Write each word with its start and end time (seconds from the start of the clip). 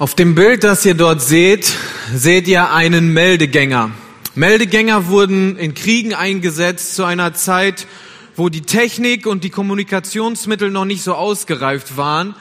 Auf 0.00 0.14
dem 0.14 0.34
Bild, 0.34 0.64
das 0.64 0.86
ihr 0.86 0.94
dort 0.94 1.20
seht, 1.20 1.76
seht 2.14 2.48
ihr 2.48 2.70
einen 2.70 3.12
Meldegänger. 3.12 3.90
Meldegänger 4.34 5.08
wurden 5.08 5.58
in 5.58 5.74
Kriegen 5.74 6.14
eingesetzt 6.14 6.94
zu 6.94 7.04
einer 7.04 7.34
Zeit, 7.34 7.86
wo 8.34 8.48
die 8.48 8.62
Technik 8.62 9.26
und 9.26 9.44
die 9.44 9.50
Kommunikationsmittel 9.50 10.70
noch 10.70 10.86
nicht 10.86 11.02
so 11.02 11.12
ausgereift 11.12 11.98
waren. 11.98 12.34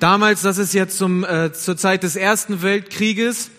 Damals, 0.00 0.42
das 0.42 0.58
ist 0.58 0.74
jetzt 0.74 0.98
zum, 0.98 1.24
äh, 1.24 1.50
zur 1.54 1.78
Zeit 1.78 2.02
des 2.02 2.14
Ersten 2.14 2.60
Weltkrieges, 2.60 3.52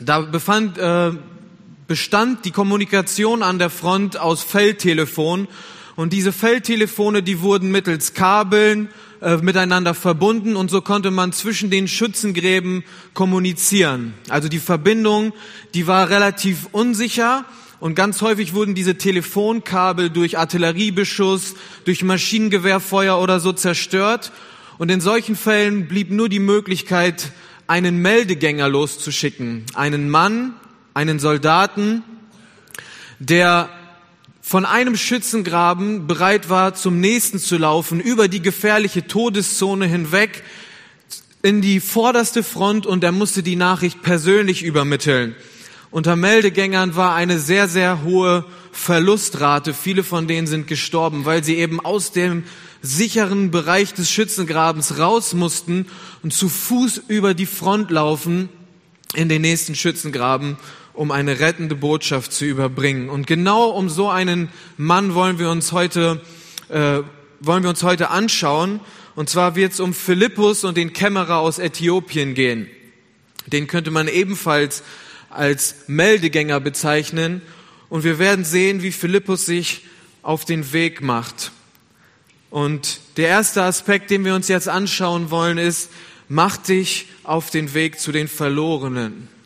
da 0.00 0.22
befand, 0.22 0.76
äh, 0.76 1.12
bestand 1.86 2.44
die 2.44 2.50
Kommunikation 2.50 3.44
an 3.44 3.60
der 3.60 3.70
Front 3.70 4.18
aus 4.18 4.42
Feldtelefonen 4.42 5.46
und 6.00 6.14
diese 6.14 6.32
Feldtelefone, 6.32 7.22
die 7.22 7.42
wurden 7.42 7.70
mittels 7.70 8.14
Kabeln 8.14 8.88
äh, 9.20 9.36
miteinander 9.36 9.92
verbunden 9.92 10.56
und 10.56 10.70
so 10.70 10.80
konnte 10.80 11.10
man 11.10 11.34
zwischen 11.34 11.68
den 11.68 11.88
Schützengräben 11.88 12.84
kommunizieren. 13.12 14.14
Also 14.30 14.48
die 14.48 14.60
Verbindung, 14.60 15.34
die 15.74 15.86
war 15.86 16.08
relativ 16.08 16.68
unsicher 16.72 17.44
und 17.80 17.96
ganz 17.96 18.22
häufig 18.22 18.54
wurden 18.54 18.74
diese 18.74 18.96
Telefonkabel 18.96 20.08
durch 20.08 20.38
Artilleriebeschuss, 20.38 21.54
durch 21.84 22.02
Maschinengewehrfeuer 22.02 23.20
oder 23.20 23.38
so 23.38 23.52
zerstört. 23.52 24.32
Und 24.78 24.90
in 24.90 25.02
solchen 25.02 25.36
Fällen 25.36 25.86
blieb 25.86 26.10
nur 26.10 26.30
die 26.30 26.38
Möglichkeit, 26.38 27.30
einen 27.66 27.98
Meldegänger 27.98 28.70
loszuschicken. 28.70 29.66
Einen 29.74 30.08
Mann, 30.08 30.54
einen 30.94 31.18
Soldaten, 31.18 32.02
der 33.18 33.68
von 34.50 34.66
einem 34.66 34.96
Schützengraben 34.96 36.08
bereit 36.08 36.48
war, 36.48 36.74
zum 36.74 36.98
nächsten 36.98 37.38
zu 37.38 37.56
laufen, 37.56 38.00
über 38.00 38.26
die 38.26 38.42
gefährliche 38.42 39.06
Todeszone 39.06 39.86
hinweg 39.86 40.42
in 41.40 41.62
die 41.62 41.78
vorderste 41.78 42.42
Front 42.42 42.84
und 42.84 43.04
er 43.04 43.12
musste 43.12 43.44
die 43.44 43.54
Nachricht 43.54 44.02
persönlich 44.02 44.64
übermitteln. 44.64 45.36
Unter 45.92 46.16
Meldegängern 46.16 46.96
war 46.96 47.14
eine 47.14 47.38
sehr, 47.38 47.68
sehr 47.68 48.02
hohe 48.02 48.44
Verlustrate. 48.72 49.72
Viele 49.72 50.02
von 50.02 50.26
denen 50.26 50.48
sind 50.48 50.66
gestorben, 50.66 51.26
weil 51.26 51.44
sie 51.44 51.54
eben 51.54 51.78
aus 51.78 52.10
dem 52.10 52.42
sicheren 52.82 53.52
Bereich 53.52 53.94
des 53.94 54.10
Schützengrabens 54.10 54.98
raus 54.98 55.32
mussten 55.32 55.86
und 56.24 56.34
zu 56.34 56.48
Fuß 56.48 57.02
über 57.06 57.34
die 57.34 57.46
Front 57.46 57.92
laufen 57.92 58.48
in 59.14 59.28
den 59.28 59.42
nächsten 59.42 59.76
Schützengraben 59.76 60.56
um 61.00 61.12
eine 61.12 61.40
rettende 61.40 61.76
Botschaft 61.76 62.30
zu 62.30 62.44
überbringen. 62.44 63.08
Und 63.08 63.26
genau 63.26 63.70
um 63.70 63.88
so 63.88 64.10
einen 64.10 64.50
Mann 64.76 65.14
wollen 65.14 65.38
wir 65.38 65.48
uns 65.48 65.72
heute, 65.72 66.20
äh, 66.68 66.98
wollen 67.40 67.62
wir 67.62 67.70
uns 67.70 67.82
heute 67.82 68.10
anschauen. 68.10 68.80
Und 69.14 69.30
zwar 69.30 69.56
wird 69.56 69.72
es 69.72 69.80
um 69.80 69.94
Philippus 69.94 70.62
und 70.62 70.76
den 70.76 70.92
Kämmerer 70.92 71.38
aus 71.38 71.58
Äthiopien 71.58 72.34
gehen. 72.34 72.68
Den 73.46 73.66
könnte 73.66 73.90
man 73.90 74.08
ebenfalls 74.08 74.82
als 75.30 75.76
Meldegänger 75.86 76.60
bezeichnen. 76.60 77.40
Und 77.88 78.04
wir 78.04 78.18
werden 78.18 78.44
sehen, 78.44 78.82
wie 78.82 78.92
Philippus 78.92 79.46
sich 79.46 79.86
auf 80.20 80.44
den 80.44 80.74
Weg 80.74 81.00
macht. 81.00 81.50
Und 82.50 83.00
der 83.16 83.28
erste 83.28 83.62
Aspekt, 83.62 84.10
den 84.10 84.26
wir 84.26 84.34
uns 84.34 84.48
jetzt 84.48 84.68
anschauen 84.68 85.30
wollen, 85.30 85.56
ist, 85.56 85.88
mach 86.28 86.58
dich 86.58 87.06
auf 87.24 87.48
den 87.48 87.72
Weg 87.72 87.98
zu 87.98 88.12
den 88.12 88.28
Verlorenen. 88.28 89.39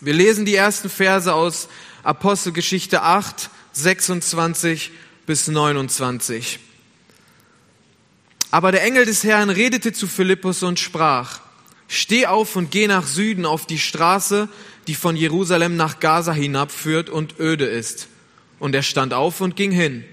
Wir 0.00 0.12
lesen 0.12 0.44
die 0.44 0.54
ersten 0.54 0.88
Verse 0.88 1.34
aus 1.34 1.68
Apostelgeschichte 2.04 3.02
8, 3.02 3.50
26 3.72 4.92
bis 5.26 5.48
29. 5.48 6.60
Aber 8.52 8.70
der 8.70 8.84
Engel 8.84 9.06
des 9.06 9.24
Herrn 9.24 9.50
redete 9.50 9.92
zu 9.92 10.06
Philippus 10.06 10.62
und 10.62 10.78
sprach, 10.78 11.40
Steh 11.88 12.26
auf 12.26 12.54
und 12.54 12.70
geh 12.70 12.86
nach 12.86 13.06
Süden 13.06 13.44
auf 13.44 13.66
die 13.66 13.78
Straße, 13.78 14.48
die 14.86 14.94
von 14.94 15.16
Jerusalem 15.16 15.74
nach 15.76 15.98
Gaza 15.98 16.32
hinabführt 16.32 17.10
und 17.10 17.40
öde 17.40 17.64
ist. 17.64 18.06
Und 18.60 18.76
er 18.76 18.82
stand 18.82 19.14
auf 19.14 19.40
und 19.40 19.56
ging 19.56 19.72
hin. 19.72 20.04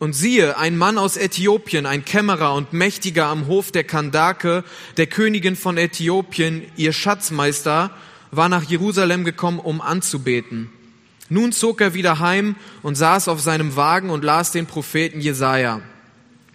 Und 0.00 0.14
siehe, 0.14 0.58
ein 0.58 0.76
Mann 0.76 0.98
aus 0.98 1.16
Äthiopien, 1.16 1.86
ein 1.86 2.04
Kämmerer 2.04 2.54
und 2.54 2.72
Mächtiger 2.72 3.26
am 3.26 3.46
Hof 3.46 3.70
der 3.70 3.84
Kandake, 3.84 4.64
der 4.96 5.06
Königin 5.06 5.54
von 5.54 5.78
Äthiopien, 5.78 6.64
ihr 6.76 6.92
Schatzmeister, 6.92 7.92
war 8.30 8.48
nach 8.48 8.64
Jerusalem 8.64 9.24
gekommen, 9.24 9.58
um 9.58 9.80
anzubeten. 9.80 10.70
Nun 11.28 11.52
zog 11.52 11.80
er 11.80 11.94
wieder 11.94 12.18
heim 12.20 12.54
und 12.82 12.94
saß 12.94 13.28
auf 13.28 13.40
seinem 13.40 13.76
Wagen 13.76 14.10
und 14.10 14.24
las 14.24 14.52
den 14.52 14.66
Propheten 14.66 15.20
Jesaja. 15.20 15.80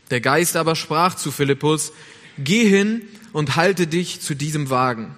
Der 0.09 0.21
Geist 0.21 0.55
aber 0.55 0.75
sprach 0.75 1.15
zu 1.15 1.31
Philippus, 1.31 1.91
geh 2.37 2.67
hin 2.67 3.01
und 3.33 3.55
halte 3.55 3.87
dich 3.87 4.21
zu 4.21 4.35
diesem 4.35 4.69
Wagen. 4.69 5.15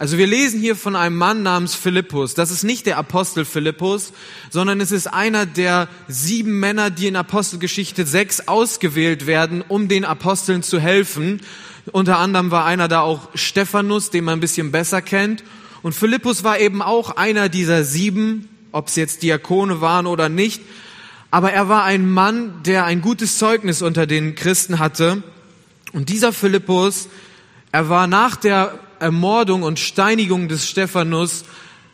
Also 0.00 0.16
wir 0.16 0.26
lesen 0.26 0.60
hier 0.60 0.76
von 0.76 0.96
einem 0.96 1.18
Mann 1.18 1.42
namens 1.42 1.74
Philippus. 1.74 2.32
Das 2.32 2.50
ist 2.50 2.62
nicht 2.62 2.86
der 2.86 2.96
Apostel 2.96 3.44
Philippus, 3.44 4.14
sondern 4.48 4.80
es 4.80 4.92
ist 4.92 5.06
einer 5.06 5.44
der 5.44 5.88
sieben 6.08 6.58
Männer, 6.58 6.88
die 6.88 7.06
in 7.06 7.16
Apostelgeschichte 7.16 8.06
6 8.06 8.48
ausgewählt 8.48 9.26
werden, 9.26 9.62
um 9.68 9.88
den 9.88 10.06
Aposteln 10.06 10.62
zu 10.62 10.80
helfen. 10.80 11.42
Unter 11.92 12.18
anderem 12.18 12.50
war 12.50 12.64
einer 12.64 12.88
da 12.88 13.00
auch 13.00 13.28
Stephanus, 13.34 14.10
den 14.10 14.24
man 14.24 14.38
ein 14.38 14.40
bisschen 14.40 14.70
besser 14.72 15.02
kennt. 15.02 15.42
Und 15.82 15.94
Philippus 15.94 16.44
war 16.44 16.58
eben 16.58 16.82
auch 16.82 17.16
einer 17.16 17.48
dieser 17.48 17.84
sieben, 17.84 18.48
ob 18.72 18.88
es 18.88 18.96
jetzt 18.96 19.22
Diakone 19.22 19.80
waren 19.80 20.06
oder 20.06 20.28
nicht. 20.28 20.62
Aber 21.30 21.52
er 21.52 21.68
war 21.68 21.84
ein 21.84 22.10
Mann, 22.10 22.62
der 22.64 22.84
ein 22.84 23.00
gutes 23.00 23.38
Zeugnis 23.38 23.82
unter 23.82 24.06
den 24.06 24.34
Christen 24.34 24.78
hatte. 24.78 25.22
Und 25.92 26.08
dieser 26.08 26.32
Philippus, 26.32 27.08
er 27.72 27.88
war 27.88 28.06
nach 28.06 28.36
der 28.36 28.78
Ermordung 28.98 29.62
und 29.62 29.78
Steinigung 29.78 30.48
des 30.48 30.68
Stephanus 30.68 31.44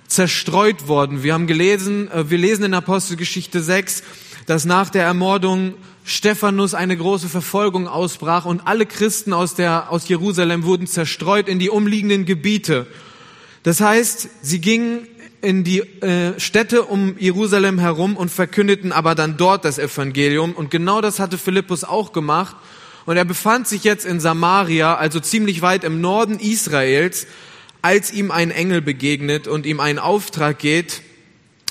zerstreut 0.09 0.89
worden. 0.89 1.23
Wir 1.23 1.34
haben 1.34 1.47
gelesen, 1.47 2.11
äh, 2.11 2.31
wir 2.31 2.39
lesen 2.39 2.65
in 2.65 2.75
Apostelgeschichte 2.75 3.63
6, 3.63 4.03
dass 4.47 4.65
nach 4.65 4.91
der 4.91 5.05
Ermordung 5.05 5.75
Stephanus 6.05 6.75
eine 6.75 6.97
große 6.97 7.29
Verfolgung 7.29 7.89
ausbrach 7.89 8.45
und 8.45 8.67
alle 8.67 8.87
Christen 8.87 9.33
aus 9.33 9.55
der, 9.55 9.91
aus 9.91 10.09
Jerusalem 10.09 10.65
wurden 10.65 10.87
zerstreut 10.87 11.49
in 11.49 11.59
die 11.59 11.69
umliegenden 11.69 12.25
Gebiete. 12.25 12.87
Das 13.65 13.81
heißt, 13.81 14.29
sie 14.43 14.61
gingen 14.61 15.09
in 15.43 15.65
die 15.65 15.81
äh, 15.81 16.39
Städte 16.39 16.84
um 16.84 17.17
Jerusalem 17.19 17.79
herum 17.79 18.17
und 18.17 18.31
verkündeten 18.31 18.93
aber 18.93 19.15
dann 19.15 19.37
dort 19.37 19.65
das 19.65 19.79
Evangelium. 19.79 20.53
Und 20.53 20.71
genau 20.71 21.01
das 21.01 21.19
hatte 21.19 21.39
Philippus 21.39 21.84
auch 21.84 22.13
gemacht. 22.13 22.57
Und 23.05 23.17
er 23.17 23.25
befand 23.25 23.69
sich 23.69 23.84
jetzt 23.84 24.07
in 24.07 24.21
Samaria, 24.21 24.95
also 24.95 25.21
ziemlich 25.21 25.63
weit 25.63 25.84
im 25.84 26.01
Norden 26.01 26.39
Israels, 26.39 27.27
als 27.83 28.13
ihm 28.13 28.31
ein 28.31 28.51
Engel 28.51 28.81
begegnet 28.81 29.47
und 29.47 29.67
ihm 29.67 29.81
einen 29.81 29.99
Auftrag 29.99 30.59
geht, 30.59 31.03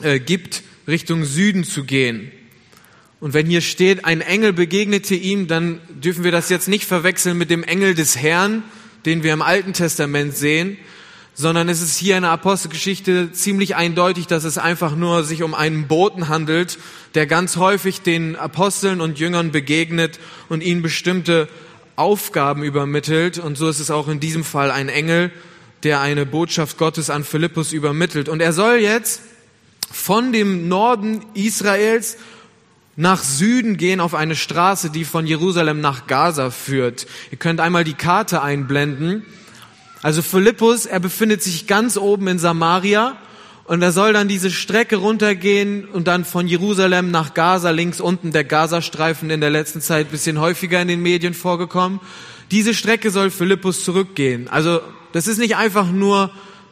äh, 0.02 0.20
gibt, 0.20 0.64
Richtung 0.88 1.26
Süden 1.26 1.64
zu 1.64 1.84
gehen. 1.84 2.32
Und 3.26 3.34
wenn 3.34 3.48
hier 3.48 3.62
steht, 3.62 4.06
ein 4.06 4.22
Engel 4.22 4.54
begegnete 4.54 5.16
ihm, 5.16 5.48
dann 5.48 5.80
dürfen 5.90 6.24
wir 6.24 6.32
das 6.32 6.50
jetzt 6.50 6.68
nicht 6.68 6.86
verwechseln 6.86 7.40
mit 7.40 7.50
dem 7.50 7.64
Engel 7.64 7.96
des 7.96 8.16
Herrn, 8.16 8.62
den 9.08 9.24
wir 9.24 9.34
im 9.34 9.42
Alten 9.42 9.74
Testament 9.74 10.38
sehen, 10.38 10.78
sondern 11.34 11.68
es 11.68 11.82
ist 11.82 11.98
hier 11.98 12.18
in 12.18 12.22
der 12.22 12.30
Apostelgeschichte 12.30 13.32
ziemlich 13.32 13.76
eindeutig, 13.76 14.28
dass 14.28 14.44
es 14.44 14.60
einfach 14.60 14.96
nur 14.96 15.24
sich 15.24 15.42
um 15.42 15.56
einen 15.56 15.88
Boten 15.88 16.30
handelt, 16.30 16.78
der 17.16 17.26
ganz 17.26 17.56
häufig 17.56 18.02
den 18.02 18.36
Aposteln 18.36 19.02
und 19.02 19.18
Jüngern 19.18 19.52
begegnet 19.52 20.20
und 20.48 20.62
ihnen 20.62 20.84
bestimmte 20.84 21.50
Aufgaben 21.96 22.62
übermittelt. 22.62 23.40
Und 23.40 23.58
so 23.58 23.68
ist 23.68 23.80
es 23.80 23.90
auch 23.90 24.08
in 24.08 24.20
diesem 24.20 24.44
Fall 24.44 24.70
ein 24.70 24.88
Engel, 24.88 25.32
der 25.82 26.00
eine 26.00 26.28
Botschaft 26.28 26.78
Gottes 26.78 27.10
an 27.10 27.24
Philippus 27.24 27.74
übermittelt. 27.74 28.30
Und 28.30 28.40
er 28.40 28.54
soll 28.54 28.76
jetzt 28.76 29.22
von 29.92 30.32
dem 30.32 30.68
Norden 30.68 31.26
Israels 31.34 32.18
nach 32.96 33.24
Süden 33.24 33.78
gehen 33.78 34.00
auf 34.00 34.14
eine 34.16 34.36
Straße, 34.36 34.90
die 34.90 35.04
von 35.04 35.28
Jerusalem 35.28 35.82
nach 35.82 36.08
Gaza 36.08 36.50
führt. 36.50 37.08
Ihr 37.32 37.38
könnt 37.38 37.60
einmal 37.60 37.84
die 37.84 37.94
Karte 37.94 38.42
einblenden. 38.42 39.26
Also 40.02 40.22
Philippus, 40.22 40.86
er 40.86 41.00
befindet 41.00 41.44
sich 41.44 41.68
ganz 41.68 41.98
oben 41.98 42.28
in 42.28 42.40
Samaria 42.40 43.18
und 43.66 43.82
er 43.82 43.92
soll 43.92 44.14
dann 44.14 44.28
diese 44.28 44.52
Strecke 44.52 44.98
runtergehen 44.98 45.86
und 45.86 46.08
dann 46.08 46.24
von 46.24 46.48
Jerusalem 46.48 47.12
nach 47.12 47.34
Gaza, 47.34 47.72
links 47.72 48.00
unten 48.00 48.32
der 48.32 48.44
Gazastreifen 48.44 49.30
in 49.30 49.42
der 49.42 49.50
letzten 49.50 49.82
Zeit 49.82 50.12
bisschen 50.12 50.40
häufiger 50.40 50.82
in 50.82 50.88
den 50.88 51.02
Medien 51.02 51.34
vorgekommen. 51.34 52.00
Diese 52.52 52.74
Strecke 52.74 53.10
soll 53.10 53.32
Philippus 53.32 53.84
zurückgehen. 53.84 54.48
Also 54.48 54.80
das 55.12 55.28
ist 55.28 55.40
nicht 55.40 55.56
einfach 55.58 55.92
nur 55.92 56.30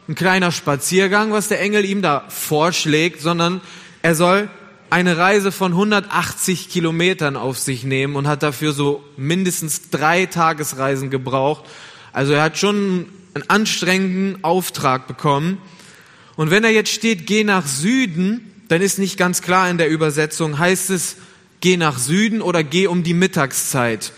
ein 0.08 0.14
kleiner 0.14 0.52
Spaziergang, 0.52 1.32
was 1.32 1.48
der 1.48 1.60
Engel 1.60 1.84
ihm 1.84 2.00
da 2.00 2.24
vorschlägt, 2.28 3.20
sondern 3.20 3.60
er 4.02 4.14
soll 4.14 4.48
eine 4.94 5.16
Reise 5.16 5.50
von 5.50 5.72
180 5.72 6.68
Kilometern 6.68 7.36
auf 7.36 7.58
sich 7.58 7.82
nehmen 7.82 8.14
und 8.14 8.28
hat 8.28 8.44
dafür 8.44 8.70
so 8.70 9.02
mindestens 9.16 9.90
drei 9.90 10.26
Tagesreisen 10.26 11.10
gebraucht. 11.10 11.64
Also 12.12 12.32
er 12.32 12.44
hat 12.44 12.58
schon 12.58 13.06
einen 13.34 13.50
anstrengenden 13.50 14.44
Auftrag 14.44 15.08
bekommen. 15.08 15.58
Und 16.36 16.52
wenn 16.52 16.62
er 16.62 16.70
jetzt 16.70 16.92
steht, 16.92 17.26
geh 17.26 17.42
nach 17.42 17.66
Süden, 17.66 18.52
dann 18.68 18.82
ist 18.82 19.00
nicht 19.00 19.16
ganz 19.16 19.42
klar 19.42 19.68
in 19.68 19.78
der 19.78 19.88
Übersetzung, 19.88 20.60
heißt 20.60 20.90
es, 20.90 21.16
geh 21.60 21.76
nach 21.76 21.98
Süden 21.98 22.40
oder 22.40 22.62
geh 22.62 22.86
um 22.86 23.02
die 23.02 23.14
Mittagszeit. 23.14 24.12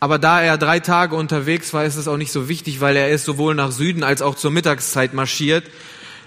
Aber 0.00 0.18
da 0.18 0.42
er 0.42 0.58
drei 0.58 0.80
Tage 0.80 1.14
unterwegs 1.14 1.72
war, 1.74 1.84
ist 1.84 1.94
es 1.94 2.08
auch 2.08 2.16
nicht 2.16 2.32
so 2.32 2.48
wichtig, 2.48 2.80
weil 2.80 2.96
er 2.96 3.10
ist 3.10 3.24
sowohl 3.24 3.54
nach 3.54 3.70
Süden 3.70 4.02
als 4.02 4.20
auch 4.20 4.34
zur 4.34 4.50
Mittagszeit 4.50 5.14
marschiert. 5.14 5.62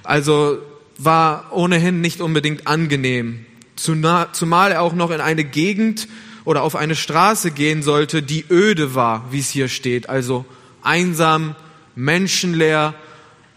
Also 0.02 0.60
war 0.98 1.52
ohnehin 1.52 2.00
nicht 2.00 2.22
unbedingt 2.22 2.68
angenehm. 2.68 3.46
Zumal 3.76 4.72
er 4.72 4.82
auch 4.82 4.94
noch 4.94 5.12
in 5.12 5.22
eine 5.22 5.44
Gegend 5.44 6.08
oder 6.46 6.64
auf 6.64 6.76
eine 6.76 6.96
Straße 6.96 7.52
gehen 7.52 7.84
sollte, 7.84 8.22
die 8.24 8.46
öde 8.50 8.96
war, 8.96 9.32
wie 9.32 9.40
es 9.40 9.50
hier 9.50 9.68
steht. 9.68 10.10
Also 10.10 10.46
einsam, 10.82 11.56
menschenleer, 11.96 12.94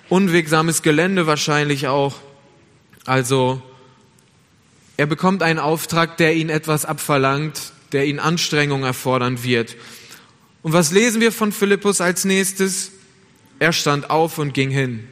unwegsames 0.08 0.82
Gelände 0.82 1.26
wahrscheinlich 1.26 1.86
auch. 1.86 2.16
Also 3.04 3.62
er 4.96 5.06
bekommt 5.06 5.42
einen 5.42 5.58
Auftrag, 5.58 6.16
der 6.16 6.34
ihn 6.34 6.48
etwas 6.48 6.84
abverlangt, 6.84 7.72
der 7.92 8.06
ihn 8.06 8.18
Anstrengung 8.18 8.82
erfordern 8.82 9.44
wird. 9.44 9.76
Und 10.62 10.72
was 10.72 10.90
lesen 10.90 11.20
wir 11.20 11.30
von 11.30 11.52
Philippus 11.52 12.00
als 12.00 12.24
nächstes? 12.24 12.90
Er 13.60 13.72
stand 13.72 14.10
auf 14.10 14.38
und 14.38 14.54
ging 14.54 14.70
hin. 14.70 15.06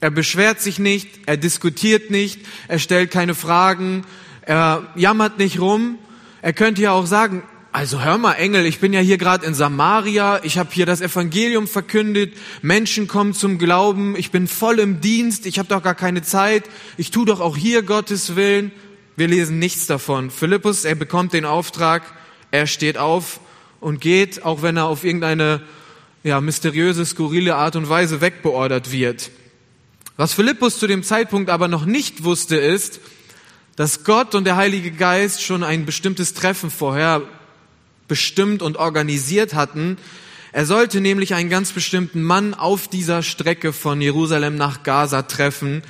Er 0.00 0.10
beschwert 0.10 0.60
sich 0.60 0.78
nicht, 0.78 1.08
er 1.26 1.36
diskutiert 1.36 2.10
nicht, 2.10 2.40
er 2.68 2.78
stellt 2.78 3.10
keine 3.10 3.34
Fragen, 3.34 4.04
er 4.48 4.88
jammert 4.96 5.38
nicht 5.38 5.60
rum. 5.60 5.98
Er 6.40 6.54
könnte 6.54 6.80
ja 6.80 6.92
auch 6.92 7.04
sagen, 7.04 7.42
also 7.70 8.02
hör 8.02 8.16
mal, 8.16 8.32
Engel, 8.32 8.64
ich 8.64 8.80
bin 8.80 8.94
ja 8.94 9.00
hier 9.00 9.18
gerade 9.18 9.44
in 9.44 9.52
Samaria, 9.52 10.40
ich 10.42 10.56
habe 10.56 10.70
hier 10.72 10.86
das 10.86 11.02
Evangelium 11.02 11.68
verkündet, 11.68 12.32
Menschen 12.62 13.08
kommen 13.08 13.34
zum 13.34 13.58
Glauben, 13.58 14.16
ich 14.16 14.30
bin 14.30 14.48
voll 14.48 14.78
im 14.78 15.02
Dienst, 15.02 15.44
ich 15.44 15.58
habe 15.58 15.68
doch 15.68 15.82
gar 15.82 15.94
keine 15.94 16.22
Zeit, 16.22 16.64
ich 16.96 17.10
tu 17.10 17.26
doch 17.26 17.40
auch 17.40 17.58
hier 17.58 17.82
Gottes 17.82 18.36
Willen. 18.36 18.72
Wir 19.16 19.28
lesen 19.28 19.58
nichts 19.58 19.86
davon. 19.86 20.30
Philippus, 20.30 20.86
er 20.86 20.94
bekommt 20.94 21.34
den 21.34 21.44
Auftrag, 21.44 22.02
er 22.50 22.66
steht 22.66 22.96
auf 22.96 23.40
und 23.80 24.00
geht, 24.00 24.46
auch 24.46 24.62
wenn 24.62 24.78
er 24.78 24.86
auf 24.86 25.04
irgendeine 25.04 25.60
ja, 26.22 26.40
mysteriöse, 26.40 27.04
skurrile 27.04 27.56
Art 27.56 27.76
und 27.76 27.90
Weise 27.90 28.22
wegbeordert 28.22 28.92
wird. 28.92 29.30
Was 30.16 30.32
Philippus 30.32 30.78
zu 30.78 30.86
dem 30.86 31.02
Zeitpunkt 31.02 31.50
aber 31.50 31.68
noch 31.68 31.84
nicht 31.84 32.24
wusste, 32.24 32.56
ist, 32.56 33.00
dass 33.78 34.02
Gott 34.02 34.34
und 34.34 34.42
der 34.42 34.56
Heilige 34.56 34.90
Geist 34.90 35.40
schon 35.40 35.62
ein 35.62 35.86
bestimmtes 35.86 36.34
Treffen 36.34 36.68
vorher 36.68 37.22
bestimmt 38.08 38.60
und 38.60 38.76
organisiert 38.76 39.54
hatten. 39.54 39.98
Er 40.50 40.66
sollte 40.66 41.00
nämlich 41.00 41.32
einen 41.34 41.48
ganz 41.48 41.70
bestimmten 41.70 42.20
Mann 42.20 42.54
auf 42.54 42.88
dieser 42.88 43.22
Strecke 43.22 43.72
von 43.72 44.00
Jerusalem 44.00 44.56
nach 44.56 44.82
Gaza 44.82 45.22
treffen. 45.22 45.82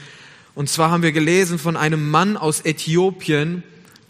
Und 0.55 0.69
zwar 0.69 0.91
haben 0.91 1.03
wir 1.03 1.13
gelesen 1.13 1.59
von 1.59 1.79
einem 1.79 2.11
Mann 2.11 2.37
aus 2.37 2.61
Äthiopien, 2.61 3.63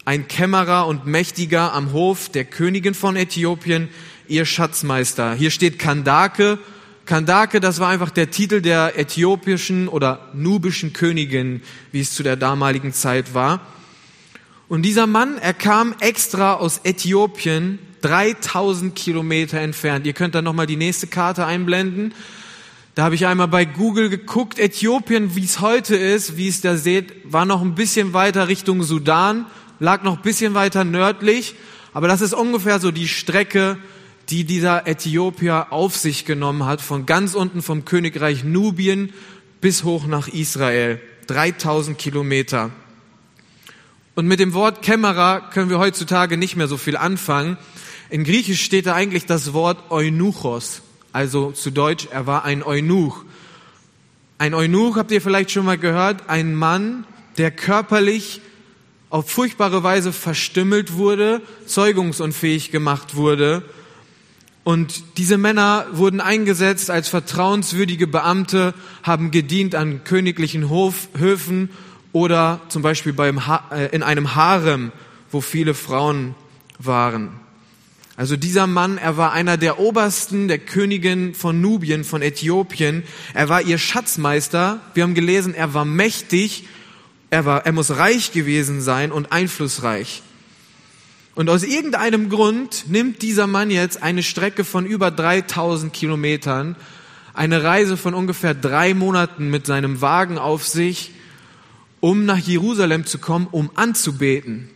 ein 0.03 0.27
Kämmerer 0.27 0.85
und 0.85 1.05
Mächtiger 1.05 1.71
am 1.71 1.93
Hof 1.93 2.27
der 2.27 2.43
Königin 2.43 2.93
von 2.93 3.15
Äthiopien, 3.15 3.87
ihr 4.27 4.43
Schatzmeister. 4.43 5.35
Hier 5.35 5.51
steht 5.51 5.79
Kandake 5.79 6.59
Kandake, 7.09 7.59
das 7.59 7.79
war 7.79 7.89
einfach 7.89 8.11
der 8.11 8.29
Titel 8.29 8.61
der 8.61 8.99
äthiopischen 8.99 9.87
oder 9.87 10.29
nubischen 10.35 10.93
Königin, 10.93 11.63
wie 11.91 12.01
es 12.01 12.13
zu 12.13 12.21
der 12.21 12.35
damaligen 12.35 12.93
Zeit 12.93 13.33
war. 13.33 13.61
Und 14.67 14.83
dieser 14.83 15.07
Mann, 15.07 15.39
er 15.39 15.55
kam 15.55 15.95
extra 16.01 16.53
aus 16.53 16.81
Äthiopien, 16.83 17.79
3000 18.01 18.93
Kilometer 18.93 19.59
entfernt. 19.59 20.05
Ihr 20.05 20.13
könnt 20.13 20.35
dann 20.35 20.43
nochmal 20.43 20.67
die 20.67 20.75
nächste 20.75 21.07
Karte 21.07 21.47
einblenden. 21.47 22.13
Da 22.93 23.05
habe 23.05 23.15
ich 23.15 23.25
einmal 23.25 23.47
bei 23.47 23.65
Google 23.65 24.09
geguckt. 24.09 24.59
Äthiopien, 24.59 25.35
wie 25.35 25.45
es 25.45 25.61
heute 25.61 25.95
ist, 25.95 26.37
wie 26.37 26.47
es 26.47 26.61
da 26.61 26.77
seht, 26.77 27.11
war 27.23 27.45
noch 27.45 27.63
ein 27.63 27.73
bisschen 27.73 28.13
weiter 28.13 28.47
Richtung 28.47 28.83
Sudan, 28.83 29.47
lag 29.79 30.03
noch 30.03 30.17
ein 30.17 30.21
bisschen 30.21 30.53
weiter 30.53 30.83
nördlich. 30.83 31.55
Aber 31.91 32.07
das 32.07 32.21
ist 32.21 32.35
ungefähr 32.35 32.79
so 32.79 32.91
die 32.91 33.07
Strecke, 33.07 33.79
die 34.29 34.43
dieser 34.43 34.87
Äthiopier 34.87 35.67
auf 35.71 35.95
sich 35.95 36.25
genommen 36.25 36.65
hat, 36.65 36.81
von 36.81 37.05
ganz 37.05 37.33
unten 37.33 37.61
vom 37.61 37.85
Königreich 37.85 38.43
Nubien 38.43 39.11
bis 39.59 39.83
hoch 39.83 40.05
nach 40.05 40.27
Israel. 40.27 41.01
3000 41.27 41.97
Kilometer. 41.97 42.71
Und 44.15 44.27
mit 44.27 44.39
dem 44.39 44.53
Wort 44.53 44.81
Kämmerer 44.81 45.49
können 45.51 45.69
wir 45.69 45.79
heutzutage 45.79 46.37
nicht 46.37 46.55
mehr 46.55 46.67
so 46.67 46.77
viel 46.77 46.97
anfangen. 46.97 47.57
In 48.09 48.23
Griechisch 48.23 48.63
steht 48.63 48.85
da 48.85 48.93
eigentlich 48.93 49.25
das 49.25 49.53
Wort 49.53 49.91
Eunuchos, 49.91 50.81
also 51.11 51.51
zu 51.51 51.71
Deutsch, 51.71 52.07
er 52.11 52.25
war 52.25 52.43
ein 52.45 52.63
Eunuch. 52.63 53.23
Ein 54.37 54.53
Eunuch, 54.53 54.97
habt 54.97 55.11
ihr 55.11 55.21
vielleicht 55.21 55.51
schon 55.51 55.65
mal 55.65 55.77
gehört, 55.77 56.29
ein 56.29 56.55
Mann, 56.55 57.05
der 57.37 57.51
körperlich 57.51 58.41
auf 59.09 59.29
furchtbare 59.29 59.83
Weise 59.83 60.11
verstümmelt 60.11 60.93
wurde, 60.93 61.41
zeugungsunfähig 61.65 62.71
gemacht 62.71 63.15
wurde 63.15 63.63
und 64.63 65.17
diese 65.17 65.37
Männer 65.37 65.85
wurden 65.91 66.21
eingesetzt 66.21 66.91
als 66.91 67.09
vertrauenswürdige 67.09 68.07
Beamte, 68.07 68.73
haben 69.03 69.31
gedient 69.31 69.73
an 69.75 70.03
königlichen 70.03 70.69
Hof, 70.69 71.09
Höfen 71.17 71.69
oder 72.11 72.61
zum 72.69 72.81
Beispiel 72.81 73.13
beim 73.13 73.47
ha 73.47 73.63
äh, 73.71 73.87
in 73.95 74.03
einem 74.03 74.35
Harem, 74.35 74.91
wo 75.31 75.41
viele 75.41 75.73
Frauen 75.73 76.35
waren. 76.77 77.31
Also 78.15 78.35
dieser 78.35 78.67
Mann, 78.67 78.97
er 78.97 79.15
war 79.15 79.31
einer 79.31 79.55
der 79.55 79.79
Obersten 79.79 80.49
der 80.49 80.59
Königin 80.59 81.33
von 81.33 81.61
Nubien, 81.61 82.03
von 82.03 82.21
Äthiopien. 82.21 83.03
Er 83.33 83.47
war 83.47 83.61
ihr 83.61 83.77
Schatzmeister. 83.77 84.81
Wir 84.93 85.03
haben 85.03 85.13
gelesen, 85.13 85.53
er 85.53 85.73
war 85.73 85.85
mächtig. 85.85 86.65
Er 87.29 87.45
war, 87.45 87.65
er 87.65 87.71
muss 87.71 87.91
reich 87.91 88.33
gewesen 88.33 88.81
sein 88.81 89.13
und 89.13 89.31
einflussreich. 89.31 90.21
Und 91.39 91.49
aus 91.49 91.63
irgendeinem 91.63 92.27
Grund 92.27 92.89
nimmt 92.89 93.21
dieser 93.21 93.47
Mann 93.47 93.71
jetzt 93.71 94.03
eine 94.03 94.23
Strecke 94.23 94.65
von 94.65 94.85
über 94.85 95.09
3000 95.09 95.93
Kilometern, 95.93 96.75
eine 97.33 97.63
Reise 97.63 97.95
von 97.95 98.13
ungefähr 98.13 98.53
drei 98.53 98.93
Monaten 98.93 99.49
mit 99.49 99.65
seinem 99.65 100.01
Wagen 100.01 100.37
auf 100.37 100.67
sich, 100.67 101.11
um 102.01 102.25
nach 102.25 102.39
Jerusalem 102.39 103.05
zu 103.05 103.19
kommen, 103.19 103.47
um 103.51 103.71
anzubeten. 103.75 104.69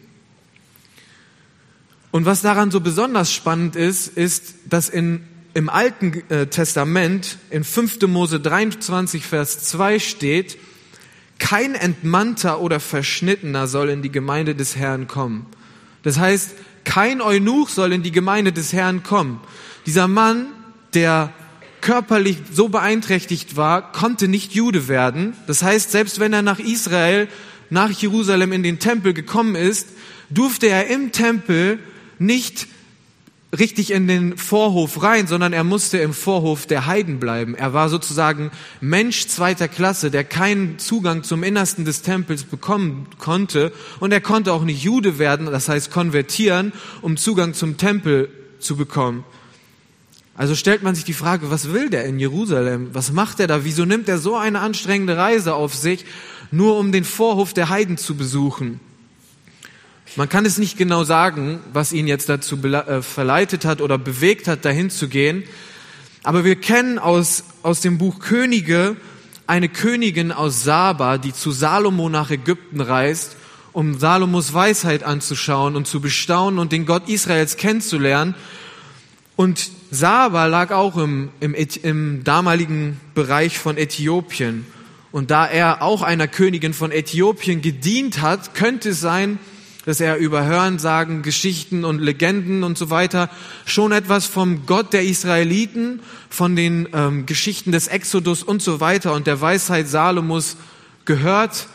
Und 2.12 2.26
was 2.26 2.42
daran 2.42 2.72
so 2.72 2.80
besonders 2.80 3.34
spannend 3.34 3.76
ist, 3.76 4.18
ist, 4.18 4.56
dass 4.70 4.88
in, 4.88 5.20
im 5.54 5.68
Alten 5.68 6.24
äh, 6.30 6.48
Testament 6.48 7.40
in 7.50 7.66
5. 7.66 8.04
Mose 8.08 8.40
23, 8.40 9.26
Vers 9.26 9.66
2 9.66 10.00
steht, 10.00 10.58
kein 11.40 11.76
Entmannter 11.76 12.62
oder 12.62 12.80
Verschnittener 12.80 13.68
soll 13.68 13.90
in 13.90 14.02
die 14.02 14.14
Gemeinde 14.14 14.56
des 14.56 14.78
Herrn 14.78 15.10
kommen. 15.10 15.46
Das 16.04 16.20
heißt, 16.20 16.52
kein 16.84 17.22
Eunuch 17.22 17.70
soll 17.70 17.94
in 17.94 18.04
die 18.04 18.12
Gemeinde 18.12 18.52
des 18.52 18.74
Herrn 18.74 19.04
kommen. 19.04 19.40
Dieser 19.86 20.08
Mann, 20.08 20.48
der 20.94 21.34
körperlich 21.82 22.38
so 22.52 22.70
beeinträchtigt 22.70 23.58
war, 23.58 23.92
konnte 23.92 24.28
nicht 24.28 24.54
Jude 24.54 24.88
werden. 24.88 25.34
Das 25.48 25.64
heißt, 25.64 25.92
selbst 25.92 26.20
wenn 26.20 26.32
er 26.32 26.42
nach 26.42 26.60
Israel, 26.60 27.28
nach 27.70 27.90
Jerusalem 27.90 28.54
in 28.54 28.64
den 28.64 28.80
Tempel 28.80 29.14
gekommen 29.14 29.56
ist, 29.56 29.90
durfte 30.30 30.68
er 30.68 30.88
im 30.88 31.12
Tempel 31.12 31.80
nicht 32.20 32.68
richtig 33.58 33.92
in 33.92 34.08
den 34.08 34.38
Vorhof 34.38 35.04
rein, 35.04 35.28
sondern 35.28 35.54
er 35.54 35.64
musste 35.64 36.00
im 36.00 36.14
Vorhof 36.14 36.66
der 36.66 36.88
Heiden 36.88 37.20
bleiben. 37.20 37.56
Er 37.56 37.74
war 37.74 37.90
sozusagen 37.90 38.52
Mensch 38.82 39.28
zweiter 39.28 39.68
Klasse, 39.68 40.10
der 40.10 40.24
keinen 40.24 40.80
Zugang 40.80 41.24
zum 41.24 41.44
Innersten 41.44 41.86
des 41.86 42.02
Tempels 42.02 42.44
bekommen 42.44 43.08
konnte 43.20 43.72
und 44.00 44.12
er 44.12 44.22
konnte 44.22 44.54
auch 44.54 44.64
nicht 44.64 44.84
Jude 44.84 45.20
werden, 45.20 45.46
das 45.46 45.70
heißt 45.70 45.92
konvertieren, 45.92 46.74
um 47.02 47.16
Zugang 47.16 47.54
zum 47.54 47.78
Tempel 47.78 48.30
zu 48.60 48.76
bekommen. 48.76 49.24
Also 50.36 50.56
stellt 50.56 50.82
man 50.82 50.96
sich 50.96 51.04
die 51.04 51.14
Frage, 51.14 51.52
was 51.52 51.72
will 51.72 51.92
der 51.92 52.06
in 52.06 52.20
Jerusalem? 52.20 52.90
Was 52.94 53.12
macht 53.12 53.40
er 53.40 53.46
da? 53.46 53.66
Wieso 53.66 53.86
nimmt 53.86 54.10
er 54.10 54.18
so 54.18 54.36
eine 54.36 54.62
anstrengende 54.62 55.16
Reise 55.16 55.54
auf 55.54 55.76
sich, 55.76 56.06
nur 56.50 56.80
um 56.80 56.92
den 56.92 57.04
Vorhof 57.04 57.54
der 57.54 57.70
Heiden 57.70 57.98
zu 57.98 58.16
besuchen? 58.16 58.80
Man 60.16 60.30
kann 60.30 60.46
es 60.46 60.58
nicht 60.58 60.78
genau 60.78 61.04
sagen, 61.04 61.60
was 61.74 61.92
ihn 61.92 62.08
jetzt 62.08 62.30
dazu 62.30 62.64
äh, 62.64 63.02
verleitet 63.02 63.66
hat 63.66 63.82
oder 63.82 63.98
bewegt 63.98 64.48
hat, 64.48 64.64
dahin 64.66 64.90
zu 64.90 65.08
gehen. 65.08 65.44
Aber 66.24 66.46
wir 66.46 66.56
kennen 66.56 67.00
aus, 67.00 67.44
aus 67.64 67.82
dem 67.82 67.98
Buch 67.98 68.20
Könige 68.20 68.96
eine 69.48 69.70
Königin 69.70 70.32
aus 70.32 70.64
Saba, 70.64 71.18
die 71.18 71.34
zu 71.34 71.52
Salomo 71.52 72.10
nach 72.10 72.32
Ägypten 72.32 72.80
reist, 72.80 73.36
um 73.74 73.98
Salomos 74.00 74.54
Weisheit 74.54 75.04
anzuschauen 75.04 75.76
und 75.76 75.88
zu 75.88 76.00
bestaunen 76.00 76.60
und 76.60 76.72
den 76.72 76.86
Gott 76.86 77.10
Israels 77.10 77.58
kennenzulernen. 77.58 78.36
Und 79.36 79.72
Saba 79.90 80.46
lag 80.46 80.72
auch 80.72 80.96
im, 80.98 81.30
im, 81.40 81.56
im 81.56 82.24
damaligen 82.24 83.00
Bereich 83.16 83.58
von 83.58 83.78
Äthiopien. 83.78 84.66
Und 85.12 85.32
da 85.32 85.46
er 85.46 85.82
auch 85.82 86.04
einer 86.04 86.28
Königin 86.28 86.74
von 86.74 86.92
Äthiopien 86.92 87.62
gedient 87.62 88.22
hat, 88.22 88.56
könnte 88.56 88.90
es 88.90 89.00
sein, 89.00 89.40
dass 89.86 90.00
er 90.00 90.18
über 90.18 90.46
Hörensagen, 90.46 91.22
Geschichten 91.24 91.84
und 91.84 92.00
Legenden 92.00 92.64
und 92.64 92.78
so 92.78 92.90
weiter 92.90 93.30
schon 93.66 93.92
etwas 93.92 94.26
vom 94.26 94.66
Gott 94.66 94.94
der 94.94 95.04
Israeliten, 95.04 96.00
von 96.30 96.56
den 96.56 96.88
ähm, 96.94 97.26
Geschichten 97.26 97.72
des 97.72 97.88
Exodus 97.88 98.44
und 98.44 98.62
so 98.62 98.80
weiter 98.80 99.14
und 99.14 99.28
der 99.28 99.42
Weisheit 99.42 99.88
Salomos 99.88 100.58
gehört 101.06 101.68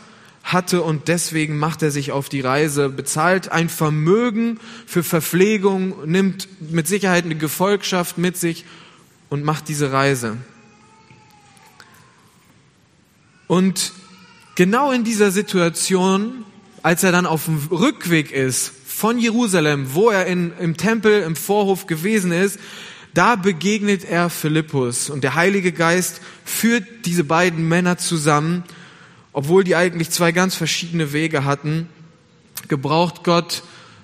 hatte 0.43 0.81
und 0.81 1.07
deswegen 1.07 1.59
macht 1.59 1.83
er 1.83 1.91
sich 1.91 2.11
auf 2.11 2.29
die 2.29 2.41
Reise, 2.41 2.89
bezahlt 2.89 3.51
ein 3.51 3.69
Vermögen 3.69 4.59
für 4.87 5.03
Verpflegung, 5.03 6.09
nimmt 6.09 6.47
mit 6.71 6.87
Sicherheit 6.87 7.25
eine 7.25 7.35
Gefolgschaft 7.35 8.17
mit 8.17 8.37
sich 8.37 8.65
und 9.29 9.43
macht 9.43 9.67
diese 9.67 9.91
Reise. 9.91 10.37
Und 13.47 13.93
genau 14.55 14.91
in 14.91 15.03
dieser 15.03 15.31
Situation, 15.31 16.45
als 16.83 17.03
er 17.03 17.11
dann 17.11 17.25
auf 17.25 17.45
dem 17.45 17.57
Rückweg 17.71 18.31
ist 18.31 18.71
von 18.85 19.17
Jerusalem, 19.19 19.93
wo 19.93 20.09
er 20.09 20.25
in, 20.25 20.51
im 20.59 20.77
Tempel, 20.77 21.21
im 21.21 21.35
Vorhof 21.35 21.87
gewesen 21.87 22.31
ist, 22.31 22.59
da 23.13 23.35
begegnet 23.35 24.03
er 24.03 24.29
Philippus 24.29 25.09
und 25.09 25.23
der 25.23 25.35
Heilige 25.35 25.71
Geist 25.71 26.21
führt 26.45 26.83
diese 27.05 27.23
beiden 27.23 27.67
Männer 27.67 27.97
zusammen 27.97 28.63
obwohl 29.33 29.63
die 29.63 29.75
eigentlich 29.75 30.09
zwei 30.09 30.31
ganz 30.31 30.55
verschiedene 30.55 31.13
Wege 31.13 31.45
hatten, 31.45 31.87
gebraucht 32.67 33.23
Gott 33.23 33.63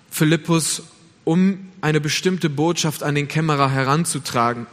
Philippus, 0.10 0.84
um 1.24 1.60
eine 1.82 2.00
bestimmte 2.00 2.50
Botschaft 2.50 3.04
an 3.04 3.16
den 3.16 3.28
Kämmerer 3.28 3.70
heranzutragen. 3.70 4.68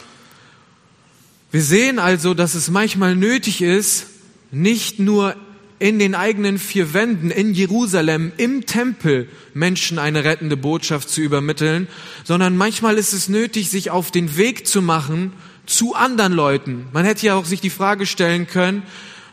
Wir 1.50 1.62
sehen 1.62 1.98
also, 1.98 2.34
dass 2.34 2.54
es 2.54 2.70
manchmal 2.70 3.16
nötig 3.16 3.60
ist, 3.60 4.06
nicht 4.50 4.98
nur 4.98 5.36
in 5.82 5.98
den 5.98 6.14
eigenen 6.14 6.58
vier 6.58 6.94
Wänden 6.94 7.30
in 7.30 7.54
Jerusalem, 7.54 8.32
im 8.36 8.66
Tempel 8.66 9.28
Menschen 9.52 9.98
eine 9.98 10.24
rettende 10.24 10.56
Botschaft 10.56 11.10
zu 11.10 11.20
übermitteln, 11.20 11.88
sondern 12.24 12.56
manchmal 12.56 12.98
ist 12.98 13.12
es 13.12 13.28
nötig, 13.28 13.68
sich 13.68 13.90
auf 13.90 14.10
den 14.10 14.36
Weg 14.36 14.66
zu 14.66 14.80
machen 14.80 15.32
zu 15.66 15.94
anderen 15.94 16.32
Leuten. 16.32 16.86
Man 16.92 17.04
hätte 17.04 17.26
ja 17.26 17.34
auch 17.34 17.44
sich 17.44 17.60
die 17.60 17.70
Frage 17.70 18.06
stellen 18.06 18.46
können, 18.46 18.82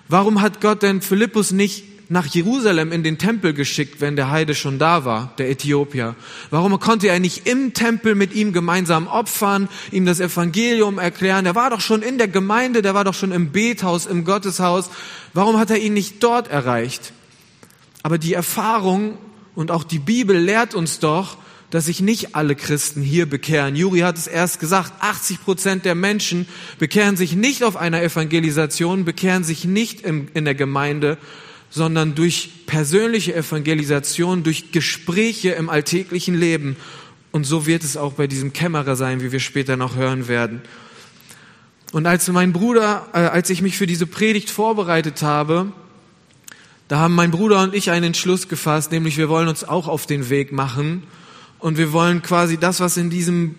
Warum 0.09 0.41
hat 0.41 0.59
Gott 0.59 0.81
denn 0.81 1.01
Philippus 1.01 1.51
nicht 1.51 1.83
nach 2.11 2.25
Jerusalem 2.25 2.91
in 2.91 3.03
den 3.03 3.19
Tempel 3.19 3.53
geschickt, 3.53 4.01
wenn 4.01 4.15
der 4.15 4.31
Heide 4.31 4.55
schon 4.55 4.79
da 4.79 5.05
war, 5.05 5.31
der 5.37 5.49
Äthiopier? 5.49 6.15
Warum 6.49 6.79
konnte 6.79 7.07
er 7.07 7.19
nicht 7.19 7.47
im 7.47 7.73
Tempel 7.75 8.15
mit 8.15 8.33
ihm 8.33 8.51
gemeinsam 8.51 9.07
opfern, 9.07 9.69
ihm 9.91 10.07
das 10.07 10.19
Evangelium 10.19 10.97
erklären? 10.97 11.45
Der 11.45 11.53
war 11.53 11.69
doch 11.69 11.81
schon 11.81 12.01
in 12.01 12.17
der 12.17 12.27
Gemeinde, 12.27 12.81
der 12.81 12.95
war 12.95 13.03
doch 13.03 13.13
schon 13.13 13.31
im 13.31 13.51
Bethaus, 13.51 14.07
im 14.07 14.25
Gotteshaus. 14.25 14.89
Warum 15.33 15.59
hat 15.59 15.69
er 15.69 15.77
ihn 15.77 15.93
nicht 15.93 16.23
dort 16.23 16.49
erreicht? 16.49 17.13
Aber 18.01 18.17
die 18.17 18.33
Erfahrung 18.33 19.19
und 19.53 19.69
auch 19.69 19.83
die 19.83 19.99
Bibel 19.99 20.35
lehrt 20.35 20.73
uns 20.73 20.97
doch, 20.97 21.37
dass 21.69 21.85
sich 21.85 22.01
nicht 22.01 22.33
alle 22.35 22.55
Christen 22.55 23.03
hier 23.03 23.27
bekehren. 23.29 23.75
Juri 23.75 23.99
hat 23.99 24.17
es 24.17 24.25
erst 24.25 24.59
gesagt, 24.59 24.91
80 25.01 25.43
Prozent 25.43 25.85
der 25.85 25.93
Menschen 25.93 26.47
bekehren 26.79 27.15
sich 27.15 27.35
nicht 27.35 27.63
auf 27.63 27.77
einer 27.77 28.01
Evangelisation, 28.01 29.05
bekehren 29.05 29.43
sich 29.43 29.65
nicht 29.65 30.01
in 30.01 30.45
der 30.45 30.55
Gemeinde, 30.55 31.19
sondern 31.69 32.15
durch 32.15 32.49
persönliche 32.65 33.35
Evangelisation, 33.35 34.43
durch 34.43 34.71
Gespräche 34.71 35.51
im 35.51 35.69
alltäglichen 35.69 36.35
Leben. 36.35 36.75
Und 37.31 37.43
so 37.43 37.65
wird 37.65 37.83
es 37.83 37.97
auch 37.97 38.13
bei 38.13 38.27
diesem 38.27 38.53
Kämmerer 38.53 38.95
sein, 38.95 39.21
wie 39.21 39.31
wir 39.31 39.39
später 39.39 39.77
noch 39.77 39.95
hören 39.95 40.27
werden. 40.27 40.61
Und 41.91 42.05
als 42.05 42.27
mein 42.27 42.53
Bruder, 42.53 43.07
äh, 43.13 43.17
als 43.17 43.49
ich 43.49 43.61
mich 43.61 43.77
für 43.77 43.87
diese 43.87 44.07
Predigt 44.07 44.49
vorbereitet 44.49 45.21
habe, 45.21 45.71
da 46.87 46.99
haben 46.99 47.15
mein 47.15 47.31
Bruder 47.31 47.61
und 47.63 47.75
ich 47.75 47.91
einen 47.91 48.05
Entschluss 48.05 48.47
gefasst, 48.47 48.91
nämlich 48.91 49.17
wir 49.17 49.29
wollen 49.29 49.47
uns 49.47 49.63
auch 49.63 49.87
auf 49.87 50.05
den 50.05 50.29
Weg 50.29 50.51
machen, 50.51 51.03
und 51.59 51.77
wir 51.77 51.91
wollen 51.91 52.21
quasi 52.21 52.57
das, 52.57 52.79
was 52.79 52.97
in 52.97 53.09
diesem, 53.09 53.55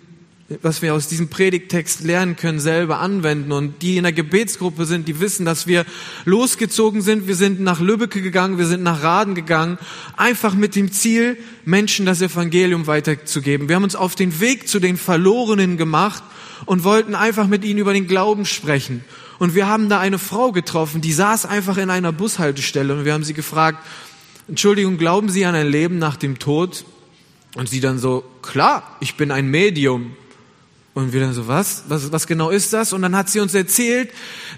was 0.61 0.81
wir 0.81 0.93
aus 0.93 1.07
diesem 1.07 1.29
Predigtext 1.29 2.03
lernen 2.03 2.35
können, 2.35 2.59
selber 2.59 2.99
anwenden. 2.99 3.51
Und 3.51 3.81
die 3.81 3.97
in 3.97 4.03
der 4.03 4.11
Gebetsgruppe 4.11 4.85
sind, 4.85 5.07
die 5.07 5.19
wissen, 5.19 5.45
dass 5.45 5.67
wir 5.67 5.85
losgezogen 6.25 7.01
sind. 7.01 7.27
Wir 7.27 7.35
sind 7.35 7.59
nach 7.59 7.79
Lübbecke 7.79 8.21
gegangen, 8.21 8.57
wir 8.57 8.65
sind 8.65 8.83
nach 8.83 9.03
Raden 9.03 9.35
gegangen, 9.35 9.77
einfach 10.17 10.53
mit 10.53 10.75
dem 10.75 10.91
Ziel, 10.91 11.37
Menschen 11.65 12.05
das 12.05 12.21
Evangelium 12.21 12.87
weiterzugeben. 12.87 13.69
Wir 13.69 13.75
haben 13.75 13.83
uns 13.83 13.95
auf 13.95 14.15
den 14.15 14.39
Weg 14.39 14.67
zu 14.67 14.79
den 14.79 14.97
Verlorenen 14.97 15.77
gemacht 15.77 16.23
und 16.65 16.83
wollten 16.83 17.15
einfach 17.15 17.47
mit 17.47 17.63
ihnen 17.63 17.79
über 17.79 17.93
den 17.93 18.07
Glauben 18.07 18.45
sprechen. 18.45 19.03
Und 19.39 19.55
wir 19.55 19.67
haben 19.67 19.89
da 19.89 19.99
eine 19.99 20.19
Frau 20.19 20.51
getroffen, 20.51 21.01
die 21.01 21.13
saß 21.13 21.45
einfach 21.45 21.77
in 21.77 21.89
einer 21.89 22.11
Bushaltestelle 22.11 22.93
und 22.93 23.05
wir 23.05 23.13
haben 23.13 23.23
sie 23.23 23.33
gefragt, 23.33 23.79
Entschuldigung, 24.47 24.97
glauben 24.97 25.29
Sie 25.29 25.45
an 25.45 25.55
ein 25.55 25.67
Leben 25.67 25.97
nach 25.97 26.17
dem 26.17 26.37
Tod? 26.37 26.83
Und 27.55 27.69
sie 27.69 27.79
dann 27.79 27.99
so, 27.99 28.23
klar, 28.41 28.97
ich 28.99 29.15
bin 29.15 29.31
ein 29.31 29.47
Medium. 29.47 30.11
Und 30.93 31.13
wir 31.13 31.21
dann 31.21 31.33
so, 31.33 31.47
was? 31.47 31.83
was? 31.87 32.11
Was 32.11 32.27
genau 32.27 32.49
ist 32.49 32.73
das? 32.73 32.91
Und 32.91 33.01
dann 33.01 33.15
hat 33.15 33.29
sie 33.29 33.39
uns 33.39 33.53
erzählt, 33.53 34.09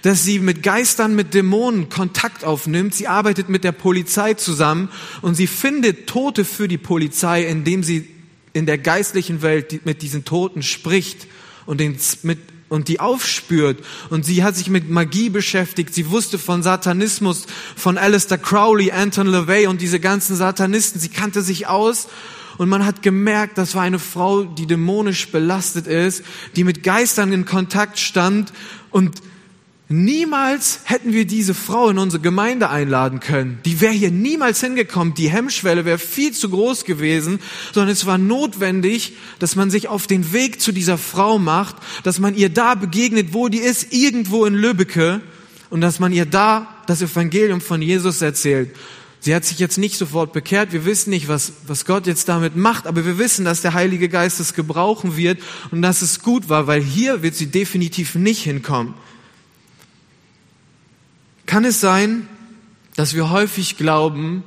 dass 0.01 0.23
sie 0.23 0.39
mit 0.39 0.63
Geistern, 0.63 1.15
mit 1.15 1.35
Dämonen 1.35 1.89
Kontakt 1.89 2.43
aufnimmt. 2.43 2.95
Sie 2.95 3.07
arbeitet 3.07 3.49
mit 3.49 3.63
der 3.63 3.71
Polizei 3.71 4.33
zusammen 4.33 4.89
und 5.21 5.35
sie 5.35 5.45
findet 5.45 6.07
Tote 6.07 6.43
für 6.43 6.67
die 6.67 6.79
Polizei, 6.79 7.43
indem 7.43 7.83
sie 7.83 8.09
in 8.53 8.65
der 8.65 8.79
geistlichen 8.79 9.43
Welt 9.43 9.85
mit 9.85 10.01
diesen 10.01 10.25
Toten 10.25 10.63
spricht 10.63 11.27
und, 11.67 11.79
den, 11.79 11.97
mit, 12.23 12.39
und 12.67 12.87
die 12.87 12.99
aufspürt. 12.99 13.83
Und 14.09 14.25
sie 14.25 14.43
hat 14.43 14.55
sich 14.55 14.69
mit 14.69 14.89
Magie 14.89 15.29
beschäftigt. 15.29 15.93
Sie 15.93 16.09
wusste 16.09 16.39
von 16.39 16.63
Satanismus, 16.63 17.45
von 17.75 17.99
Alistair 17.99 18.39
Crowley, 18.39 18.91
Anton 18.91 19.27
LaVey 19.27 19.67
und 19.67 19.81
diese 19.81 19.99
ganzen 19.99 20.35
Satanisten. 20.35 20.99
Sie 20.99 21.09
kannte 21.09 21.43
sich 21.43 21.67
aus 21.67 22.07
und 22.57 22.69
man 22.69 22.85
hat 22.85 23.01
gemerkt, 23.01 23.57
das 23.57 23.75
war 23.75 23.83
eine 23.83 23.99
Frau, 23.99 24.43
die 24.43 24.67
dämonisch 24.67 25.29
belastet 25.31 25.87
ist, 25.87 26.23
die 26.55 26.63
mit 26.63 26.83
Geistern 26.83 27.33
in 27.33 27.45
Kontakt 27.45 27.99
stand 27.99 28.53
und 28.91 29.21
Niemals 29.89 30.79
hätten 30.85 31.13
wir 31.13 31.25
diese 31.25 31.53
Frau 31.53 31.89
in 31.89 31.99
unsere 31.99 32.19
Gemeinde 32.19 32.69
einladen 32.69 33.19
können. 33.19 33.59
Die 33.63 33.79
wäre 33.79 33.93
hier 33.93 34.09
niemals 34.09 34.59
hingekommen. 34.59 35.13
Die 35.13 35.29
Hemmschwelle 35.29 35.85
wäre 35.85 35.99
viel 35.99 36.31
zu 36.31 36.49
groß 36.49 36.85
gewesen, 36.85 37.39
sondern 37.73 37.91
es 37.91 38.07
war 38.07 38.17
notwendig, 38.17 39.13
dass 39.37 39.55
man 39.55 39.69
sich 39.69 39.89
auf 39.89 40.07
den 40.07 40.33
Weg 40.33 40.61
zu 40.61 40.71
dieser 40.71 40.97
Frau 40.97 41.37
macht, 41.37 41.75
dass 42.01 42.19
man 42.19 42.33
ihr 42.33 42.49
da 42.49 42.73
begegnet, 42.73 43.33
wo 43.33 43.49
die 43.49 43.59
ist, 43.59 43.93
irgendwo 43.93 44.45
in 44.45 44.55
Lübbecke, 44.55 45.21
und 45.69 45.81
dass 45.81 45.99
man 45.99 46.13
ihr 46.13 46.25
da 46.25 46.67
das 46.87 47.01
Evangelium 47.01 47.59
von 47.59 47.81
Jesus 47.81 48.21
erzählt. 48.21 48.75
Sie 49.23 49.33
hat 49.33 49.45
sich 49.45 49.57
jetzt 49.57 49.77
nicht 49.77 49.97
sofort 49.97 50.33
bekehrt. 50.33 50.73
Wir 50.73 50.83
wissen 50.83 51.09
nicht, 51.09 51.29
was, 51.29 51.53
was 51.65 51.85
Gott 51.85 52.07
jetzt 52.07 52.27
damit 52.27 52.57
macht, 52.57 52.87
aber 52.87 53.05
wir 53.05 53.17
wissen, 53.17 53.45
dass 53.45 53.61
der 53.61 53.73
Heilige 53.73 54.09
Geist 54.09 54.41
es 54.41 54.53
gebrauchen 54.53 55.15
wird 55.15 55.41
und 55.71 55.81
dass 55.81 56.01
es 56.01 56.21
gut 56.21 56.49
war, 56.49 56.67
weil 56.67 56.81
hier 56.81 57.23
wird 57.23 57.33
sie 57.33 57.47
definitiv 57.47 58.15
nicht 58.15 58.43
hinkommen. 58.43 58.95
Kann 61.45 61.63
es 61.63 61.79
sein, 61.79 62.27
dass 62.97 63.13
wir 63.13 63.29
häufig 63.29 63.77
glauben, 63.77 64.43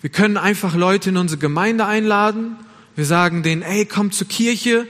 wir 0.00 0.10
können 0.10 0.36
einfach 0.36 0.76
Leute 0.76 1.10
in 1.10 1.16
unsere 1.16 1.40
Gemeinde 1.40 1.84
einladen, 1.84 2.54
wir 2.94 3.06
sagen 3.06 3.42
denen, 3.42 3.62
ey, 3.62 3.84
komm 3.84 4.12
zur 4.12 4.28
Kirche, 4.28 4.86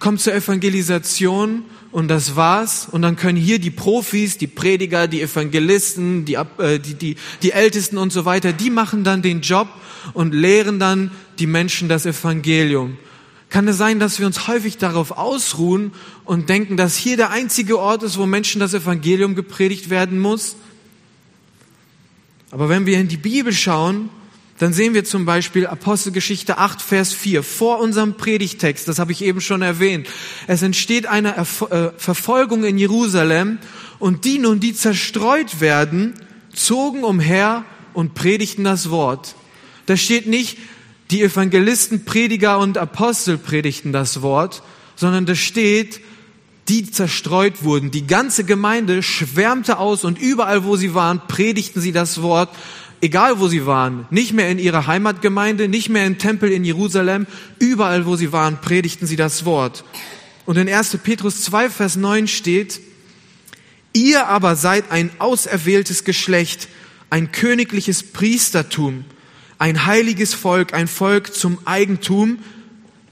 komm 0.00 0.18
zur 0.18 0.34
Evangelisation 0.34 1.62
und 1.90 2.08
das 2.08 2.36
war's. 2.36 2.88
Und 2.90 3.02
dann 3.02 3.16
können 3.16 3.38
hier 3.38 3.58
die 3.58 3.70
Profis, 3.70 4.38
die 4.38 4.46
Prediger, 4.46 5.08
die 5.08 5.22
Evangelisten, 5.22 6.24
die, 6.24 6.34
äh, 6.34 6.78
die, 6.78 6.94
die, 6.94 7.16
die 7.42 7.52
Ältesten 7.52 7.98
und 7.98 8.12
so 8.12 8.24
weiter, 8.24 8.52
die 8.52 8.70
machen 8.70 9.04
dann 9.04 9.22
den 9.22 9.40
Job 9.40 9.68
und 10.14 10.34
lehren 10.34 10.78
dann 10.78 11.10
die 11.38 11.46
Menschen 11.46 11.88
das 11.88 12.06
Evangelium. 12.06 12.98
Kann 13.50 13.66
es 13.66 13.78
sein, 13.78 13.98
dass 13.98 14.18
wir 14.18 14.26
uns 14.26 14.46
häufig 14.46 14.76
darauf 14.76 15.12
ausruhen 15.12 15.92
und 16.24 16.50
denken, 16.50 16.76
dass 16.76 16.96
hier 16.96 17.16
der 17.16 17.30
einzige 17.30 17.78
Ort 17.78 18.02
ist, 18.02 18.18
wo 18.18 18.26
Menschen 18.26 18.60
das 18.60 18.74
Evangelium 18.74 19.34
gepredigt 19.34 19.88
werden 19.88 20.18
muss? 20.18 20.56
Aber 22.50 22.68
wenn 22.68 22.84
wir 22.84 22.98
in 22.98 23.08
die 23.08 23.16
Bibel 23.16 23.52
schauen, 23.52 24.10
dann 24.58 24.72
sehen 24.72 24.92
wir 24.92 25.04
zum 25.04 25.24
Beispiel 25.24 25.66
Apostelgeschichte 25.66 26.58
8, 26.58 26.82
Vers 26.82 27.12
4, 27.12 27.42
vor 27.42 27.78
unserem 27.78 28.14
Predigtext, 28.14 28.88
das 28.88 28.98
habe 28.98 29.12
ich 29.12 29.22
eben 29.22 29.40
schon 29.40 29.62
erwähnt. 29.62 30.08
Es 30.46 30.62
entsteht 30.62 31.06
eine 31.06 31.36
Erf 31.36 31.62
äh, 31.70 31.90
Verfolgung 31.96 32.64
in 32.64 32.76
Jerusalem 32.76 33.58
und 33.98 34.24
die 34.24 34.38
nun, 34.38 34.58
die 34.58 34.74
zerstreut 34.74 35.60
werden, 35.60 36.14
zogen 36.52 37.04
umher 37.04 37.64
und 37.94 38.14
predigten 38.14 38.64
das 38.64 38.90
Wort. 38.90 39.36
Da 39.86 39.96
steht 39.96 40.26
nicht, 40.26 40.58
die 41.10 41.22
Evangelisten, 41.22 42.04
Prediger 42.04 42.58
und 42.58 42.76
Apostel 42.78 43.38
predigten 43.38 43.92
das 43.92 44.22
Wort, 44.22 44.62
sondern 44.96 45.24
da 45.24 45.34
steht, 45.34 46.00
die 46.68 46.90
zerstreut 46.90 47.64
wurden. 47.64 47.90
Die 47.90 48.06
ganze 48.06 48.44
Gemeinde 48.44 49.02
schwärmte 49.02 49.78
aus 49.78 50.04
und 50.04 50.18
überall, 50.18 50.64
wo 50.64 50.76
sie 50.76 50.94
waren, 50.94 51.22
predigten 51.26 51.80
sie 51.80 51.92
das 51.92 52.20
Wort 52.20 52.50
egal 53.00 53.38
wo 53.40 53.48
sie 53.48 53.66
waren, 53.66 54.06
nicht 54.10 54.32
mehr 54.32 54.50
in 54.50 54.58
ihrer 54.58 54.86
Heimatgemeinde, 54.86 55.68
nicht 55.68 55.88
mehr 55.88 56.06
im 56.06 56.18
Tempel 56.18 56.50
in 56.50 56.64
Jerusalem, 56.64 57.26
überall 57.58 58.06
wo 58.06 58.16
sie 58.16 58.32
waren, 58.32 58.60
predigten 58.60 59.06
sie 59.06 59.16
das 59.16 59.44
Wort. 59.44 59.84
Und 60.46 60.56
in 60.56 60.68
1. 60.68 60.98
Petrus 61.02 61.42
2, 61.42 61.70
Vers 61.70 61.96
9 61.96 62.26
steht, 62.26 62.80
ihr 63.92 64.26
aber 64.26 64.56
seid 64.56 64.90
ein 64.90 65.10
auserwähltes 65.18 66.04
Geschlecht, 66.04 66.68
ein 67.10 67.32
königliches 67.32 68.02
Priestertum, 68.02 69.04
ein 69.58 69.86
heiliges 69.86 70.34
Volk, 70.34 70.74
ein 70.74 70.88
Volk 70.88 71.34
zum 71.34 71.58
Eigentum, 71.64 72.38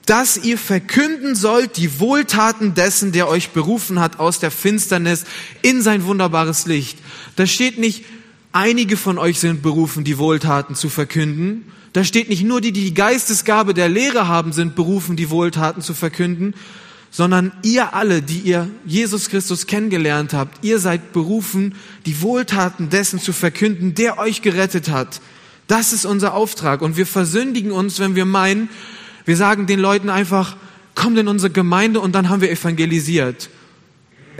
dass 0.07 0.37
ihr 0.37 0.57
verkünden 0.57 1.35
sollt 1.35 1.76
die 1.76 1.99
Wohltaten 1.99 2.75
dessen, 2.75 3.11
der 3.11 3.28
euch 3.28 3.50
berufen 3.50 3.99
hat 3.99 4.21
aus 4.21 4.38
der 4.38 4.52
Finsternis 4.52 5.25
in 5.62 5.83
sein 5.83 6.05
wunderbares 6.05 6.66
Licht. 6.66 6.99
Da 7.35 7.47
steht 7.47 7.78
nicht, 7.78 8.05
einige 8.57 8.97
von 8.97 9.19
euch 9.19 9.39
sind 9.39 9.63
berufen, 9.63 10.03
die 10.03 10.17
Wohltaten 10.17 10.75
zu 10.75 10.89
verkünden. 10.89 11.71
Da 11.93 12.05
steht 12.05 12.31
nicht 12.31 12.43
nur 12.43 12.63
die, 12.63 12.73
die 12.73 12.85
die 12.85 12.95
Geistesgabe 12.95 13.75
der 13.75 13.91
Lehre 13.91 14.29
haben, 14.29 14.53
sind 14.53 14.75
berufen, 14.75 15.15
die 15.15 15.29
Wohltaten 15.29 15.83
zu 15.83 15.93
verkünden, 15.93 16.55
sondern 17.11 17.53
ihr 17.63 17.95
alle, 17.95 18.23
die 18.23 18.39
ihr 18.39 18.69
Jesus 18.87 19.29
Christus 19.29 19.67
kennengelernt 19.67 20.33
habt, 20.33 20.65
ihr 20.65 20.79
seid 20.79 21.13
berufen, 21.13 21.75
die 22.07 22.23
Wohltaten 22.23 22.89
dessen 22.89 23.21
zu 23.21 23.35
verkünden, 23.35 23.95
der 23.95 24.19
euch 24.19 24.41
gerettet 24.41 24.89
hat. 24.89 25.21
Das 25.67 25.93
ist 25.93 26.07
unser 26.07 26.33
Auftrag. 26.33 26.81
Und 26.81 26.97
wir 26.97 27.07
versündigen 27.07 27.73
uns, 27.73 27.99
wenn 27.99 28.15
wir 28.15 28.25
meinen, 28.25 28.71
wir 29.27 29.37
sagen 29.37 29.67
den 29.67 29.81
Leuten 29.81 30.09
einfach, 30.09 30.57
kommt 30.95 31.19
in 31.19 31.29
unsere 31.29 31.53
Gemeinde 31.53 32.01
und 32.01 32.15
dann 32.15 32.31
haben 32.31 32.41
wir 32.41 32.51
evangelisiert. 32.51 33.51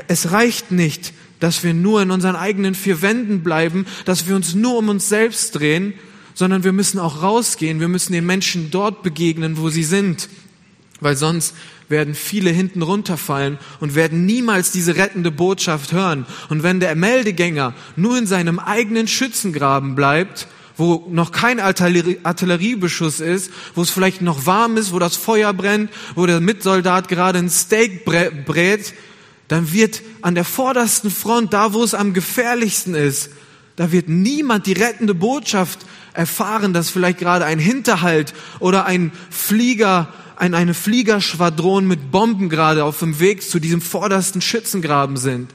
Es 0.09 0.33
reicht 0.33 0.73
nicht, 0.73 1.13
dass 1.47 1.63
wir 1.63 1.75
nur 1.75 2.03
in 2.03 2.11
unseren 2.11 2.35
eigenen 2.35 2.75
vier 2.75 3.03
Wänden 3.03 3.45
bleiben, 3.45 3.87
dass 4.05 4.27
wir 4.27 4.35
uns 4.35 4.57
nur 4.57 4.79
um 4.79 4.89
uns 4.89 5.09
selbst 5.09 5.55
drehen, 5.55 5.95
sondern 6.35 6.65
wir 6.65 6.73
müssen 6.73 6.99
auch 6.99 7.23
rausgehen, 7.23 7.79
wir 7.79 7.87
müssen 7.87 8.13
den 8.13 8.27
Menschen 8.27 8.73
dort 8.73 9.05
begegnen, 9.05 9.57
wo 9.57 9.69
sie 9.69 9.85
sind, 9.85 10.29
weil 10.99 11.17
sonst 11.17 11.55
werden 11.89 12.17
viele 12.17 12.51
hinten 12.51 12.83
runterfallen 12.83 13.61
und 13.79 13.95
werden 13.95 14.27
niemals 14.27 14.73
diese 14.73 14.97
rettende 14.97 15.31
Botschaft 15.31 15.93
hören. 15.93 16.27
Und 16.49 16.65
wenn 16.65 16.81
der 16.81 16.97
Meldegänger 16.97 17.75
nur 17.95 18.19
in 18.19 18.27
seinem 18.27 18.59
eigenen 18.59 19.07
Schützengraben 19.07 19.95
bleibt, 19.95 20.49
wo 20.77 21.07
noch 21.13 21.31
kein 21.31 21.61
Artilleriebeschuss 21.61 23.21
ist, 23.21 23.53
wo 23.77 23.83
es 23.83 23.91
vielleicht 23.91 24.21
noch 24.21 24.47
warm 24.47 24.77
ist, 24.79 24.93
wo 24.93 24.99
das 24.99 25.15
Feuer 25.15 25.53
brennt, 25.53 25.93
wo 26.17 26.27
der 26.27 26.41
Mitsoldat 26.41 27.07
gerade 27.07 27.39
ein 27.39 27.51
Steak 27.51 28.05
brät, 28.05 28.95
dann 29.49 29.73
wird 29.73 30.03
an 30.23 30.35
der 30.35 30.45
vordersten 30.45 31.11
Front, 31.11 31.53
da 31.53 31.73
wo 31.73 31.83
es 31.83 31.95
am 31.95 32.13
gefährlichsten 32.13 32.95
ist, 32.95 33.31
da 33.77 33.93
wird 33.93 34.09
niemand 34.09 34.67
die 34.67 34.73
rettende 34.73 35.15
Botschaft 35.15 35.81
erfahren, 36.15 36.73
dass 36.73 36.91
vielleicht 36.91 37.19
gerade 37.19 37.45
ein 37.45 37.59
Hinterhalt 37.59 38.33
oder 38.59 38.87
ein 38.87 39.13
Flieger, 39.31 40.09
ein, 40.37 40.55
eine 40.55 40.75
Fliegerschwadron 40.75 41.87
mit 41.87 42.11
Bomben 42.11 42.49
gerade 42.49 42.85
auf 42.85 42.99
dem 43.01 43.21
Weg 43.21 43.43
zu 43.43 43.61
diesem 43.61 43.83
vordersten 43.83 44.41
Schützengraben 44.41 45.19
sind. 45.19 45.51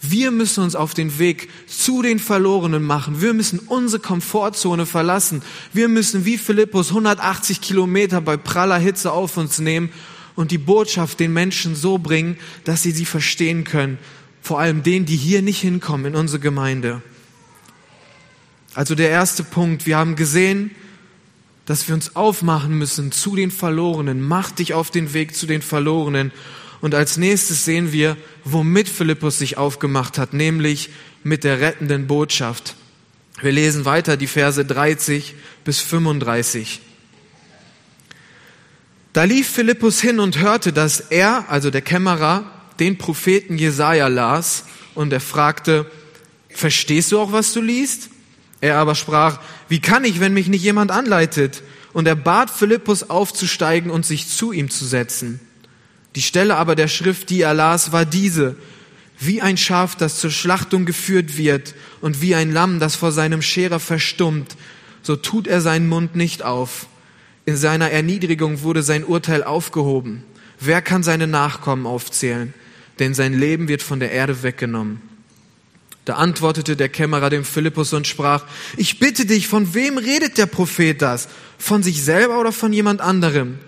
Wir 0.00 0.30
müssen 0.30 0.62
uns 0.62 0.76
auf 0.76 0.94
den 0.94 1.18
Weg 1.18 1.48
zu 1.66 2.02
den 2.02 2.20
Verlorenen 2.20 2.84
machen. 2.84 3.20
Wir 3.20 3.34
müssen 3.34 3.58
unsere 3.58 4.00
Komfortzone 4.00 4.86
verlassen. 4.86 5.42
Wir 5.72 5.88
müssen 5.88 6.24
wie 6.24 6.38
Philippus 6.38 6.90
180 6.90 7.60
Kilometer 7.60 8.20
bei 8.20 8.36
praller 8.36 8.78
Hitze 8.78 9.10
auf 9.10 9.36
uns 9.36 9.58
nehmen 9.58 9.90
und 10.38 10.52
die 10.52 10.58
Botschaft 10.58 11.18
den 11.18 11.32
Menschen 11.32 11.74
so 11.74 11.98
bringen, 11.98 12.36
dass 12.62 12.84
sie 12.84 12.92
sie 12.92 13.06
verstehen 13.06 13.64
können. 13.64 13.98
Vor 14.40 14.60
allem 14.60 14.84
denen, 14.84 15.04
die 15.04 15.16
hier 15.16 15.42
nicht 15.42 15.60
hinkommen 15.60 16.06
in 16.06 16.14
unsere 16.14 16.38
Gemeinde. 16.38 17.02
Also 18.72 18.94
der 18.94 19.10
erste 19.10 19.42
Punkt. 19.42 19.84
Wir 19.84 19.96
haben 19.96 20.14
gesehen, 20.14 20.70
dass 21.66 21.88
wir 21.88 21.96
uns 21.96 22.14
aufmachen 22.14 22.78
müssen 22.78 23.10
zu 23.10 23.34
den 23.34 23.50
Verlorenen. 23.50 24.22
Mach 24.22 24.52
dich 24.52 24.74
auf 24.74 24.92
den 24.92 25.12
Weg 25.12 25.34
zu 25.34 25.48
den 25.48 25.60
Verlorenen. 25.60 26.30
Und 26.80 26.94
als 26.94 27.16
nächstes 27.16 27.64
sehen 27.64 27.90
wir, 27.90 28.16
womit 28.44 28.88
Philippus 28.88 29.40
sich 29.40 29.56
aufgemacht 29.56 30.18
hat, 30.18 30.34
nämlich 30.34 30.90
mit 31.24 31.42
der 31.42 31.60
rettenden 31.60 32.06
Botschaft. 32.06 32.76
Wir 33.42 33.50
lesen 33.50 33.84
weiter 33.84 34.16
die 34.16 34.28
Verse 34.28 34.64
30 34.64 35.34
bis 35.64 35.80
35. 35.80 36.80
Da 39.18 39.24
lief 39.24 39.48
Philippus 39.48 40.00
hin 40.00 40.20
und 40.20 40.38
hörte, 40.38 40.72
dass 40.72 41.00
er, 41.00 41.46
also 41.48 41.72
der 41.72 41.82
Kämmerer, 41.82 42.48
den 42.78 42.98
Propheten 42.98 43.58
Jesaja 43.58 44.06
las 44.06 44.62
und 44.94 45.12
er 45.12 45.18
fragte, 45.18 45.90
verstehst 46.50 47.10
du 47.10 47.18
auch, 47.18 47.32
was 47.32 47.52
du 47.52 47.60
liest? 47.60 48.10
Er 48.60 48.76
aber 48.76 48.94
sprach, 48.94 49.40
wie 49.68 49.80
kann 49.80 50.04
ich, 50.04 50.20
wenn 50.20 50.34
mich 50.34 50.46
nicht 50.46 50.62
jemand 50.62 50.92
anleitet? 50.92 51.64
Und 51.92 52.06
er 52.06 52.14
bat 52.14 52.48
Philippus 52.48 53.10
aufzusteigen 53.10 53.90
und 53.90 54.06
sich 54.06 54.28
zu 54.28 54.52
ihm 54.52 54.70
zu 54.70 54.84
setzen. 54.84 55.40
Die 56.14 56.22
Stelle 56.22 56.54
aber 56.54 56.76
der 56.76 56.86
Schrift, 56.86 57.30
die 57.30 57.40
er 57.40 57.54
las, 57.54 57.90
war 57.90 58.04
diese. 58.04 58.54
Wie 59.18 59.42
ein 59.42 59.56
Schaf, 59.56 59.96
das 59.96 60.20
zur 60.20 60.30
Schlachtung 60.30 60.84
geführt 60.84 61.36
wird 61.36 61.74
und 62.00 62.22
wie 62.22 62.36
ein 62.36 62.52
Lamm, 62.52 62.78
das 62.78 62.94
vor 62.94 63.10
seinem 63.10 63.42
Scherer 63.42 63.80
verstummt, 63.80 64.56
so 65.02 65.16
tut 65.16 65.48
er 65.48 65.60
seinen 65.60 65.88
Mund 65.88 66.14
nicht 66.14 66.44
auf. 66.44 66.86
In 67.48 67.56
seiner 67.56 67.90
Erniedrigung 67.90 68.60
wurde 68.60 68.82
sein 68.82 69.04
Urteil 69.04 69.42
aufgehoben. 69.42 70.22
Wer 70.60 70.82
kann 70.82 71.02
seine 71.02 71.26
Nachkommen 71.26 71.86
aufzählen? 71.86 72.52
Denn 72.98 73.14
sein 73.14 73.32
Leben 73.32 73.68
wird 73.68 73.82
von 73.82 74.00
der 74.00 74.12
Erde 74.12 74.42
weggenommen. 74.42 75.00
Da 76.04 76.16
antwortete 76.16 76.76
der 76.76 76.90
Kämmerer 76.90 77.30
dem 77.30 77.46
Philippus 77.46 77.94
und 77.94 78.06
sprach, 78.06 78.44
ich 78.76 78.98
bitte 78.98 79.24
dich, 79.24 79.48
von 79.48 79.72
wem 79.72 79.96
redet 79.96 80.36
der 80.36 80.44
Prophet 80.44 81.00
das? 81.00 81.30
Von 81.56 81.82
sich 81.82 82.04
selber 82.04 82.38
oder 82.38 82.52
von 82.52 82.74
jemand 82.74 83.00
anderem? 83.00 83.58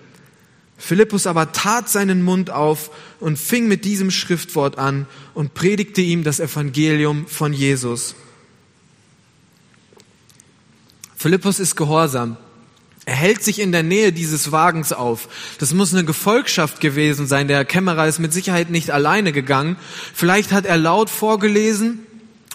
Philippus 0.77 1.25
aber 1.25 1.51
tat 1.51 1.89
seinen 1.89 2.21
Mund 2.21 2.51
auf 2.51 2.91
und 3.19 3.39
fing 3.39 3.67
mit 3.67 3.83
diesem 3.83 4.11
Schriftwort 4.11 4.77
an 4.77 5.07
und 5.33 5.55
predigte 5.55 6.01
ihm 6.01 6.23
das 6.23 6.39
Evangelium 6.39 7.25
von 7.25 7.51
Jesus. 7.51 8.13
Philippus 11.17 11.59
ist 11.59 11.75
gehorsam. 11.75 12.37
Er 13.05 13.15
hält 13.15 13.43
sich 13.43 13.59
in 13.59 13.71
der 13.71 13.81
Nähe 13.81 14.11
dieses 14.11 14.51
Wagens 14.51 14.93
auf. 14.93 15.27
Das 15.57 15.73
muss 15.73 15.93
eine 15.93 16.05
Gefolgschaft 16.05 16.81
gewesen 16.81 17.25
sein. 17.25 17.47
Der 17.47 17.65
Kämmerer 17.65 18.07
ist 18.07 18.19
mit 18.19 18.31
Sicherheit 18.31 18.69
nicht 18.69 18.91
alleine 18.91 19.31
gegangen. 19.31 19.75
Vielleicht 20.13 20.51
hat 20.51 20.65
er 20.65 20.77
laut 20.77 21.09
vorgelesen. 21.09 21.99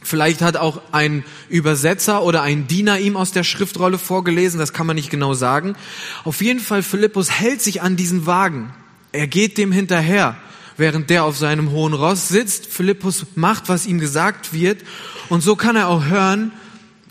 Vielleicht 0.02 0.42
hat 0.42 0.56
auch 0.56 0.80
ein 0.92 1.24
Übersetzer 1.48 2.22
oder 2.22 2.42
ein 2.42 2.68
Diener 2.68 3.00
ihm 3.00 3.16
aus 3.16 3.32
der 3.32 3.42
Schriftrolle 3.42 3.98
vorgelesen. 3.98 4.61
Das 4.61 4.72
kann 4.72 4.87
man 4.87 4.94
nicht 4.94 5.11
genau 5.11 5.35
sagen. 5.35 5.74
Auf 6.22 6.40
jeden 6.40 6.61
Fall, 6.61 6.85
Philippus 6.85 7.28
hält 7.28 7.61
sich 7.61 7.82
an 7.82 7.96
diesen 7.96 8.24
Wagen. 8.24 8.72
Er 9.11 9.26
geht 9.26 9.59
dem 9.59 9.72
hinterher, 9.72 10.37
während 10.76 11.11
der 11.11 11.24
auf 11.24 11.37
seinem 11.37 11.72
hohen 11.72 11.92
Ross 11.92 12.28
sitzt. 12.28 12.66
Philippus 12.66 13.26
macht, 13.35 13.68
was 13.68 13.85
ihm 13.85 13.98
gesagt 13.98 14.52
wird. 14.52 14.85
Und 15.28 15.40
so 15.40 15.56
kann 15.56 15.74
er 15.74 15.88
auch 15.88 16.04
hören, 16.04 16.52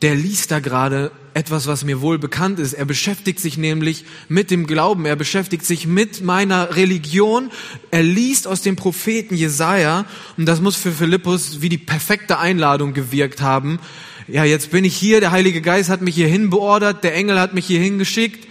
der 0.01 0.15
liest 0.15 0.51
da 0.51 0.61
gerade 0.61 1.11
etwas, 1.35 1.67
was 1.67 1.83
mir 1.83 1.99
wohl 1.99 2.17
bekannt 2.17 2.59
ist. 2.59 2.73
Er 2.73 2.85
beschäftigt 2.85 3.41
sich 3.41 3.57
nämlich 3.57 4.05
mit 4.29 4.51
dem 4.51 4.65
Glauben. 4.65 5.05
Er 5.05 5.17
beschäftigt 5.17 5.65
sich 5.65 5.85
mit 5.85 6.23
meiner 6.23 6.77
Religion. 6.77 7.51
Er 7.91 8.03
liest 8.03 8.47
aus 8.47 8.61
dem 8.61 8.77
Propheten 8.77 9.35
Jesaja. 9.35 10.05
Und 10.37 10.45
das 10.45 10.61
muss 10.61 10.77
für 10.77 10.93
Philippus 10.93 11.59
wie 11.59 11.67
die 11.67 11.77
perfekte 11.77 12.39
Einladung 12.39 12.93
gewirkt 12.93 13.41
haben. 13.41 13.79
Ja, 14.29 14.45
jetzt 14.45 14.71
bin 14.71 14.85
ich 14.85 14.95
hier. 14.95 15.19
Der 15.19 15.31
Heilige 15.31 15.59
Geist 15.59 15.89
hat 15.89 16.01
mich 16.01 16.15
hierhin 16.15 16.49
beordert. 16.49 17.03
Der 17.03 17.13
Engel 17.13 17.37
hat 17.37 17.53
mich 17.53 17.65
hierhin 17.65 17.99
geschickt. 17.99 18.47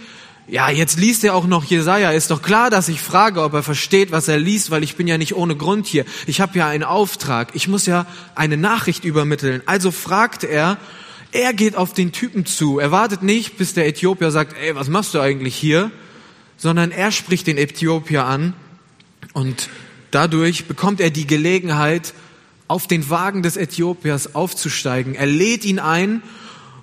Ja, 0.47 0.69
jetzt 0.69 0.99
liest 0.99 1.23
er 1.23 1.33
auch 1.33 1.47
noch 1.47 1.63
Jesaja. 1.63 2.11
Ist 2.11 2.29
doch 2.29 2.43
klar, 2.43 2.69
dass 2.69 2.87
ich 2.87 3.01
frage, 3.01 3.41
ob 3.41 3.53
er 3.53 3.63
versteht, 3.63 4.11
was 4.11 4.27
er 4.27 4.37
liest, 4.37 4.69
weil 4.69 4.83
ich 4.83 4.95
bin 4.95 5.07
ja 5.07 5.17
nicht 5.17 5.35
ohne 5.35 5.55
Grund 5.55 5.87
hier. 5.87 6.05
Ich 6.27 6.39
habe 6.39 6.59
ja 6.59 6.67
einen 6.67 6.83
Auftrag. 6.83 7.49
Ich 7.55 7.67
muss 7.67 7.87
ja 7.87 8.05
eine 8.35 8.57
Nachricht 8.57 9.05
übermitteln. 9.05 9.63
Also 9.65 9.89
fragt 9.89 10.43
er, 10.43 10.77
er 11.35 11.53
geht 11.53 11.75
auf 11.75 11.93
den 11.93 12.13
Typen 12.13 12.45
zu. 12.45 12.79
Er 12.79 12.91
wartet 12.91 13.21
nicht, 13.21 13.57
bis 13.57 13.73
der 13.73 13.87
Äthiopier 13.87 14.31
sagt, 14.31 14.55
ey, 14.57 14.73
was 14.73 14.87
machst 14.87 15.13
du 15.13 15.19
eigentlich 15.19 15.55
hier? 15.55 15.91
Sondern 16.57 16.91
er 16.91 17.11
spricht 17.11 17.47
den 17.47 17.57
Äthiopier 17.57 18.25
an 18.25 18.53
und 19.33 19.69
dadurch 20.11 20.65
bekommt 20.65 21.01
er 21.01 21.09
die 21.09 21.27
Gelegenheit, 21.27 22.13
auf 22.67 22.87
den 22.87 23.09
Wagen 23.11 23.43
des 23.43 23.57
Äthiopiers 23.57 24.33
aufzusteigen. 24.33 25.13
Er 25.13 25.27
lädt 25.27 25.65
ihn 25.65 25.77
ein 25.77 26.23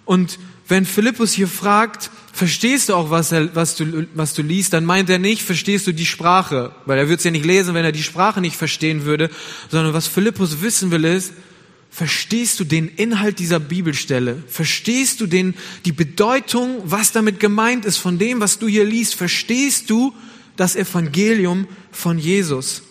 und 0.04 0.38
wenn 0.68 0.84
Philippus 0.84 1.32
hier 1.32 1.48
fragt, 1.48 2.10
verstehst 2.32 2.88
du 2.88 2.94
auch, 2.94 3.10
was, 3.10 3.32
er, 3.32 3.56
was, 3.56 3.74
du, 3.74 4.06
was 4.14 4.34
du 4.34 4.42
liest, 4.42 4.74
dann 4.74 4.84
meint 4.84 5.10
er 5.10 5.18
nicht, 5.18 5.42
verstehst 5.42 5.86
du 5.86 5.92
die 5.92 6.06
Sprache, 6.06 6.72
weil 6.86 6.98
er 6.98 7.08
wird 7.08 7.18
es 7.18 7.24
ja 7.24 7.32
nicht 7.32 7.44
lesen, 7.44 7.74
wenn 7.74 7.84
er 7.84 7.90
die 7.90 8.02
Sprache 8.02 8.40
nicht 8.40 8.56
verstehen 8.56 9.04
würde, 9.04 9.28
sondern 9.70 9.92
was 9.92 10.06
Philippus 10.06 10.62
wissen 10.62 10.92
will 10.92 11.04
ist, 11.04 11.32
Verstehst 11.94 12.59
du 12.59 12.64
den 12.64 12.88
Inhalt 12.88 13.38
dieser 13.38 13.61
Bibelstelle? 13.61 14.42
Verstehst 14.48 15.20
du 15.20 15.26
den, 15.26 15.52
die 15.85 15.92
Bedeutung, 15.92 16.81
was 16.85 17.12
damit 17.12 17.38
gemeint 17.38 17.85
ist 17.85 17.98
von 17.98 18.18
dem, 18.18 18.40
was 18.40 18.59
du 18.59 18.66
hier 18.66 18.87
liest? 18.87 19.14
Verstehst 19.14 19.90
du 19.90 20.14
das 20.57 20.74
Evangelium 20.74 21.68
von 21.90 22.18
Jesus? 22.18 22.83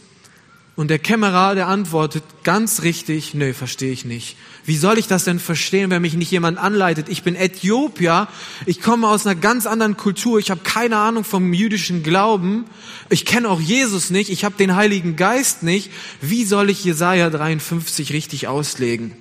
Und 0.75 0.87
der 0.87 0.99
Kämmerer, 0.99 1.53
der 1.53 1.67
antwortet 1.67 2.23
ganz 2.43 2.81
richtig, 2.81 3.33
nö, 3.33 3.53
verstehe 3.53 3.91
ich 3.91 4.05
nicht. 4.05 4.37
Wie 4.63 4.77
soll 4.77 4.97
ich 4.97 5.07
das 5.07 5.25
denn 5.25 5.39
verstehen, 5.39 5.89
wenn 5.89 6.01
mich 6.01 6.13
nicht 6.13 6.31
jemand 6.31 6.57
anleitet? 6.57 7.09
Ich 7.09 7.23
bin 7.23 7.35
Äthiopier, 7.35 8.27
ich 8.65 8.81
komme 8.81 9.07
aus 9.07 9.25
einer 9.25 9.39
ganz 9.39 9.65
anderen 9.65 9.97
Kultur, 9.97 10.39
ich 10.39 10.49
habe 10.49 10.61
keine 10.63 10.97
Ahnung 10.97 11.23
vom 11.23 11.51
jüdischen 11.53 12.03
Glauben, 12.03 12.65
ich 13.09 13.25
kenne 13.25 13.49
auch 13.49 13.59
Jesus 13.59 14.11
nicht, 14.11 14.29
ich 14.29 14.45
habe 14.45 14.55
den 14.57 14.75
Heiligen 14.75 15.15
Geist 15.17 15.63
nicht. 15.63 15.91
Wie 16.21 16.45
soll 16.45 16.69
ich 16.69 16.83
Jesaja 16.83 17.29
53 17.29 18.13
richtig 18.13 18.47
auslegen? 18.47 19.13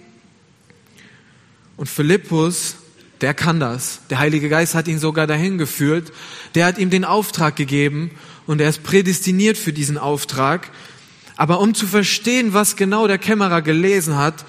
Und 1.77 1.89
Philippus, 1.89 2.77
der 3.23 3.35
kann 3.35 3.59
das. 3.59 4.01
Der 4.11 4.19
Heilige 4.19 4.49
Geist 4.49 4.75
hat 4.75 4.87
ihn 4.87 4.99
sogar 4.99 5.27
dahin 5.27 5.59
geführt. 5.59 6.13
Der 6.55 6.67
hat 6.67 6.79
ihm 6.79 6.91
den 6.91 7.05
Auftrag 7.05 7.57
gegeben 7.57 8.11
und 8.47 8.61
er 8.61 8.69
ist 8.69 8.83
prädestiniert 8.83 9.59
für 9.59 9.73
diesen 9.73 9.99
Auftrag. 9.99 10.71
Aber 11.41 11.61
um 11.61 11.73
zu 11.73 11.87
verstehen, 11.87 12.53
was 12.53 12.77
genau 12.77 13.07
der 13.07 13.17
Kämmerer 13.17 13.63
gelesen 13.63 14.19
hat, 14.19 14.45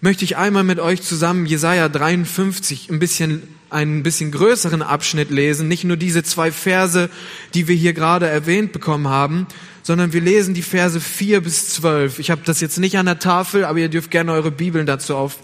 möchte 0.00 0.24
ich 0.24 0.38
einmal 0.38 0.64
mit 0.64 0.80
euch 0.80 1.02
zusammen 1.02 1.44
Jesaja 1.44 1.90
53 1.90 2.88
ein 2.88 2.98
bisschen, 2.98 3.42
einen 3.68 4.02
bisschen 4.02 4.32
größeren 4.32 4.80
Abschnitt 4.80 5.28
lesen. 5.28 5.68
Nicht 5.68 5.84
nur 5.84 5.98
diese 5.98 6.22
zwei 6.22 6.50
Verse, 6.50 7.10
die 7.52 7.68
wir 7.68 7.76
hier 7.76 7.92
gerade 7.92 8.26
erwähnt 8.26 8.72
bekommen 8.72 9.08
haben, 9.08 9.46
sondern 9.82 10.14
wir 10.14 10.22
lesen 10.22 10.54
die 10.54 10.62
Verse 10.62 10.98
4 10.98 11.42
bis 11.42 11.74
12. 11.74 12.20
Ich 12.20 12.30
habe 12.30 12.40
das 12.42 12.62
jetzt 12.62 12.78
nicht 12.78 12.96
an 12.96 13.04
der 13.04 13.18
Tafel, 13.18 13.66
aber 13.66 13.78
ihr 13.78 13.90
dürft 13.90 14.10
gerne 14.10 14.32
eure 14.32 14.50
Bibeln 14.50 14.86
dazu 14.86 15.14
auf, 15.14 15.36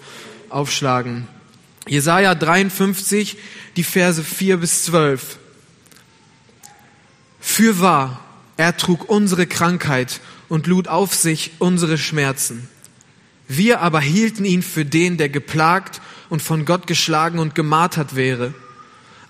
aufschlagen. 0.48 1.28
Jesaja 1.86 2.34
53, 2.34 3.36
die 3.76 3.84
Verse 3.84 4.24
4 4.24 4.56
bis 4.56 4.84
12. 4.84 5.36
Für 7.38 7.80
wahr, 7.80 8.24
er 8.56 8.78
trug 8.78 9.10
unsere 9.10 9.46
Krankheit 9.46 10.22
und 10.54 10.68
lud 10.68 10.86
auf 10.86 11.12
sich 11.12 11.50
unsere 11.58 11.98
Schmerzen. 11.98 12.68
Wir 13.48 13.80
aber 13.80 14.00
hielten 14.00 14.44
ihn 14.44 14.62
für 14.62 14.84
den, 14.84 15.16
der 15.16 15.28
geplagt 15.28 16.00
und 16.28 16.42
von 16.42 16.64
Gott 16.64 16.86
geschlagen 16.86 17.40
und 17.40 17.56
gemartert 17.56 18.14
wäre. 18.14 18.54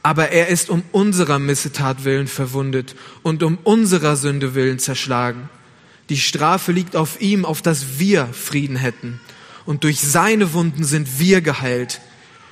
Aber 0.02 0.32
er 0.32 0.48
ist 0.48 0.68
um 0.68 0.82
unserer 0.92 1.38
Missetat 1.38 2.04
willen 2.04 2.26
verwundet 2.26 2.94
und 3.22 3.42
um 3.42 3.56
unserer 3.64 4.16
Sünde 4.16 4.54
willen 4.54 4.78
zerschlagen. 4.78 5.48
Die 6.10 6.18
Strafe 6.18 6.72
liegt 6.72 6.94
auf 6.94 7.22
ihm, 7.22 7.46
auf 7.46 7.62
dass 7.62 7.98
wir 7.98 8.26
Frieden 8.26 8.76
hätten. 8.76 9.18
Und 9.64 9.84
durch 9.84 10.00
seine 10.00 10.52
Wunden 10.52 10.84
sind 10.84 11.18
wir 11.18 11.40
geheilt. 11.40 12.02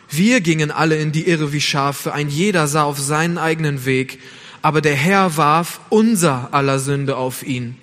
Wir 0.08 0.40
gingen 0.40 0.70
alle 0.70 0.96
in 0.96 1.12
die 1.12 1.28
Irre 1.28 1.52
wie 1.52 1.60
Schafe, 1.60 2.14
ein 2.14 2.30
jeder 2.30 2.66
sah 2.68 2.84
auf 2.84 2.98
seinen 2.98 3.36
eigenen 3.36 3.84
Weg, 3.84 4.18
aber 4.62 4.80
der 4.80 4.94
Herr 4.94 5.36
warf 5.36 5.80
unser 5.90 6.54
aller 6.54 6.78
Sünde 6.78 7.18
auf 7.18 7.42
ihn. 7.42 7.76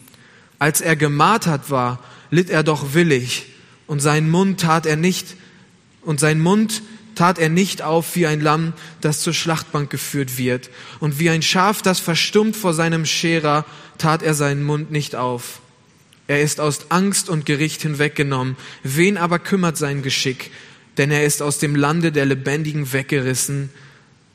Als 0.60 0.82
er 0.82 0.96
gemartert 0.96 1.70
war, 1.70 2.00
litt 2.32 2.50
er 2.50 2.64
doch 2.64 2.94
willig, 2.94 3.48
und 3.88 4.02
seinen 4.02 4.30
Mund 4.30 4.62
tat 4.62 4.86
er 4.86 4.96
nicht, 4.96 5.36
und 6.02 6.20
sein 6.20 6.40
Mund 6.40 6.84
tat 7.16 7.40
er 7.40 7.50
nicht 7.50 7.82
auf 7.82 8.16
wie 8.16 8.28
ein 8.28 8.42
Lamm, 8.42 8.74
das 9.02 9.22
zur 9.22 9.34
Schlachtbank 9.34 9.90
geführt 9.90 10.38
wird, 10.38 10.70
und 11.00 11.20
wie 11.20 11.30
ein 11.30 11.42
Schaf, 11.42 11.82
das 11.82 12.00
verstummt 12.00 12.56
vor 12.56 12.74
seinem 12.74 13.06
Scherer, 13.06 13.66
tat 13.98 14.22
er 14.22 14.34
seinen 14.34 14.64
Mund 14.64 14.92
nicht 14.92 15.16
auf. 15.16 15.60
Er 16.28 16.42
ist 16.42 16.60
aus 16.60 16.92
Angst 16.92 17.30
und 17.30 17.48
Gericht 17.48 17.82
hinweggenommen. 17.82 18.56
Wen 18.84 19.18
aber 19.18 19.40
kümmert 19.40 19.78
sein 19.78 20.04
Geschick? 20.04 20.52
Denn 21.00 21.10
er 21.10 21.26
ist 21.26 21.42
aus 21.42 21.58
dem 21.58 21.76
Lande 21.76 22.12
der 22.12 22.28
Lebendigen 22.28 22.94
weggerissen 22.94 23.72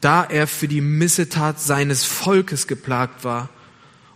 da 0.04 0.22
er 0.22 0.46
für 0.46 0.68
die 0.68 0.82
Missetat 0.82 1.58
seines 1.62 2.04
Volkes 2.04 2.66
geplagt 2.66 3.24
war. 3.24 3.48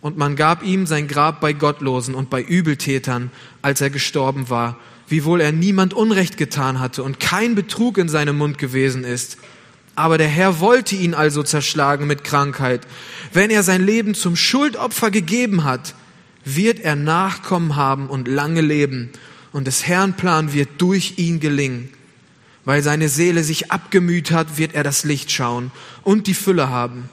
Und 0.00 0.16
man 0.16 0.36
gab 0.36 0.62
ihm 0.62 0.86
sein 0.86 1.08
Grab 1.08 1.40
bei 1.40 1.52
Gottlosen 1.52 2.14
und 2.14 2.30
bei 2.30 2.42
Übeltätern, 2.42 3.30
als 3.62 3.80
er 3.80 3.90
gestorben 3.90 4.48
war, 4.48 4.78
wiewohl 5.08 5.40
er 5.40 5.52
niemand 5.52 5.94
Unrecht 5.94 6.36
getan 6.36 6.80
hatte 6.80 7.02
und 7.02 7.18
kein 7.18 7.54
Betrug 7.54 7.98
in 7.98 8.08
seinem 8.08 8.38
Mund 8.38 8.58
gewesen 8.58 9.04
ist. 9.04 9.38
Aber 9.96 10.18
der 10.18 10.28
Herr 10.28 10.60
wollte 10.60 10.94
ihn 10.94 11.14
also 11.14 11.42
zerschlagen 11.42 12.06
mit 12.06 12.22
Krankheit. 12.22 12.86
Wenn 13.32 13.50
er 13.50 13.64
sein 13.64 13.84
Leben 13.84 14.14
zum 14.14 14.36
Schuldopfer 14.36 15.10
gegeben 15.10 15.64
hat, 15.64 15.94
wird 16.44 16.78
er 16.80 16.94
Nachkommen 16.94 17.74
haben 17.74 18.08
und 18.08 18.28
lange 18.28 18.60
leben, 18.60 19.10
und 19.50 19.66
des 19.66 19.86
Herrn 19.86 20.14
Plan 20.14 20.52
wird 20.52 20.68
durch 20.78 21.14
ihn 21.16 21.40
gelingen. 21.40 21.88
Weil 22.64 22.82
seine 22.82 23.08
Seele 23.08 23.42
sich 23.42 23.72
abgemüht 23.72 24.30
hat, 24.30 24.58
wird 24.58 24.74
er 24.74 24.84
das 24.84 25.04
Licht 25.04 25.32
schauen 25.32 25.72
und 26.04 26.26
die 26.26 26.34
Fülle 26.34 26.68
haben. 26.68 27.08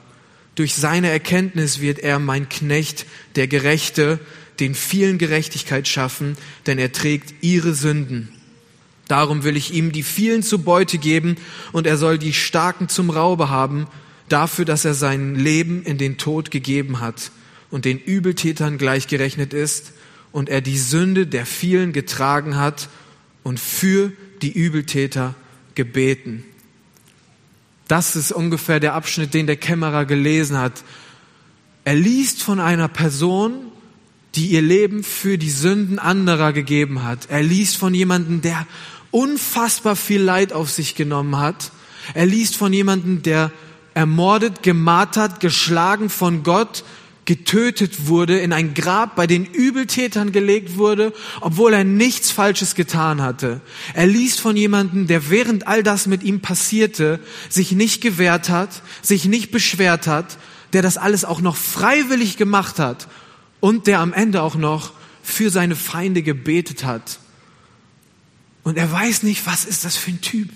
Durch 0.56 0.74
seine 0.74 1.10
Erkenntnis 1.10 1.80
wird 1.80 2.00
er 2.00 2.18
mein 2.18 2.48
Knecht, 2.48 3.06
der 3.36 3.46
Gerechte, 3.46 4.18
den 4.58 4.74
vielen 4.74 5.18
Gerechtigkeit 5.18 5.86
schaffen, 5.86 6.36
denn 6.66 6.78
er 6.78 6.92
trägt 6.92 7.34
ihre 7.42 7.74
Sünden. 7.74 8.30
Darum 9.06 9.44
will 9.44 9.56
ich 9.56 9.72
ihm 9.72 9.92
die 9.92 10.02
vielen 10.02 10.42
zu 10.42 10.58
Beute 10.58 10.98
geben 10.98 11.36
und 11.72 11.86
er 11.86 11.96
soll 11.96 12.18
die 12.18 12.32
Starken 12.32 12.88
zum 12.88 13.10
Raube 13.10 13.50
haben, 13.50 13.86
dafür, 14.28 14.64
dass 14.64 14.84
er 14.84 14.94
sein 14.94 15.36
Leben 15.36 15.82
in 15.82 15.98
den 15.98 16.18
Tod 16.18 16.50
gegeben 16.50 17.00
hat 17.00 17.30
und 17.70 17.84
den 17.84 17.98
Übeltätern 17.98 18.78
gleichgerechnet 18.78 19.52
ist 19.52 19.92
und 20.32 20.48
er 20.48 20.60
die 20.60 20.78
Sünde 20.78 21.26
der 21.26 21.46
vielen 21.46 21.92
getragen 21.92 22.56
hat 22.56 22.88
und 23.42 23.60
für 23.60 24.10
die 24.42 24.52
Übeltäter 24.52 25.34
gebeten. 25.74 26.44
Das 27.88 28.16
ist 28.16 28.32
ungefähr 28.32 28.80
der 28.80 28.94
Abschnitt, 28.94 29.34
den 29.34 29.46
der 29.46 29.56
Kämmerer 29.56 30.04
gelesen 30.04 30.58
hat. 30.58 30.82
Er 31.84 31.94
liest 31.94 32.42
von 32.42 32.58
einer 32.58 32.88
Person, 32.88 33.54
die 34.34 34.48
ihr 34.48 34.62
Leben 34.62 35.04
für 35.04 35.38
die 35.38 35.50
Sünden 35.50 35.98
anderer 35.98 36.52
gegeben 36.52 37.04
hat. 37.04 37.30
Er 37.30 37.42
liest 37.42 37.76
von 37.76 37.94
jemandem, 37.94 38.42
der 38.42 38.66
unfassbar 39.10 39.96
viel 39.96 40.20
Leid 40.20 40.52
auf 40.52 40.70
sich 40.70 40.94
genommen 40.94 41.38
hat. 41.38 41.70
Er 42.12 42.26
liest 42.26 42.56
von 42.56 42.72
jemandem, 42.72 43.22
der 43.22 43.50
ermordet, 43.94 44.62
gemartert, 44.62 45.40
geschlagen 45.40 46.10
von 46.10 46.42
Gott, 46.42 46.84
getötet 47.26 48.06
wurde, 48.06 48.38
in 48.38 48.52
ein 48.52 48.72
Grab 48.72 49.16
bei 49.16 49.26
den 49.26 49.44
Übeltätern 49.44 50.32
gelegt 50.32 50.76
wurde, 50.78 51.12
obwohl 51.40 51.74
er 51.74 51.84
nichts 51.84 52.30
Falsches 52.30 52.74
getan 52.74 53.20
hatte. 53.20 53.60
Er 53.94 54.06
liest 54.06 54.40
von 54.40 54.56
jemandem, 54.56 55.06
der 55.06 55.28
während 55.28 55.66
all 55.66 55.82
das 55.82 56.06
mit 56.06 56.22
ihm 56.22 56.40
passierte, 56.40 57.20
sich 57.48 57.72
nicht 57.72 58.00
gewehrt 58.00 58.48
hat, 58.48 58.82
sich 59.02 59.26
nicht 59.26 59.50
beschwert 59.50 60.06
hat, 60.06 60.38
der 60.72 60.82
das 60.82 60.96
alles 60.96 61.24
auch 61.24 61.40
noch 61.40 61.56
freiwillig 61.56 62.36
gemacht 62.36 62.78
hat 62.78 63.08
und 63.60 63.86
der 63.86 64.00
am 64.00 64.12
Ende 64.12 64.42
auch 64.42 64.54
noch 64.54 64.92
für 65.22 65.50
seine 65.50 65.76
Feinde 65.76 66.22
gebetet 66.22 66.84
hat. 66.84 67.18
Und 68.62 68.78
er 68.78 68.90
weiß 68.90 69.24
nicht, 69.24 69.46
was 69.46 69.64
ist 69.64 69.84
das 69.84 69.96
für 69.96 70.12
ein 70.12 70.20
Typ? 70.20 70.50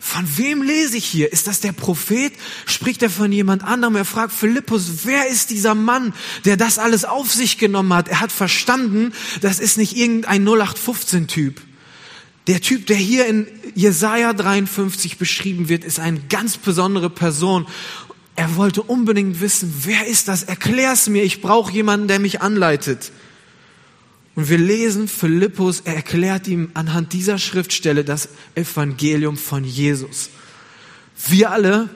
Von 0.00 0.24
wem 0.36 0.62
lese 0.62 0.96
ich 0.96 1.04
hier? 1.04 1.32
Ist 1.32 1.48
das 1.48 1.60
der 1.60 1.72
Prophet? 1.72 2.32
Spricht 2.66 3.02
er 3.02 3.10
von 3.10 3.32
jemand 3.32 3.64
anderem? 3.64 3.96
Er 3.96 4.04
fragt 4.04 4.32
Philippus, 4.32 5.04
wer 5.04 5.28
ist 5.28 5.50
dieser 5.50 5.74
Mann, 5.74 6.14
der 6.44 6.56
das 6.56 6.78
alles 6.78 7.04
auf 7.04 7.32
sich 7.32 7.58
genommen 7.58 7.92
hat? 7.92 8.08
Er 8.08 8.20
hat 8.20 8.30
verstanden, 8.30 9.12
das 9.40 9.58
ist 9.58 9.76
nicht 9.76 9.96
irgendein 9.96 10.46
0815-Typ. 10.46 11.60
Der 12.46 12.60
Typ, 12.60 12.86
der 12.86 12.96
hier 12.96 13.26
in 13.26 13.46
Jesaja 13.74 14.32
53 14.32 15.18
beschrieben 15.18 15.68
wird, 15.68 15.84
ist 15.84 16.00
eine 16.00 16.20
ganz 16.30 16.56
besondere 16.56 17.10
Person. 17.10 17.66
Er 18.36 18.56
wollte 18.56 18.82
unbedingt 18.82 19.40
wissen, 19.40 19.82
wer 19.84 20.06
ist 20.06 20.28
das? 20.28 20.44
Erklär's 20.44 21.08
mir. 21.08 21.24
Ich 21.24 21.42
brauche 21.42 21.72
jemanden, 21.72 22.08
der 22.08 22.20
mich 22.20 22.40
anleitet. 22.40 23.10
Und 24.38 24.48
wir 24.48 24.58
lesen 24.58 25.08
Philippus, 25.08 25.80
er 25.80 25.96
erklärt 25.96 26.46
ihm 26.46 26.70
anhand 26.74 27.12
dieser 27.12 27.38
Schriftstelle 27.38 28.04
das 28.04 28.28
Evangelium 28.54 29.36
von 29.36 29.64
Jesus. 29.64 30.30
Wir 31.26 31.50
alle, 31.50 31.88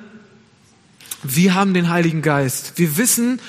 wir 1.22 1.54
haben 1.54 1.72
den 1.72 1.88
Heiligen 1.88 2.20
Geist. 2.20 2.72
Wir 2.74 2.96
wissen 2.96 3.40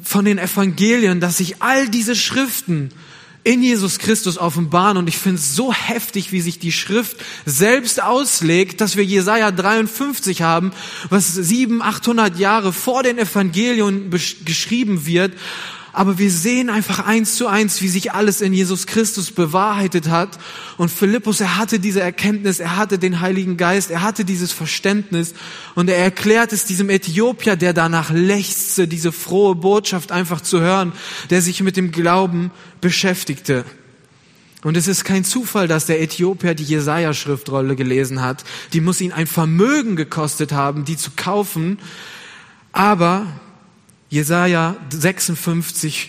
von 0.00 0.24
den 0.24 0.38
Evangelien, 0.38 1.18
dass 1.18 1.38
sich 1.38 1.60
all 1.60 1.88
diese 1.88 2.14
Schriften 2.14 2.90
in 3.42 3.64
Jesus 3.64 3.98
Christus 3.98 4.38
offenbaren. 4.38 4.96
Und 4.96 5.08
ich 5.08 5.18
finde 5.18 5.40
es 5.40 5.56
so 5.56 5.72
heftig, 5.72 6.30
wie 6.30 6.40
sich 6.40 6.60
die 6.60 6.70
Schrift 6.70 7.16
selbst 7.46 8.00
auslegt, 8.00 8.80
dass 8.80 8.96
wir 8.96 9.04
Jesaja 9.04 9.50
53 9.50 10.40
haben, 10.40 10.70
was 11.10 11.34
sieben, 11.34 11.82
achthundert 11.82 12.38
Jahre 12.38 12.72
vor 12.72 13.02
den 13.02 13.18
Evangelien 13.18 14.08
geschrieben 14.44 15.04
wird 15.04 15.32
aber 15.94 16.18
wir 16.18 16.30
sehen 16.30 16.70
einfach 16.70 17.06
eins 17.06 17.36
zu 17.36 17.46
eins, 17.46 17.80
wie 17.80 17.88
sich 17.88 18.12
alles 18.12 18.40
in 18.40 18.52
Jesus 18.52 18.86
Christus 18.86 19.30
bewahrheitet 19.30 20.08
hat. 20.08 20.38
Und 20.76 20.90
Philippus, 20.90 21.40
er 21.40 21.56
hatte 21.56 21.78
diese 21.78 22.00
Erkenntnis, 22.00 22.58
er 22.58 22.76
hatte 22.76 22.98
den 22.98 23.20
Heiligen 23.20 23.56
Geist, 23.56 23.90
er 23.90 24.02
hatte 24.02 24.24
dieses 24.24 24.52
Verständnis 24.52 25.34
und 25.74 25.88
er 25.88 25.96
erklärt 25.96 26.52
es 26.52 26.64
diesem 26.64 26.90
Äthiopier, 26.90 27.56
der 27.56 27.72
danach 27.72 28.10
lechzte, 28.10 28.88
diese 28.88 29.12
frohe 29.12 29.54
Botschaft 29.54 30.10
einfach 30.10 30.40
zu 30.40 30.60
hören, 30.60 30.92
der 31.30 31.40
sich 31.42 31.62
mit 31.62 31.76
dem 31.76 31.92
Glauben 31.92 32.50
beschäftigte. 32.80 33.64
Und 34.64 34.76
es 34.76 34.88
ist 34.88 35.04
kein 35.04 35.24
Zufall, 35.24 35.68
dass 35.68 35.86
der 35.86 36.00
Äthiopier 36.00 36.54
die 36.54 36.64
Jesaja-Schriftrolle 36.64 37.76
gelesen 37.76 38.22
hat. 38.22 38.44
Die 38.72 38.80
muss 38.80 39.00
ihn 39.00 39.12
ein 39.12 39.26
Vermögen 39.26 39.94
gekostet 39.94 40.52
haben, 40.52 40.84
die 40.84 40.96
zu 40.96 41.10
kaufen. 41.14 41.78
Aber 42.72 43.26
Jesaja 44.14 44.76
56 44.90 46.08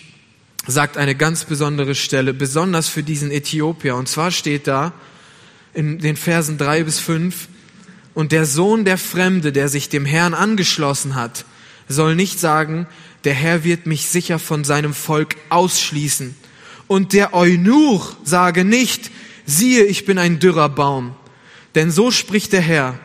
sagt 0.67 0.95
eine 0.95 1.15
ganz 1.15 1.43
besondere 1.43 1.95
Stelle, 1.95 2.35
besonders 2.35 2.87
für 2.87 3.01
diesen 3.01 3.31
Äthiopier. 3.31 3.95
Und 3.95 4.07
zwar 4.07 4.29
steht 4.29 4.67
da 4.67 4.93
in 5.73 5.97
den 5.97 6.15
Versen 6.15 6.59
drei 6.59 6.83
bis 6.83 6.99
fünf, 6.99 7.47
und 8.13 8.31
der 8.31 8.45
Sohn 8.45 8.85
der 8.85 8.99
Fremde, 8.99 9.51
der 9.51 9.69
sich 9.69 9.89
dem 9.89 10.05
Herrn 10.05 10.35
angeschlossen 10.35 11.15
hat, 11.15 11.45
soll 11.87 12.15
nicht 12.15 12.39
sagen, 12.39 12.85
der 13.23 13.33
Herr 13.33 13.63
wird 13.63 13.87
mich 13.87 14.05
sicher 14.05 14.37
von 14.37 14.63
seinem 14.63 14.93
Volk 14.93 15.35
ausschließen. 15.49 16.35
Und 16.85 17.11
der 17.11 17.33
Eunuch 17.33 18.15
sage 18.23 18.65
nicht, 18.65 19.09
siehe, 19.47 19.83
ich 19.83 20.05
bin 20.05 20.19
ein 20.19 20.37
dürrer 20.37 20.69
Baum. 20.69 21.15
Denn 21.73 21.89
so 21.89 22.11
spricht 22.11 22.53
der 22.53 22.61
Herr, 22.61 22.99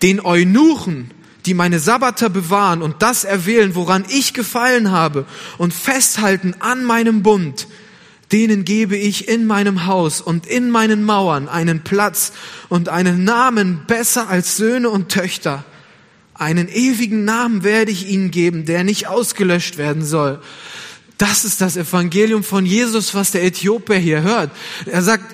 den 0.00 0.20
Eunuchen 0.20 1.10
die 1.46 1.54
meine 1.54 1.78
Sabbate 1.78 2.30
bewahren 2.30 2.82
und 2.82 3.02
das 3.02 3.24
erwählen, 3.24 3.74
woran 3.74 4.04
ich 4.08 4.32
gefallen 4.32 4.90
habe 4.90 5.26
und 5.58 5.74
festhalten 5.74 6.54
an 6.60 6.84
meinem 6.84 7.22
Bund, 7.22 7.68
denen 8.32 8.64
gebe 8.64 8.96
ich 8.96 9.28
in 9.28 9.46
meinem 9.46 9.86
Haus 9.86 10.20
und 10.20 10.46
in 10.46 10.70
meinen 10.70 11.04
Mauern 11.04 11.48
einen 11.48 11.84
Platz 11.84 12.32
und 12.68 12.88
einen 12.88 13.24
Namen 13.24 13.82
besser 13.86 14.28
als 14.28 14.56
Söhne 14.56 14.88
und 14.88 15.10
Töchter. 15.10 15.64
Einen 16.34 16.68
ewigen 16.68 17.24
Namen 17.24 17.62
werde 17.62 17.92
ich 17.92 18.08
ihnen 18.08 18.30
geben, 18.30 18.64
der 18.64 18.82
nicht 18.82 19.06
ausgelöscht 19.06 19.76
werden 19.76 20.04
soll. 20.04 20.40
Das 21.18 21.44
ist 21.44 21.60
das 21.60 21.76
Evangelium 21.76 22.42
von 22.42 22.66
Jesus, 22.66 23.14
was 23.14 23.30
der 23.30 23.44
Äthiopier 23.44 23.98
hier 23.98 24.22
hört. 24.22 24.50
Er 24.86 25.02
sagt, 25.02 25.24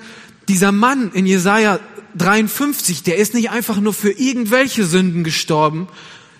dieser 0.47 0.71
Mann 0.71 1.11
in 1.13 1.25
Jesaja 1.25 1.79
53, 2.17 3.03
der 3.03 3.17
ist 3.17 3.33
nicht 3.33 3.49
einfach 3.49 3.79
nur 3.79 3.93
für 3.93 4.11
irgendwelche 4.11 4.85
Sünden 4.85 5.23
gestorben, 5.23 5.87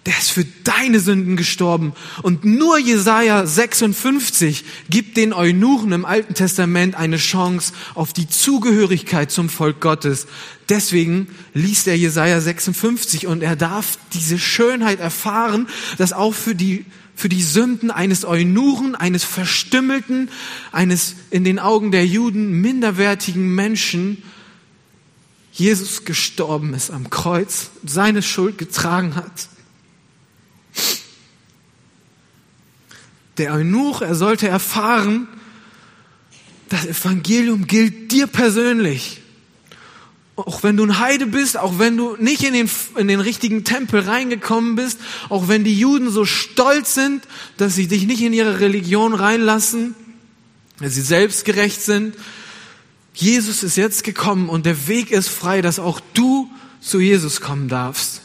der 0.08 0.18
ist 0.18 0.32
für 0.32 0.46
deine 0.64 1.00
Sünden 1.00 1.38
gestorben. 1.38 1.94
Und 2.24 2.44
nur 2.44 2.80
Jesaja 2.80 3.46
56 3.46 4.66
gibt 4.90 5.16
den 5.16 5.32
Eunuchen 5.32 5.92
im 5.92 6.06
Alten 6.06 6.34
Testament 6.34 6.96
eine 6.96 7.18
Chance 7.18 7.74
auf 7.94 8.12
die 8.12 8.28
Zugehörigkeit 8.28 9.30
zum 9.30 9.48
Volk 9.48 9.80
Gottes. 9.80 10.26
Deswegen 10.70 11.28
liest 11.54 11.88
er 11.88 11.98
Jesaja 11.98 12.42
56 12.42 13.28
und 13.28 13.44
er 13.44 13.56
darf 13.56 14.00
diese 14.14 14.40
Schönheit 14.40 15.00
erfahren, 15.00 15.68
dass 15.98 16.14
auch 16.14 16.34
für 16.34 16.56
die 16.56 16.86
für 17.14 17.30
die 17.30 17.44
Sünden 17.44 17.92
eines 17.92 18.26
Eunuchen, 18.26 18.96
eines 18.96 19.24
verstümmelten, 19.24 20.30
eines 20.72 21.16
in 21.30 21.44
den 21.44 21.60
Augen 21.60 21.92
der 21.92 22.04
Juden 22.08 22.62
minderwertigen 22.62 23.54
Menschen 23.54 24.24
Jesus 25.52 26.06
gestorben 26.06 26.74
ist 26.74 26.92
am 26.92 27.10
Kreuz, 27.10 27.72
seine 27.86 28.22
Schuld 28.22 28.58
getragen 28.58 29.16
hat. 29.16 29.50
Der 33.38 33.54
Eunuch, 33.54 34.02
er 34.02 34.16
sollte 34.16 34.48
erfahren, 34.48 35.28
das 36.70 36.86
Evangelium 36.86 37.68
gilt 37.68 38.12
dir 38.12 38.28
persönlich. 38.28 39.22
Auch 40.38 40.64
wenn 40.64 40.78
du 40.78 40.86
ein 40.86 41.00
Heide 41.00 41.28
bist, 41.28 41.58
auch 41.58 41.78
wenn 41.78 41.98
du 41.98 42.16
nicht 42.18 42.44
in 42.44 42.54
den, 42.54 42.70
in 42.96 43.08
den 43.10 43.20
richtigen 43.20 43.64
Tempel 43.64 44.00
reingekommen 44.00 44.76
bist, 44.76 45.00
auch 45.28 45.50
wenn 45.50 45.66
die 45.66 45.78
Juden 45.78 46.10
so 46.10 46.24
stolz 46.26 46.94
sind, 46.94 47.28
dass 47.58 47.76
sie 47.76 47.88
dich 47.88 48.06
nicht 48.08 48.22
in 48.22 48.32
ihre 48.32 48.62
Religion 48.62 49.14
reinlassen, 49.14 49.96
dass 50.80 50.96
sie 50.96 51.02
selbstgerecht 51.02 51.82
sind. 51.82 52.16
Jesus 53.14 53.64
ist 53.64 53.78
jetzt 53.78 54.04
gekommen 54.04 54.50
und 54.50 54.66
der 54.66 54.88
Weg 54.88 55.12
ist 55.12 55.28
frei, 55.28 55.62
dass 55.62 55.80
auch 55.80 56.00
du 56.14 56.50
zu 56.80 57.00
Jesus 57.00 57.42
kommen 57.42 57.68
darfst. 57.68 58.22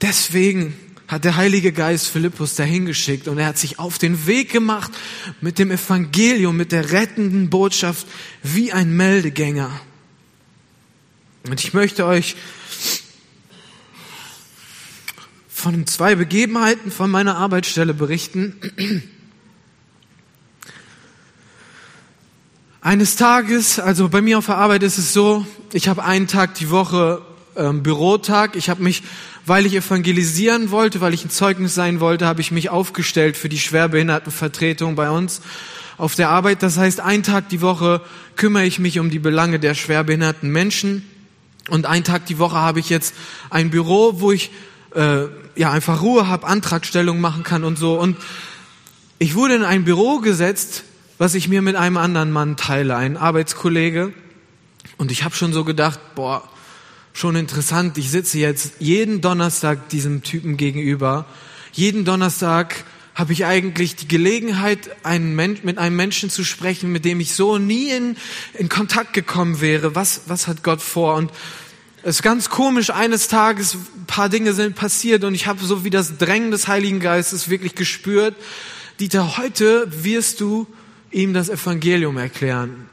Deswegen 0.00 0.74
hat 1.08 1.24
der 1.24 1.36
Heilige 1.36 1.72
Geist 1.72 2.08
Philippus 2.08 2.54
dahin 2.54 2.86
geschickt 2.86 3.28
und 3.28 3.38
er 3.38 3.46
hat 3.46 3.58
sich 3.58 3.78
auf 3.78 3.98
den 3.98 4.26
Weg 4.26 4.50
gemacht 4.50 4.92
mit 5.40 5.58
dem 5.58 5.70
Evangelium, 5.70 6.56
mit 6.56 6.70
der 6.70 6.92
rettenden 6.92 7.50
Botschaft 7.50 8.06
wie 8.42 8.72
ein 8.72 8.94
Meldegänger. 8.94 9.70
Und 11.48 11.64
ich 11.64 11.72
möchte 11.72 12.04
euch 12.04 12.36
von 15.48 15.86
zwei 15.86 16.14
Begebenheiten 16.14 16.90
von 16.90 17.10
meiner 17.10 17.36
Arbeitsstelle 17.36 17.94
berichten. 17.94 18.54
Eines 22.80 23.16
Tages, 23.16 23.80
also 23.80 24.08
bei 24.08 24.22
mir 24.22 24.38
auf 24.38 24.46
der 24.46 24.56
Arbeit 24.56 24.84
ist 24.84 24.98
es 24.98 25.12
so, 25.12 25.44
ich 25.72 25.88
habe 25.88 26.04
einen 26.04 26.28
Tag 26.28 26.54
die 26.54 26.70
Woche 26.70 27.20
ähm, 27.56 27.82
Bürotag. 27.82 28.54
Ich 28.54 28.70
habe 28.70 28.84
mich, 28.84 29.02
weil 29.46 29.66
ich 29.66 29.74
evangelisieren 29.74 30.70
wollte, 30.70 31.00
weil 31.00 31.12
ich 31.12 31.24
ein 31.24 31.30
Zeugnis 31.30 31.74
sein 31.74 31.98
wollte, 31.98 32.24
habe 32.24 32.40
ich 32.40 32.52
mich 32.52 32.70
aufgestellt 32.70 33.36
für 33.36 33.48
die 33.48 33.58
Schwerbehindertenvertretung 33.58 34.94
bei 34.94 35.10
uns 35.10 35.40
auf 35.96 36.14
der 36.14 36.28
Arbeit. 36.28 36.62
Das 36.62 36.78
heißt, 36.78 37.00
einen 37.00 37.24
Tag 37.24 37.48
die 37.48 37.62
Woche 37.62 38.00
kümmere 38.36 38.64
ich 38.64 38.78
mich 38.78 39.00
um 39.00 39.10
die 39.10 39.18
Belange 39.18 39.58
der 39.58 39.74
schwerbehinderten 39.74 40.48
Menschen. 40.48 41.04
Und 41.68 41.84
einen 41.84 42.04
Tag 42.04 42.26
die 42.26 42.38
Woche 42.38 42.58
habe 42.58 42.78
ich 42.78 42.90
jetzt 42.90 43.12
ein 43.50 43.70
Büro, 43.70 44.20
wo 44.20 44.30
ich 44.30 44.52
äh, 44.94 45.24
ja 45.56 45.72
einfach 45.72 46.00
Ruhe 46.00 46.28
habe, 46.28 46.46
Antragstellung 46.46 47.20
machen 47.20 47.42
kann 47.42 47.64
und 47.64 47.76
so. 47.76 47.98
Und 47.98 48.16
ich 49.18 49.34
wurde 49.34 49.56
in 49.56 49.64
ein 49.64 49.84
Büro 49.84 50.20
gesetzt, 50.20 50.84
was 51.18 51.34
ich 51.34 51.48
mir 51.48 51.62
mit 51.62 51.76
einem 51.76 51.96
anderen 51.96 52.30
Mann 52.30 52.56
teile, 52.56 52.96
ein 52.96 53.16
Arbeitskollege. 53.16 54.12
Und 54.96 55.10
ich 55.10 55.24
habe 55.24 55.34
schon 55.34 55.52
so 55.52 55.64
gedacht, 55.64 55.98
boah, 56.14 56.48
schon 57.12 57.34
interessant. 57.34 57.98
Ich 57.98 58.10
sitze 58.10 58.38
jetzt 58.38 58.74
jeden 58.78 59.20
Donnerstag 59.20 59.88
diesem 59.88 60.22
Typen 60.22 60.56
gegenüber. 60.56 61.26
Jeden 61.72 62.04
Donnerstag 62.04 62.84
habe 63.16 63.32
ich 63.32 63.44
eigentlich 63.44 63.96
die 63.96 64.06
Gelegenheit, 64.06 64.90
einen 65.02 65.34
Mensch, 65.34 65.64
mit 65.64 65.76
einem 65.76 65.96
Menschen 65.96 66.30
zu 66.30 66.44
sprechen, 66.44 66.92
mit 66.92 67.04
dem 67.04 67.18
ich 67.18 67.34
so 67.34 67.58
nie 67.58 67.90
in, 67.90 68.16
in 68.54 68.68
Kontakt 68.68 69.12
gekommen 69.12 69.60
wäre. 69.60 69.96
Was, 69.96 70.22
was 70.28 70.46
hat 70.46 70.62
Gott 70.62 70.80
vor? 70.80 71.16
Und 71.16 71.32
es 72.04 72.16
ist 72.16 72.22
ganz 72.22 72.48
komisch, 72.48 72.90
eines 72.90 73.26
Tages 73.26 73.74
ein 73.74 74.06
paar 74.06 74.28
Dinge 74.28 74.52
sind 74.52 74.76
passiert 74.76 75.24
und 75.24 75.34
ich 75.34 75.48
habe 75.48 75.64
so 75.64 75.82
wie 75.82 75.90
das 75.90 76.16
Drängen 76.16 76.52
des 76.52 76.68
Heiligen 76.68 77.00
Geistes 77.00 77.48
wirklich 77.48 77.74
gespürt. 77.74 78.36
Dieter, 79.00 79.36
heute 79.36 79.88
wirst 80.04 80.40
du 80.40 80.68
ihm 81.10 81.34
das 81.34 81.48
Evangelium 81.48 82.16
erklären. 82.16 82.88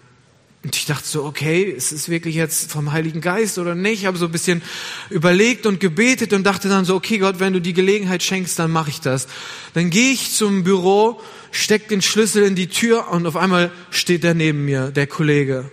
Und 0.63 0.75
ich 0.75 0.87
dachte 0.87 1.07
so, 1.07 1.23
okay, 1.25 1.61
ist 1.61 1.91
es 1.91 2.09
wirklich 2.09 2.33
jetzt 2.33 2.71
vom 2.71 2.91
Heiligen 2.91 3.21
Geist 3.21 3.59
oder 3.59 3.75
nicht? 3.75 3.99
Ich 3.99 4.05
habe 4.07 4.17
so 4.17 4.25
ein 4.25 4.31
bisschen 4.31 4.63
überlegt 5.11 5.67
und 5.67 5.79
gebetet 5.79 6.33
und 6.33 6.43
dachte 6.43 6.69
dann 6.69 6.85
so, 6.85 6.95
okay 6.95 7.19
Gott, 7.19 7.39
wenn 7.39 7.53
du 7.53 7.61
die 7.61 7.73
Gelegenheit 7.73 8.23
schenkst, 8.23 8.57
dann 8.57 8.71
mache 8.71 8.89
ich 8.89 8.99
das. 8.99 9.27
Dann 9.75 9.91
gehe 9.91 10.11
ich 10.11 10.31
zum 10.31 10.63
Büro, 10.63 11.21
steck 11.51 11.87
den 11.89 12.01
Schlüssel 12.01 12.43
in 12.43 12.55
die 12.55 12.67
Tür 12.67 13.09
und 13.11 13.27
auf 13.27 13.35
einmal 13.35 13.71
steht 13.91 14.23
er 14.23 14.33
neben 14.33 14.65
mir, 14.65 14.89
der 14.89 15.05
Kollege. 15.05 15.71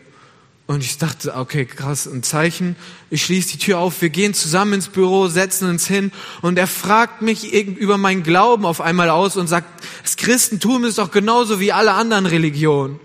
Und 0.72 0.82
ich 0.82 0.96
dachte, 0.96 1.36
okay, 1.36 1.66
krass, 1.66 2.06
ein 2.06 2.22
Zeichen. 2.22 2.76
Ich 3.10 3.22
schließe 3.22 3.50
die 3.50 3.58
Tür 3.58 3.78
auf, 3.78 4.00
wir 4.00 4.08
gehen 4.08 4.32
zusammen 4.32 4.72
ins 4.72 4.88
Büro, 4.88 5.28
setzen 5.28 5.68
uns 5.68 5.86
hin 5.86 6.12
und 6.40 6.58
er 6.58 6.66
fragt 6.66 7.20
mich 7.20 7.52
über 7.52 7.98
meinen 7.98 8.22
Glauben 8.22 8.64
auf 8.64 8.80
einmal 8.80 9.10
aus 9.10 9.36
und 9.36 9.48
sagt, 9.48 9.66
das 10.02 10.16
Christentum 10.16 10.84
ist 10.84 10.96
doch 10.96 11.10
genauso 11.10 11.60
wie 11.60 11.72
alle 11.72 11.92
anderen 11.92 12.24
Religionen. 12.24 13.00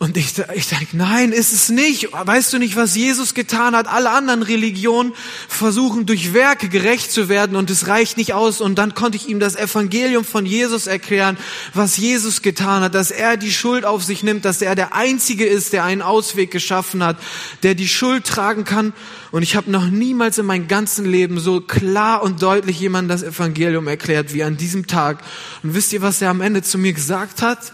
Und 0.00 0.16
ich, 0.16 0.34
ich 0.54 0.68
denke, 0.68 0.96
nein, 0.96 1.32
ist 1.32 1.52
es 1.52 1.70
nicht. 1.70 2.12
Weißt 2.12 2.52
du 2.52 2.58
nicht, 2.58 2.76
was 2.76 2.94
Jesus 2.94 3.34
getan 3.34 3.74
hat? 3.74 3.88
Alle 3.88 4.10
anderen 4.10 4.42
Religionen 4.44 5.12
versuchen 5.48 6.06
durch 6.06 6.32
Werke 6.32 6.68
gerecht 6.68 7.10
zu 7.10 7.28
werden 7.28 7.56
und 7.56 7.68
es 7.68 7.88
reicht 7.88 8.16
nicht 8.16 8.32
aus. 8.32 8.60
Und 8.60 8.76
dann 8.76 8.94
konnte 8.94 9.16
ich 9.16 9.28
ihm 9.28 9.40
das 9.40 9.56
Evangelium 9.56 10.24
von 10.24 10.46
Jesus 10.46 10.86
erklären, 10.86 11.36
was 11.74 11.96
Jesus 11.96 12.42
getan 12.42 12.84
hat, 12.84 12.94
dass 12.94 13.10
er 13.10 13.36
die 13.36 13.50
Schuld 13.50 13.84
auf 13.84 14.04
sich 14.04 14.22
nimmt, 14.22 14.44
dass 14.44 14.62
er 14.62 14.76
der 14.76 14.94
Einzige 14.94 15.44
ist, 15.44 15.72
der 15.72 15.82
einen 15.82 16.02
Ausweg 16.02 16.52
geschaffen 16.52 17.02
hat, 17.02 17.16
der 17.64 17.74
die 17.74 17.88
Schuld 17.88 18.24
tragen 18.24 18.62
kann. 18.62 18.92
Und 19.32 19.42
ich 19.42 19.56
habe 19.56 19.68
noch 19.68 19.86
niemals 19.86 20.38
in 20.38 20.46
meinem 20.46 20.68
ganzen 20.68 21.06
Leben 21.06 21.40
so 21.40 21.60
klar 21.60 22.22
und 22.22 22.40
deutlich 22.40 22.78
jemand 22.78 23.10
das 23.10 23.24
Evangelium 23.24 23.88
erklärt 23.88 24.32
wie 24.32 24.44
an 24.44 24.56
diesem 24.56 24.86
Tag. 24.86 25.24
Und 25.64 25.74
wisst 25.74 25.92
ihr, 25.92 26.02
was 26.02 26.22
er 26.22 26.30
am 26.30 26.40
Ende 26.40 26.62
zu 26.62 26.78
mir 26.78 26.92
gesagt 26.92 27.42
hat? 27.42 27.72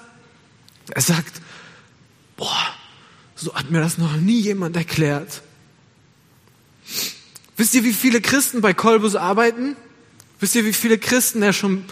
Er 0.91 1.03
sagt, 1.03 1.44
Boah, 2.37 2.75
so 3.35 3.55
hat 3.55 3.71
mir 3.71 3.81
das 3.81 3.99
noch 3.99 4.17
nie 4.17 4.41
jemand 4.41 4.77
erklärt. 4.77 5.43
Wisst 7.57 7.75
ihr, 7.75 7.85
wie 7.85 7.93
viele 7.93 8.21
Christen 8.21 8.61
bei 8.61 8.75
Kolbus 8.75 9.15
arbeiten? 9.15 9.77
Wisst 10.41 10.55
ihr, 10.57 10.65
wie 10.65 10.73
viele 10.73 10.99
Christen 10.99 11.43
er 11.43 11.53
schon 11.53 11.85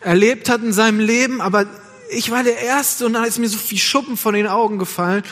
erlebt 0.00 0.48
hat 0.48 0.62
in 0.62 0.72
seinem 0.72 1.00
Leben? 1.00 1.40
Aber 1.40 1.66
ich 2.10 2.30
war 2.30 2.42
der 2.42 2.58
Erste 2.58 3.06
und 3.06 3.14
dann 3.14 3.24
ist 3.24 3.38
mir 3.38 3.48
so 3.48 3.58
viel 3.58 3.78
Schuppen 3.78 4.16
von 4.16 4.34
den 4.34 4.46
Augen 4.46 4.78
gefallen. 4.78 5.22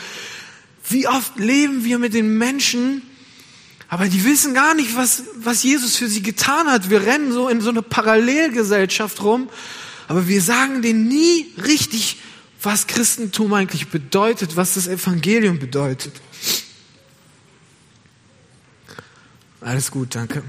Wie 0.89 1.07
oft 1.07 1.37
leben 1.37 1.83
wir 1.83 1.99
mit 1.99 2.13
den 2.13 2.37
Menschen, 2.37 3.01
aber 3.89 4.07
die 4.07 4.23
wissen 4.25 4.53
gar 4.53 4.73
nicht, 4.73 4.95
was, 4.95 5.23
was 5.35 5.63
Jesus 5.63 5.95
für 5.95 6.07
sie 6.07 6.23
getan 6.23 6.67
hat. 6.67 6.89
Wir 6.89 7.05
rennen 7.05 7.31
so 7.31 7.47
in 7.47 7.61
so 7.61 7.69
eine 7.69 7.81
Parallelgesellschaft 7.81 9.21
rum, 9.21 9.49
aber 10.07 10.27
wir 10.27 10.41
sagen 10.41 10.81
denen 10.81 11.07
nie 11.07 11.53
richtig, 11.63 12.17
was 12.63 12.87
Christentum 12.87 13.53
eigentlich 13.53 13.89
bedeutet, 13.89 14.55
was 14.55 14.75
das 14.75 14.87
Evangelium 14.87 15.59
bedeutet. 15.59 16.13
Alles 19.61 19.91
gut, 19.91 20.15
danke. 20.15 20.43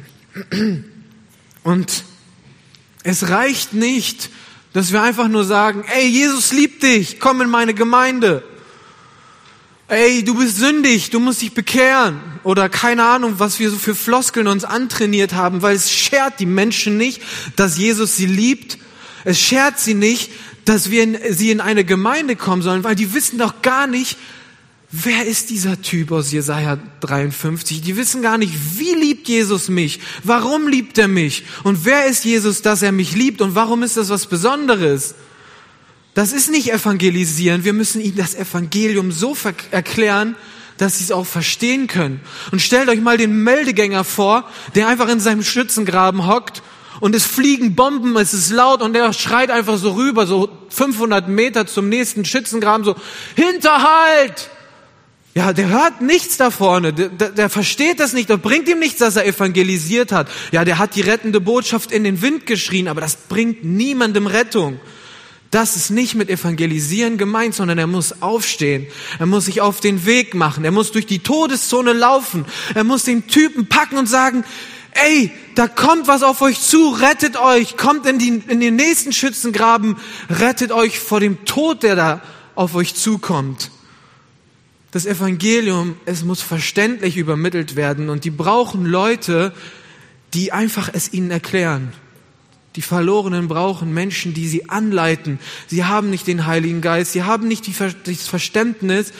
Und 1.62 2.04
es 3.02 3.28
reicht 3.28 3.72
nicht, 3.72 4.30
dass 4.72 4.92
wir 4.92 5.02
einfach 5.02 5.28
nur 5.28 5.44
sagen, 5.44 5.84
ey, 5.94 6.08
Jesus 6.08 6.52
liebt 6.52 6.82
dich, 6.82 7.20
komm 7.20 7.40
in 7.40 7.48
meine 7.48 7.74
Gemeinde. 7.74 8.42
Ey, 9.86 10.24
du 10.24 10.34
bist 10.34 10.56
sündig, 10.56 11.10
du 11.10 11.20
musst 11.20 11.42
dich 11.42 11.52
bekehren. 11.52 12.20
Oder 12.42 12.68
keine 12.68 13.04
Ahnung, 13.04 13.34
was 13.38 13.58
wir 13.58 13.70
so 13.70 13.76
für 13.76 13.94
Floskeln 13.94 14.48
uns 14.48 14.64
antrainiert 14.64 15.34
haben, 15.34 15.62
weil 15.62 15.76
es 15.76 15.92
schert 15.92 16.40
die 16.40 16.46
Menschen 16.46 16.96
nicht, 16.96 17.22
dass 17.56 17.78
Jesus 17.78 18.16
sie 18.16 18.26
liebt. 18.26 18.78
Es 19.24 19.38
schert 19.38 19.78
sie 19.78 19.94
nicht, 19.94 20.30
dass 20.64 20.90
wir 20.90 21.02
in, 21.02 21.18
sie 21.30 21.50
in 21.50 21.60
eine 21.60 21.84
Gemeinde 21.84 22.36
kommen 22.36 22.62
sollen, 22.62 22.84
weil 22.84 22.94
die 22.94 23.14
wissen 23.14 23.38
doch 23.38 23.62
gar 23.62 23.86
nicht, 23.86 24.16
wer 24.90 25.26
ist 25.26 25.50
dieser 25.50 25.80
Typ 25.82 26.12
aus 26.12 26.30
Jesaja 26.30 26.78
53? 27.00 27.80
Die 27.82 27.96
wissen 27.96 28.22
gar 28.22 28.38
nicht, 28.38 28.54
wie 28.78 28.94
liebt 28.94 29.28
Jesus 29.28 29.68
mich? 29.68 30.00
Warum 30.22 30.68
liebt 30.68 30.98
er 30.98 31.08
mich? 31.08 31.44
Und 31.64 31.84
wer 31.84 32.06
ist 32.06 32.24
Jesus, 32.24 32.62
dass 32.62 32.82
er 32.82 32.92
mich 32.92 33.14
liebt? 33.14 33.40
Und 33.40 33.54
warum 33.54 33.82
ist 33.82 33.96
das 33.96 34.08
was 34.08 34.26
Besonderes? 34.26 35.14
Das 36.14 36.32
ist 36.32 36.50
nicht 36.50 36.72
evangelisieren. 36.72 37.64
Wir 37.64 37.72
müssen 37.72 38.00
ihnen 38.00 38.16
das 38.16 38.36
Evangelium 38.36 39.10
so 39.10 39.36
erklären, 39.72 40.36
dass 40.78 40.98
sie 40.98 41.04
es 41.04 41.12
auch 41.12 41.26
verstehen 41.26 41.88
können. 41.88 42.20
Und 42.52 42.62
stellt 42.62 42.88
euch 42.88 43.00
mal 43.00 43.16
den 43.16 43.42
Meldegänger 43.42 44.04
vor, 44.04 44.48
der 44.74 44.88
einfach 44.88 45.08
in 45.08 45.20
seinem 45.20 45.42
Schützengraben 45.42 46.26
hockt 46.26 46.62
und 47.00 47.14
es 47.14 47.24
fliegen 47.24 47.74
Bomben, 47.74 48.16
es 48.16 48.34
ist 48.34 48.50
laut 48.50 48.82
und 48.82 48.92
der 48.92 49.12
schreit 49.12 49.50
einfach 49.50 49.76
so 49.76 49.92
rüber, 49.92 50.26
so 50.26 50.48
500 50.70 51.28
Meter 51.28 51.66
zum 51.66 51.88
nächsten 51.88 52.24
Schützengraben, 52.24 52.84
so 52.84 52.94
Hinterhalt! 53.34 54.50
Ja, 55.36 55.52
der 55.52 55.68
hört 55.68 56.00
nichts 56.00 56.36
da 56.36 56.52
vorne, 56.52 56.92
der, 56.92 57.08
der, 57.08 57.30
der 57.30 57.50
versteht 57.50 57.98
das 57.98 58.12
nicht, 58.12 58.30
das 58.30 58.40
bringt 58.40 58.68
ihm 58.68 58.78
nichts, 58.78 58.98
dass 58.98 59.16
er 59.16 59.26
evangelisiert 59.26 60.12
hat. 60.12 60.28
Ja, 60.52 60.64
der 60.64 60.78
hat 60.78 60.94
die 60.94 61.00
rettende 61.00 61.40
Botschaft 61.40 61.90
in 61.90 62.04
den 62.04 62.22
Wind 62.22 62.46
geschrien, 62.46 62.86
aber 62.86 63.00
das 63.00 63.16
bringt 63.16 63.64
niemandem 63.64 64.28
Rettung. 64.28 64.78
Das 65.54 65.76
ist 65.76 65.90
nicht 65.90 66.16
mit 66.16 66.30
Evangelisieren 66.30 67.16
gemeint, 67.16 67.54
sondern 67.54 67.78
er 67.78 67.86
muss 67.86 68.22
aufstehen. 68.22 68.88
Er 69.20 69.26
muss 69.26 69.44
sich 69.44 69.60
auf 69.60 69.78
den 69.78 70.04
Weg 70.04 70.34
machen. 70.34 70.64
Er 70.64 70.72
muss 70.72 70.90
durch 70.90 71.06
die 71.06 71.20
Todeszone 71.20 71.92
laufen. 71.92 72.44
Er 72.74 72.82
muss 72.82 73.04
den 73.04 73.28
Typen 73.28 73.68
packen 73.68 73.96
und 73.96 74.08
sagen, 74.08 74.44
ey, 74.94 75.30
da 75.54 75.68
kommt 75.68 76.08
was 76.08 76.22
auf 76.22 76.40
euch 76.40 76.60
zu, 76.60 76.90
rettet 76.90 77.36
euch, 77.36 77.76
kommt 77.76 78.06
in, 78.06 78.18
die, 78.18 78.42
in 78.48 78.60
den 78.60 78.76
nächsten 78.76 79.12
Schützengraben, 79.12 79.96
rettet 80.30 80.72
euch 80.72 80.98
vor 80.98 81.20
dem 81.20 81.44
Tod, 81.44 81.82
der 81.82 81.96
da 81.96 82.22
auf 82.54 82.74
euch 82.74 82.94
zukommt. 82.94 83.70
Das 84.90 85.06
Evangelium, 85.06 85.96
es 86.06 86.24
muss 86.24 86.40
verständlich 86.40 87.16
übermittelt 87.16 87.76
werden 87.76 88.08
und 88.08 88.24
die 88.24 88.30
brauchen 88.30 88.86
Leute, 88.86 89.52
die 90.34 90.52
einfach 90.52 90.88
es 90.92 91.12
ihnen 91.12 91.30
erklären. 91.30 91.92
Die 92.76 92.82
Verlorenen 92.82 93.46
brauchen 93.46 93.94
Menschen, 93.94 94.34
die 94.34 94.48
sie 94.48 94.68
anleiten. 94.68 95.38
Sie 95.68 95.84
haben 95.84 96.10
nicht 96.10 96.26
den 96.26 96.46
Heiligen 96.46 96.80
Geist, 96.80 97.12
sie 97.12 97.22
haben 97.22 97.46
nicht 97.46 97.66
die, 97.66 97.74
das 98.04 98.26
Verständnis, 98.26 99.12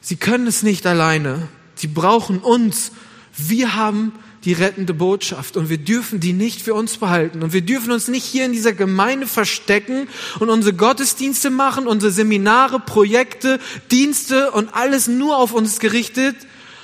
sie 0.00 0.16
können 0.16 0.46
es 0.46 0.62
nicht 0.62 0.86
alleine. 0.86 1.48
Sie 1.74 1.88
brauchen 1.88 2.38
uns. 2.38 2.92
Wir 3.36 3.76
haben 3.76 4.12
die 4.44 4.52
rettende 4.52 4.94
Botschaft 4.94 5.56
und 5.56 5.68
wir 5.68 5.78
dürfen 5.78 6.20
die 6.20 6.32
nicht 6.32 6.62
für 6.62 6.74
uns 6.74 6.96
behalten 6.96 7.42
und 7.42 7.52
wir 7.52 7.62
dürfen 7.62 7.90
uns 7.90 8.08
nicht 8.08 8.24
hier 8.24 8.44
in 8.44 8.52
dieser 8.52 8.72
Gemeinde 8.72 9.26
verstecken 9.26 10.08
und 10.38 10.48
unsere 10.48 10.74
Gottesdienste 10.74 11.50
machen, 11.50 11.86
unsere 11.86 12.12
Seminare, 12.12 12.80
Projekte, 12.80 13.58
Dienste 13.90 14.52
und 14.52 14.74
alles 14.74 15.08
nur 15.08 15.36
auf 15.36 15.52
uns 15.52 15.80
gerichtet, 15.80 16.36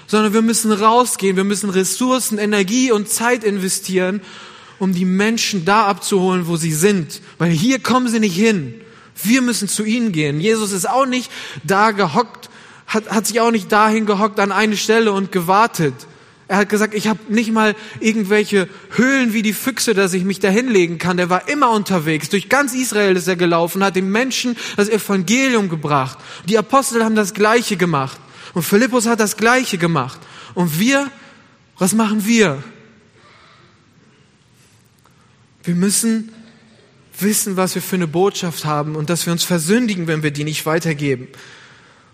sondern 0.06 0.34
wir 0.34 0.42
müssen 0.42 0.72
rausgehen, 0.72 1.36
wir 1.36 1.44
müssen 1.44 1.70
Ressourcen, 1.70 2.38
Energie 2.38 2.90
und 2.90 3.08
Zeit 3.08 3.44
investieren 3.44 4.20
um 4.78 4.92
die 4.92 5.04
Menschen 5.04 5.64
da 5.64 5.86
abzuholen, 5.86 6.46
wo 6.46 6.56
sie 6.56 6.72
sind. 6.72 7.20
Weil 7.38 7.50
hier 7.50 7.78
kommen 7.78 8.08
sie 8.08 8.20
nicht 8.20 8.36
hin. 8.36 8.80
Wir 9.22 9.42
müssen 9.42 9.68
zu 9.68 9.84
ihnen 9.84 10.12
gehen. 10.12 10.40
Jesus 10.40 10.72
ist 10.72 10.88
auch 10.88 11.06
nicht 11.06 11.30
da 11.62 11.92
gehockt, 11.92 12.50
hat, 12.86 13.08
hat 13.10 13.26
sich 13.26 13.40
auch 13.40 13.50
nicht 13.50 13.70
dahin 13.70 14.06
gehockt 14.06 14.40
an 14.40 14.52
eine 14.52 14.76
Stelle 14.76 15.12
und 15.12 15.32
gewartet. 15.32 15.94
Er 16.46 16.58
hat 16.58 16.68
gesagt, 16.68 16.92
ich 16.94 17.08
habe 17.08 17.20
nicht 17.28 17.52
mal 17.52 17.74
irgendwelche 18.00 18.68
Höhlen 18.90 19.32
wie 19.32 19.40
die 19.40 19.54
Füchse, 19.54 19.94
dass 19.94 20.12
ich 20.12 20.24
mich 20.24 20.40
da 20.40 20.48
hinlegen 20.48 20.98
kann. 20.98 21.16
Der 21.16 21.30
war 21.30 21.48
immer 21.48 21.70
unterwegs. 21.70 22.28
Durch 22.28 22.50
ganz 22.50 22.74
Israel 22.74 23.16
ist 23.16 23.28
er 23.28 23.36
gelaufen, 23.36 23.82
hat 23.82 23.96
den 23.96 24.10
Menschen 24.10 24.56
das 24.76 24.90
Evangelium 24.90 25.70
gebracht. 25.70 26.18
Die 26.46 26.58
Apostel 26.58 27.02
haben 27.02 27.14
das 27.14 27.32
Gleiche 27.32 27.76
gemacht. 27.76 28.20
Und 28.52 28.62
Philippus 28.62 29.06
hat 29.06 29.20
das 29.20 29.38
Gleiche 29.38 29.78
gemacht. 29.78 30.20
Und 30.54 30.78
wir, 30.78 31.10
was 31.78 31.94
machen 31.94 32.26
wir? 32.26 32.62
Wir 35.62 35.74
müssen 35.74 36.30
wissen, 37.18 37.56
was 37.56 37.74
wir 37.74 37.82
für 37.82 37.96
eine 37.96 38.06
Botschaft 38.06 38.66
haben 38.66 38.96
und 38.96 39.08
dass 39.08 39.24
wir 39.24 39.32
uns 39.32 39.44
versündigen, 39.44 40.06
wenn 40.06 40.22
wir 40.22 40.30
die 40.30 40.44
nicht 40.44 40.66
weitergeben. 40.66 41.28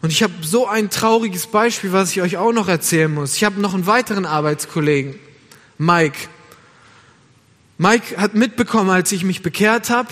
Und 0.03 0.11
ich 0.11 0.23
habe 0.23 0.33
so 0.43 0.67
ein 0.67 0.91
trauriges 0.91 1.47
Beispiel, 1.47 1.93
was 1.93 2.11
ich 2.13 2.23
euch 2.23 2.37
auch 2.37 2.53
noch 2.53 2.69
erzählen 2.69 3.13
muss. 3.13 3.37
Ich 3.37 3.45
habe 3.45 3.61
noch 3.61 3.75
einen 3.75 3.87
weiteren 3.87 4.25
Arbeitskollegen, 4.25 5.17
Mike. 5.79 6.29
Mike 7.77 8.17
hat 8.17 8.35
mitbekommen, 8.35 8.91
als 8.91 9.13
ich 9.13 9.25
mich 9.25 9.43
bekehrt 9.43 9.91
habe. 9.91 10.09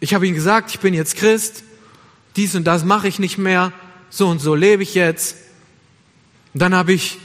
Ich 0.00 0.14
habe 0.14 0.26
ihm 0.26 0.34
gesagt, 0.34 0.70
ich 0.70 0.80
bin 0.80 0.94
jetzt 0.94 1.16
Christ, 1.16 1.62
dies 2.36 2.54
und 2.54 2.64
das 2.64 2.84
mache 2.84 3.08
ich 3.08 3.18
nicht 3.18 3.36
mehr, 3.36 3.72
so 4.08 4.28
und 4.28 4.38
so 4.38 4.54
lebe 4.54 4.82
ich 4.82 4.94
jetzt. 4.94 5.36
Und 6.54 6.62
dann 6.62 6.74
habe 6.74 6.92
ich 6.92 7.18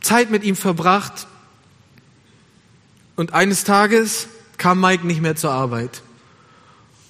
Zeit 0.00 0.30
mit 0.30 0.42
ihm 0.42 0.56
verbracht 0.56 1.28
und 3.14 3.34
eines 3.34 3.64
Tages 3.64 4.28
kam 4.56 4.80
Mike 4.80 5.06
nicht 5.06 5.20
mehr 5.20 5.36
zur 5.36 5.52
Arbeit. 5.52 6.02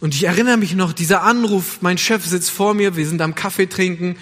Und 0.01 0.15
ich 0.15 0.25
erinnere 0.25 0.57
mich 0.57 0.75
noch, 0.75 0.93
dieser 0.93 1.23
Anruf, 1.23 1.79
mein 1.81 1.99
Chef 1.99 2.25
sitzt 2.25 2.51
vor 2.51 2.75
mir, 2.75 2.97
wir 2.97 3.07
sind 3.07 3.21
am 3.21 3.35
Kaffee 3.35 3.67
trinken, 3.67 4.17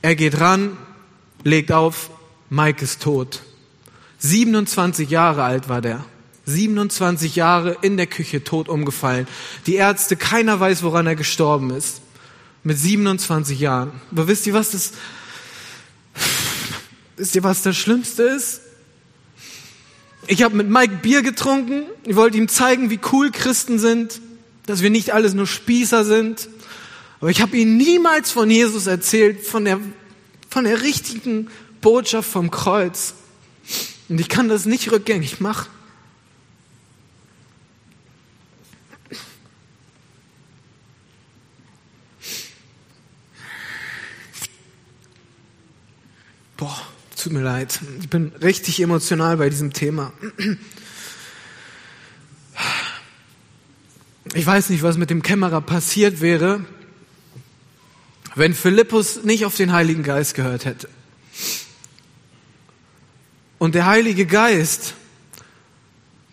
er 0.00 0.14
geht 0.14 0.40
ran, 0.40 0.76
legt 1.44 1.70
auf, 1.70 2.10
Mike 2.48 2.82
ist 2.82 3.02
tot. 3.02 3.42
27 4.18 5.10
Jahre 5.10 5.42
alt 5.42 5.68
war 5.68 5.82
der. 5.82 6.04
27 6.46 7.36
Jahre 7.36 7.76
in 7.82 7.96
der 7.96 8.06
Küche 8.06 8.44
tot 8.44 8.68
umgefallen. 8.68 9.26
Die 9.66 9.74
Ärzte, 9.74 10.16
keiner 10.16 10.60
weiß, 10.60 10.82
woran 10.82 11.06
er 11.06 11.16
gestorben 11.16 11.70
ist. 11.70 12.00
Mit 12.62 12.78
27 12.78 13.58
Jahren. 13.58 13.92
Aber 14.12 14.28
wisst 14.28 14.46
ihr, 14.46 14.54
was 14.54 14.70
das, 14.70 14.92
wisst 17.16 17.34
ihr, 17.34 17.42
was 17.42 17.62
das 17.62 17.76
Schlimmste 17.76 18.22
ist? 18.22 18.60
Ich 20.28 20.42
habe 20.42 20.56
mit 20.56 20.68
Mike 20.68 21.00
Bier 21.02 21.22
getrunken. 21.22 21.82
Ich 22.04 22.16
wollte 22.16 22.38
ihm 22.38 22.48
zeigen, 22.48 22.90
wie 22.90 23.00
cool 23.12 23.30
Christen 23.30 23.78
sind, 23.78 24.20
dass 24.66 24.82
wir 24.82 24.90
nicht 24.90 25.12
alles 25.12 25.34
nur 25.34 25.46
Spießer 25.46 26.04
sind. 26.04 26.48
Aber 27.20 27.30
ich 27.30 27.40
habe 27.40 27.56
ihm 27.56 27.76
niemals 27.76 28.30
von 28.30 28.50
Jesus 28.50 28.86
erzählt, 28.86 29.44
von 29.44 29.64
der, 29.64 29.80
von 30.50 30.64
der 30.64 30.82
richtigen 30.82 31.48
Botschaft 31.80 32.28
vom 32.28 32.50
Kreuz. 32.50 33.14
Und 34.08 34.20
ich 34.20 34.28
kann 34.28 34.48
das 34.48 34.66
nicht 34.66 34.92
rückgängig 34.92 35.40
machen. 35.40 35.68
Boah 46.56 46.86
tut 47.16 47.32
mir 47.32 47.42
leid. 47.42 47.80
Ich 48.00 48.08
bin 48.08 48.32
richtig 48.40 48.80
emotional 48.80 49.36
bei 49.36 49.50
diesem 49.50 49.72
Thema. 49.72 50.12
Ich 54.34 54.44
weiß 54.44 54.70
nicht, 54.70 54.82
was 54.82 54.96
mit 54.96 55.10
dem 55.10 55.22
Kämmerer 55.22 55.60
passiert 55.60 56.20
wäre, 56.20 56.64
wenn 58.34 58.54
Philippus 58.54 59.22
nicht 59.24 59.46
auf 59.46 59.56
den 59.56 59.72
Heiligen 59.72 60.02
Geist 60.02 60.34
gehört 60.34 60.64
hätte. 60.64 60.88
Und 63.58 63.74
der 63.74 63.86
Heilige 63.86 64.26
Geist, 64.26 64.94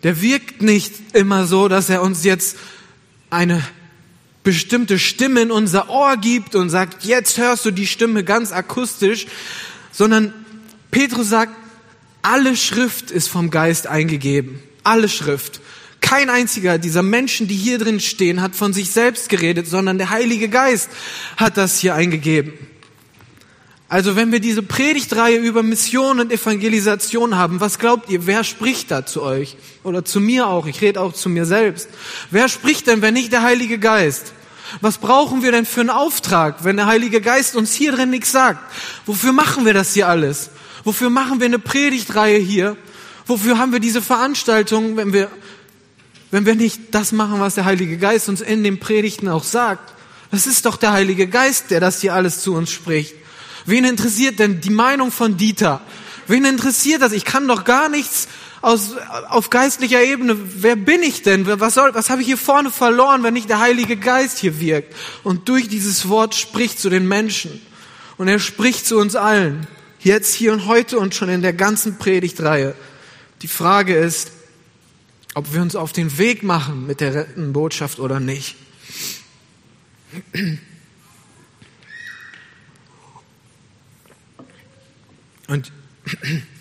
der 0.02 0.20
wirkt 0.20 0.60
nicht 0.60 1.14
immer 1.14 1.46
so, 1.46 1.68
dass 1.68 1.88
er 1.88 2.02
uns 2.02 2.24
jetzt 2.24 2.56
eine 3.30 3.62
bestimmte 4.42 4.98
Stimme 4.98 5.40
in 5.40 5.50
unser 5.50 5.88
Ohr 5.88 6.18
gibt 6.18 6.54
und 6.54 6.68
sagt, 6.68 7.04
jetzt 7.04 7.38
hörst 7.38 7.64
du 7.64 7.70
die 7.70 7.86
Stimme 7.86 8.24
ganz 8.24 8.52
akustisch, 8.52 9.26
sondern 9.90 10.34
Petrus 10.90 11.30
sagt, 11.30 11.52
alle 12.20 12.56
Schrift 12.56 13.10
ist 13.10 13.28
vom 13.28 13.50
Geist 13.50 13.86
eingegeben. 13.86 14.62
Alle 14.82 15.08
Schrift. 15.08 15.60
Kein 16.04 16.28
einziger 16.28 16.76
dieser 16.76 17.02
Menschen, 17.02 17.48
die 17.48 17.54
hier 17.54 17.78
drin 17.78 17.98
stehen, 17.98 18.42
hat 18.42 18.54
von 18.54 18.74
sich 18.74 18.90
selbst 18.90 19.30
geredet, 19.30 19.66
sondern 19.66 19.96
der 19.96 20.10
Heilige 20.10 20.50
Geist 20.50 20.90
hat 21.38 21.56
das 21.56 21.78
hier 21.78 21.94
eingegeben. 21.94 22.52
Also 23.88 24.14
wenn 24.14 24.30
wir 24.30 24.40
diese 24.40 24.62
Predigtreihe 24.62 25.38
über 25.38 25.62
Mission 25.62 26.20
und 26.20 26.30
Evangelisation 26.30 27.36
haben, 27.36 27.58
was 27.58 27.78
glaubt 27.78 28.10
ihr, 28.10 28.26
wer 28.26 28.44
spricht 28.44 28.90
da 28.90 29.06
zu 29.06 29.22
euch? 29.22 29.56
Oder 29.82 30.04
zu 30.04 30.20
mir 30.20 30.46
auch, 30.46 30.66
ich 30.66 30.82
rede 30.82 31.00
auch 31.00 31.14
zu 31.14 31.30
mir 31.30 31.46
selbst. 31.46 31.88
Wer 32.30 32.50
spricht 32.50 32.86
denn, 32.86 33.00
wenn 33.00 33.14
nicht 33.14 33.32
der 33.32 33.42
Heilige 33.42 33.78
Geist? 33.78 34.34
Was 34.82 34.98
brauchen 34.98 35.42
wir 35.42 35.52
denn 35.52 35.64
für 35.64 35.80
einen 35.80 35.90
Auftrag, 35.90 36.64
wenn 36.64 36.76
der 36.76 36.86
Heilige 36.86 37.22
Geist 37.22 37.56
uns 37.56 37.72
hier 37.72 37.92
drin 37.92 38.10
nichts 38.10 38.30
sagt? 38.30 38.60
Wofür 39.06 39.32
machen 39.32 39.64
wir 39.64 39.72
das 39.72 39.94
hier 39.94 40.06
alles? 40.06 40.50
Wofür 40.84 41.08
machen 41.08 41.40
wir 41.40 41.46
eine 41.46 41.58
Predigtreihe 41.58 42.38
hier? 42.38 42.76
Wofür 43.26 43.56
haben 43.56 43.72
wir 43.72 43.80
diese 43.80 44.02
Veranstaltung, 44.02 44.98
wenn 44.98 45.14
wir, 45.14 45.30
wenn 46.34 46.46
wir 46.46 46.56
nicht 46.56 46.92
das 46.92 47.12
machen, 47.12 47.38
was 47.38 47.54
der 47.54 47.64
Heilige 47.64 47.96
Geist 47.96 48.28
uns 48.28 48.40
in 48.40 48.64
den 48.64 48.80
Predigten 48.80 49.28
auch 49.28 49.44
sagt? 49.44 49.92
Das 50.32 50.48
ist 50.48 50.66
doch 50.66 50.76
der 50.76 50.90
Heilige 50.90 51.28
Geist, 51.28 51.70
der 51.70 51.78
das 51.78 52.00
hier 52.00 52.12
alles 52.12 52.40
zu 52.40 52.54
uns 52.54 52.72
spricht. 52.72 53.14
Wen 53.66 53.84
interessiert 53.84 54.40
denn 54.40 54.60
die 54.60 54.70
Meinung 54.70 55.12
von 55.12 55.36
Dieter? 55.36 55.80
Wen 56.26 56.44
interessiert 56.44 57.02
das? 57.02 57.12
Ich 57.12 57.24
kann 57.24 57.46
doch 57.46 57.62
gar 57.62 57.88
nichts 57.88 58.26
aus, 58.62 58.96
auf 59.28 59.48
geistlicher 59.48 60.02
Ebene. 60.02 60.36
Wer 60.56 60.74
bin 60.74 61.04
ich 61.04 61.22
denn? 61.22 61.46
Was 61.60 61.74
soll, 61.74 61.94
was 61.94 62.10
habe 62.10 62.20
ich 62.20 62.26
hier 62.26 62.36
vorne 62.36 62.72
verloren, 62.72 63.22
wenn 63.22 63.34
nicht 63.34 63.48
der 63.48 63.60
Heilige 63.60 63.96
Geist 63.96 64.38
hier 64.38 64.58
wirkt 64.58 64.92
und 65.22 65.48
durch 65.48 65.68
dieses 65.68 66.08
Wort 66.08 66.34
spricht 66.34 66.80
zu 66.80 66.90
den 66.90 67.06
Menschen? 67.06 67.64
Und 68.16 68.26
er 68.26 68.40
spricht 68.40 68.88
zu 68.88 68.98
uns 68.98 69.14
allen. 69.14 69.68
Jetzt, 70.00 70.34
hier 70.34 70.52
und 70.52 70.66
heute 70.66 70.98
und 70.98 71.14
schon 71.14 71.28
in 71.28 71.42
der 71.42 71.52
ganzen 71.52 71.96
Predigtreihe. 71.96 72.74
Die 73.42 73.46
Frage 73.46 73.94
ist, 73.94 74.32
ob 75.34 75.52
wir 75.52 75.60
uns 75.60 75.76
auf 75.76 75.92
den 75.92 76.16
Weg 76.18 76.42
machen 76.42 76.86
mit 76.86 77.00
der 77.00 77.14
rettenden 77.14 77.52
Botschaft 77.52 77.98
oder 77.98 78.20
nicht. 78.20 78.56
Und 85.48 85.72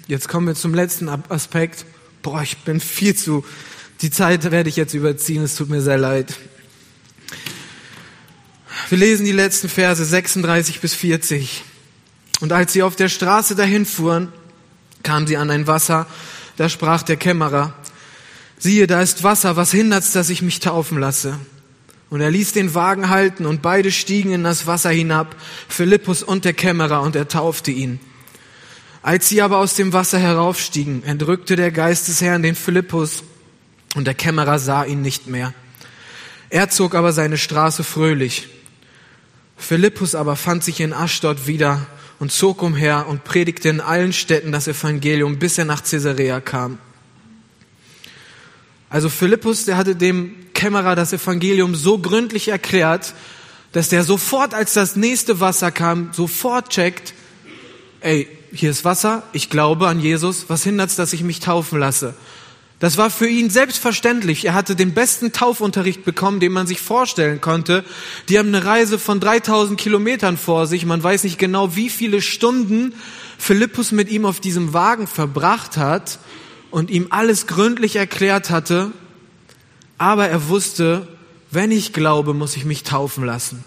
jetzt 0.08 0.28
kommen 0.28 0.48
wir 0.48 0.56
zum 0.56 0.74
letzten 0.74 1.08
Aspekt. 1.08 1.86
Boah, 2.22 2.42
ich 2.42 2.58
bin 2.60 2.80
viel 2.80 3.16
zu, 3.16 3.46
die 4.02 4.12
Zeit 4.12 4.50
werde 4.52 4.70
ich 4.70 4.76
jetzt 4.76 4.94
überziehen, 4.94 5.44
es 5.44 5.56
tut 5.56 5.70
mir 5.70 5.82
sehr 5.82 5.98
leid. 5.98 6.34
Wir 8.90 8.98
lesen 8.98 9.26
die 9.26 9.32
letzten 9.32 9.70
Verse 9.70 10.04
36 10.04 10.80
bis 10.82 10.94
40. 10.94 11.64
Und 12.42 12.52
als 12.52 12.74
sie 12.74 12.84
auf 12.84 12.96
der 12.96 13.10
Straße 13.10 13.56
dahin 13.56 13.86
fuhren, 13.86 14.32
kamen 15.04 15.28
sie 15.28 15.38
an 15.38 15.50
ein 15.50 15.68
Wasser, 15.68 16.08
da 16.58 16.70
sprach 16.70 17.04
der 17.04 17.18
Kämmerer, 17.18 17.74
siehe, 18.64 18.88
da 18.88 19.02
ist 19.02 19.24
Wasser, 19.24 19.58
was 19.58 19.72
hindert's, 19.72 20.14
dass 20.14 20.30
ich 20.30 20.42
mich 20.42 20.62
taufen 20.62 20.98
lasse? 20.98 21.38
Und 22.10 22.22
er 22.22 22.32
ließ 22.32 22.54
den 22.54 22.74
Wagen 22.74 23.10
halten 23.10 23.46
und 23.46 23.62
beide 23.62 23.92
stiegen 23.92 24.32
in 24.32 24.44
das 24.44 24.68
Wasser 24.68 24.90
hinab, 24.92 25.36
Philippus 25.68 26.24
und 26.24 26.46
der 26.46 26.54
Kämmerer, 26.54 27.02
und 27.02 27.16
er 27.16 27.28
taufte 27.28 27.72
ihn. 27.72 28.00
Als 29.02 29.28
sie 29.28 29.42
aber 29.42 29.58
aus 29.58 29.76
dem 29.76 29.92
Wasser 29.92 30.18
heraufstiegen, 30.18 31.04
entrückte 31.04 31.58
der 31.58 31.72
Geist 31.72 32.08
des 32.08 32.22
Herrn 32.22 32.42
den 32.42 32.56
Philippus 32.56 33.24
und 33.96 34.08
der 34.08 34.14
Kämmerer 34.14 34.60
sah 34.60 34.86
ihn 34.86 35.02
nicht 35.02 35.28
mehr. 35.28 35.54
Er 36.50 36.70
zog 36.70 36.96
aber 36.96 37.12
seine 37.12 37.38
Straße 37.38 37.84
fröhlich. 37.84 38.48
Philippus 39.58 40.16
aber 40.16 40.38
fand 40.38 40.64
sich 40.64 40.80
in 40.80 40.94
Aschdod 40.94 41.48
wieder 41.48 41.86
und 42.20 42.32
zog 42.32 42.62
umher 42.62 43.08
und 43.10 43.26
predigte 43.26 43.68
in 43.68 43.82
allen 43.82 44.14
Städten 44.14 44.54
das 44.54 44.70
Evangelium, 44.70 45.38
bis 45.38 45.58
er 45.58 45.66
nach 45.66 45.84
Caesarea 45.84 46.40
kam. 46.40 46.78
Also 48.94 49.10
Philippus, 49.10 49.66
der 49.66 49.76
hatte 49.76 49.96
dem 49.96 50.36
Kämmerer 50.54 50.96
das 50.96 51.14
Evangelium 51.14 51.74
so 51.74 51.98
gründlich 51.98 52.50
erklärt, 52.50 53.16
dass 53.72 53.90
der 53.90 54.04
sofort, 54.04 54.54
als 54.54 54.74
das 54.74 54.96
nächste 54.96 55.40
Wasser 55.40 55.72
kam, 55.72 56.14
sofort 56.14 56.70
checkt, 56.70 57.16
ey, 58.02 58.28
hier 58.52 58.70
ist 58.70 58.86
Wasser, 58.86 59.24
ich 59.34 59.50
glaube 59.50 59.88
an 59.88 60.00
Jesus, 60.00 60.46
was 60.48 60.62
hindert's, 60.62 60.96
dass 60.96 61.12
ich 61.12 61.24
mich 61.24 61.40
taufen 61.40 61.80
lasse? 61.80 62.14
Das 62.78 62.98
war 62.98 63.10
für 63.10 63.28
ihn 63.28 63.50
selbstverständlich. 63.50 64.46
Er 64.46 64.54
hatte 64.54 64.76
den 64.76 64.94
besten 64.94 65.32
Taufunterricht 65.32 66.06
bekommen, 66.06 66.40
den 66.40 66.52
man 66.52 66.68
sich 66.68 66.80
vorstellen 66.80 67.42
konnte. 67.42 67.84
Die 68.30 68.38
haben 68.38 68.50
eine 68.50 68.64
Reise 68.64 69.00
von 69.00 69.20
3000 69.20 69.80
Kilometern 69.80 70.38
vor 70.38 70.68
sich. 70.68 70.86
Man 70.86 71.02
weiß 71.02 71.24
nicht 71.24 71.40
genau, 71.40 71.76
wie 71.76 71.90
viele 71.90 72.22
Stunden 72.22 72.94
Philippus 73.40 73.92
mit 73.92 74.12
ihm 74.12 74.28
auf 74.28 74.40
diesem 74.40 74.74
Wagen 74.74 75.08
verbracht 75.08 75.78
hat 75.78 76.20
und 76.74 76.90
ihm 76.90 77.06
alles 77.12 77.46
gründlich 77.46 77.98
erklärt 77.98 78.50
hatte. 78.50 78.92
Aber 80.00 80.28
er 80.28 80.48
wusste, 80.48 81.08
wenn 81.52 81.70
ich 81.70 81.94
glaube, 81.94 82.34
muss 82.34 82.58
ich 82.58 82.66
mich 82.66 82.82
taufen 82.82 83.24
lassen. 83.24 83.64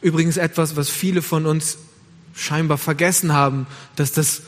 Übrigens 0.00 0.36
etwas, 0.36 0.74
was 0.74 0.90
viele 0.90 1.22
von 1.22 1.46
uns 1.46 1.78
scheinbar 2.34 2.76
vergessen 2.76 3.32
haben, 3.32 3.68
dass 3.94 4.10
das 4.10 4.42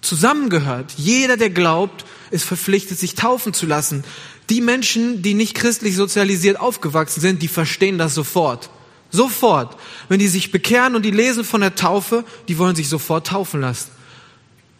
zusammengehört. 0.00 0.94
Jeder, 0.96 1.36
der 1.36 1.50
glaubt, 1.50 2.04
ist 2.32 2.44
verpflichtet, 2.44 2.98
sich 2.98 3.14
taufen 3.14 3.54
zu 3.54 3.64
lassen. 3.64 4.02
Die 4.48 4.60
Menschen, 4.60 5.22
die 5.22 5.34
nicht 5.34 5.54
christlich 5.54 5.94
sozialisiert 5.94 6.58
aufgewachsen 6.58 7.20
sind, 7.20 7.42
die 7.42 7.48
verstehen 7.48 7.96
das 7.96 8.12
sofort. 8.12 8.70
Sofort. 9.12 9.76
Wenn 10.08 10.18
die 10.18 10.26
sich 10.26 10.50
bekehren 10.50 10.96
und 10.96 11.04
die 11.04 11.12
lesen 11.12 11.44
von 11.44 11.60
der 11.60 11.76
Taufe, 11.76 12.24
die 12.48 12.58
wollen 12.58 12.74
sich 12.74 12.88
sofort 12.88 13.28
taufen 13.28 13.60
lassen. 13.60 13.99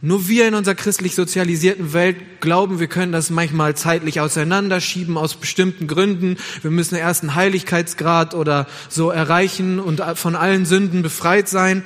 Nur 0.03 0.29
wir 0.29 0.49
in 0.49 0.55
unserer 0.55 0.75
christlich 0.75 1.15
sozialisierten 1.15 1.93
Welt 1.93 2.41
glauben, 2.41 2.81
wir 2.81 2.87
können 2.87 3.13
das 3.13 3.29
manchmal 3.29 3.77
zeitlich 3.77 4.21
auseinanderschieben 4.21 5.19
aus 5.19 5.35
bestimmten 5.35 5.87
Gründen. 5.87 6.39
Wir 6.63 6.71
müssen 6.71 6.95
erst 6.95 7.23
einen 7.23 7.35
Heiligkeitsgrad 7.35 8.35
oder 8.35 8.67
so 8.89 9.11
erreichen 9.11 9.79
und 9.79 10.01
von 10.15 10.37
allen 10.37 10.65
Sünden 10.65 11.03
befreit 11.03 11.51
sein. 11.51 11.85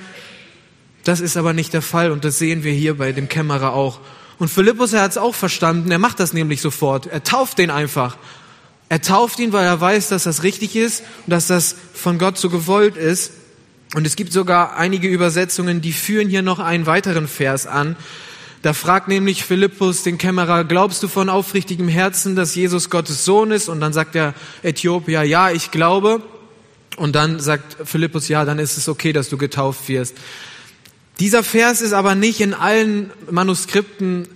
Das 1.03 1.21
ist 1.21 1.37
aber 1.37 1.53
nicht 1.53 1.73
der 1.73 1.83
Fall 1.83 2.13
und 2.13 2.25
das 2.25 2.39
sehen 2.39 2.63
wir 2.63 2.73
hier 2.73 2.97
bei 2.97 3.11
dem 3.11 3.29
Kämmerer 3.29 3.73
auch. 3.73 3.99
Und 4.39 4.49
Philippus, 4.49 4.93
er 4.93 5.03
hat 5.03 5.11
es 5.11 5.19
auch 5.19 5.35
verstanden, 5.35 5.91
er 5.91 5.99
macht 5.99 6.21
das 6.21 6.33
nämlich 6.33 6.61
sofort. 6.61 7.07
Er 7.07 7.25
tauft 7.25 7.59
den 7.59 7.71
einfach. 7.71 8.17
Er 8.89 9.03
tauft 9.03 9.41
ihn, 9.41 9.53
weil 9.53 9.67
er 9.67 9.81
weiß, 9.81 10.09
dass 10.09 10.23
das 10.23 10.45
richtig 10.45 10.77
ist 10.77 11.03
und 11.27 11.33
dass 11.33 11.49
das 11.49 11.75
von 11.95 12.19
Gott 12.19 12.39
so 12.39 12.49
gewollt 12.49 12.97
ist. 12.97 13.33
Und 13.95 14.07
es 14.07 14.17
gibt 14.17 14.33
sogar 14.33 14.77
einige 14.77 15.07
Übersetzungen, 15.09 15.81
die 15.81 15.93
führen 15.93 16.29
hier 16.29 16.43
noch 16.43 16.59
einen 16.59 16.85
weiteren 16.85 17.29
Vers 17.29 17.67
an. 17.67 17.97
Da 18.61 18.73
fragt 18.73 19.07
nämlich 19.07 19.45
Philippus 19.45 20.03
den 20.03 20.19
Kämmerer, 20.19 20.65
glaubst 20.65 21.03
du 21.05 21.09
von 21.09 21.29
aufrichtigem 21.29 21.87
Herzen, 21.87 22.35
dass 22.35 22.57
Jesus 22.57 22.91
Gottes 22.91 23.25
Sohn 23.25 23.53
ist? 23.53 23.69
Und 23.69 23.81
dann 23.81 23.93
sagt 23.93 24.17
der 24.17 24.35
Äthiopier, 24.63 25.23
ja, 25.23 25.51
ich 25.51 25.71
glaube. 25.71 26.23
Und 26.97 27.15
dann 27.15 27.39
sagt 27.39 27.77
Philippus, 27.89 28.27
ja, 28.29 28.45
dann 28.45 28.59
ist 28.59 28.77
es 28.77 28.89
okay, 28.89 29.13
dass 29.13 29.29
du 29.29 29.39
getauft 29.39 29.89
wirst. 29.89 30.17
Dieser 31.21 31.45
Vers 31.45 31.81
ist 31.81 31.93
aber 31.93 32.17
nicht 32.17 32.41
in 32.41 32.53
allen 32.53 33.11
Manuskripten 33.31 34.27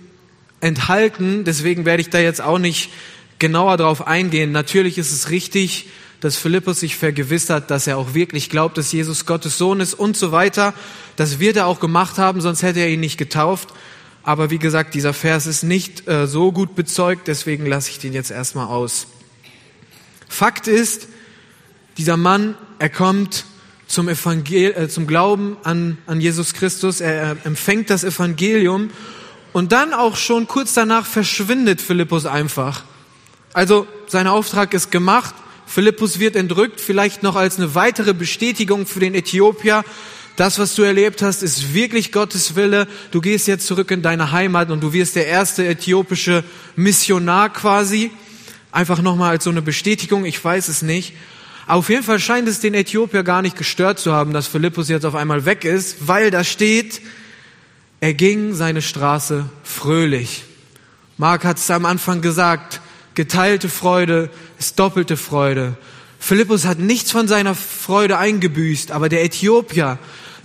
enthalten, 0.61 1.43
deswegen 1.43 1.83
werde 1.83 2.01
ich 2.01 2.09
da 2.09 2.19
jetzt 2.19 2.41
auch 2.41 2.59
nicht 2.59 2.91
genauer 3.39 3.75
drauf 3.75 4.07
eingehen. 4.07 4.53
Natürlich 4.53 4.97
ist 4.97 5.11
es 5.11 5.29
richtig, 5.29 5.87
dass 6.21 6.35
Philippus 6.35 6.81
sich 6.81 6.97
vergewissert, 6.97 7.71
dass 7.71 7.87
er 7.87 7.97
auch 7.97 8.13
wirklich 8.13 8.49
glaubt, 8.49 8.77
dass 8.77 8.91
Jesus 8.91 9.25
Gottes 9.25 9.57
Sohn 9.57 9.79
ist 9.79 9.93
und 9.93 10.17
so 10.17 10.31
weiter. 10.31 10.73
Das 11.15 11.39
wird 11.39 11.55
er 11.55 11.67
auch 11.67 11.79
gemacht 11.79 12.17
haben, 12.17 12.41
sonst 12.41 12.61
hätte 12.61 12.79
er 12.79 12.89
ihn 12.89 12.99
nicht 12.99 13.17
getauft. 13.17 13.69
Aber 14.23 14.49
wie 14.49 14.59
gesagt, 14.59 14.93
dieser 14.93 15.13
Vers 15.13 15.45
ist 15.45 15.63
nicht 15.63 16.07
äh, 16.07 16.27
so 16.27 16.51
gut 16.51 16.75
bezeugt, 16.75 17.27
deswegen 17.27 17.65
lasse 17.65 17.89
ich 17.89 17.99
den 17.99 18.13
jetzt 18.13 18.31
erstmal 18.31 18.67
aus. 18.67 19.07
Fakt 20.27 20.67
ist, 20.67 21.07
dieser 21.97 22.17
Mann, 22.17 22.55
er 22.79 22.89
kommt 22.89 23.45
zum, 23.87 24.07
Evangel 24.07 24.73
äh, 24.75 24.87
zum 24.87 25.07
Glauben 25.07 25.57
an, 25.63 25.97
an 26.05 26.21
Jesus 26.21 26.53
Christus. 26.53 27.01
Er, 27.01 27.13
er 27.13 27.37
empfängt 27.45 27.89
das 27.89 28.03
Evangelium 28.03 28.91
und 29.51 29.71
dann 29.71 29.93
auch 29.93 30.15
schon 30.15 30.47
kurz 30.47 30.73
danach 30.73 31.05
verschwindet 31.05 31.81
Philippus 31.81 32.25
einfach. 32.25 32.83
Also 33.53 33.87
sein 34.07 34.27
Auftrag 34.27 34.73
ist 34.73 34.91
gemacht. 34.91 35.33
Philippus 35.69 36.17
wird 36.17 36.35
entrückt, 36.35 36.81
vielleicht 36.81 37.21
noch 37.21 37.35
als 37.35 37.57
eine 37.57 37.75
weitere 37.75 38.15
Bestätigung 38.15 38.87
für 38.87 38.99
den 38.99 39.13
Äthiopier. 39.13 39.85
Das, 40.35 40.57
was 40.57 40.73
du 40.73 40.81
erlebt 40.81 41.21
hast, 41.21 41.43
ist 41.43 41.75
wirklich 41.75 42.11
Gottes 42.11 42.55
Wille. 42.55 42.87
Du 43.11 43.21
gehst 43.21 43.47
jetzt 43.47 43.67
zurück 43.67 43.91
in 43.91 44.01
deine 44.01 44.31
Heimat 44.31 44.71
und 44.71 44.81
du 44.81 44.93
wirst 44.93 45.15
der 45.15 45.27
erste 45.27 45.67
äthiopische 45.67 46.43
Missionar 46.75 47.53
quasi. 47.53 48.09
Einfach 48.71 49.03
nochmal 49.03 49.29
als 49.29 49.43
so 49.43 49.51
eine 49.51 49.61
Bestätigung, 49.61 50.25
ich 50.25 50.43
weiß 50.43 50.69
es 50.69 50.81
nicht. 50.81 51.13
Auf 51.67 51.89
jeden 51.89 52.03
Fall 52.03 52.19
scheint 52.19 52.47
es 52.47 52.59
den 52.59 52.73
Äthiopier 52.73 53.21
gar 53.21 53.43
nicht 53.43 53.55
gestört 53.55 53.99
zu 53.99 54.11
haben, 54.11 54.33
dass 54.33 54.47
Philippus 54.47 54.89
jetzt 54.89 55.05
auf 55.05 55.13
einmal 55.13 55.45
weg 55.45 55.65
ist, 55.65 56.07
weil 56.07 56.31
da 56.31 56.43
steht, 56.43 56.99
er 57.99 58.15
ging 58.15 58.55
seine 58.55 58.81
Straße 58.81 59.47
fröhlich. 59.63 60.45
Mark 61.17 61.43
hat 61.43 61.59
es 61.59 61.69
am 61.69 61.85
Anfang 61.85 62.21
gesagt, 62.21 62.81
geteilte 63.13 63.69
Freude 63.69 64.31
ist 64.59 64.77
doppelte 64.77 65.17
Freude. 65.17 65.77
Philippus 66.19 66.65
hat 66.65 66.79
nichts 66.79 67.11
von 67.11 67.27
seiner 67.27 67.55
Freude 67.55 68.17
eingebüßt, 68.17 68.91
aber 68.91 69.09
der 69.09 69.23
Äthiopier, 69.23 69.97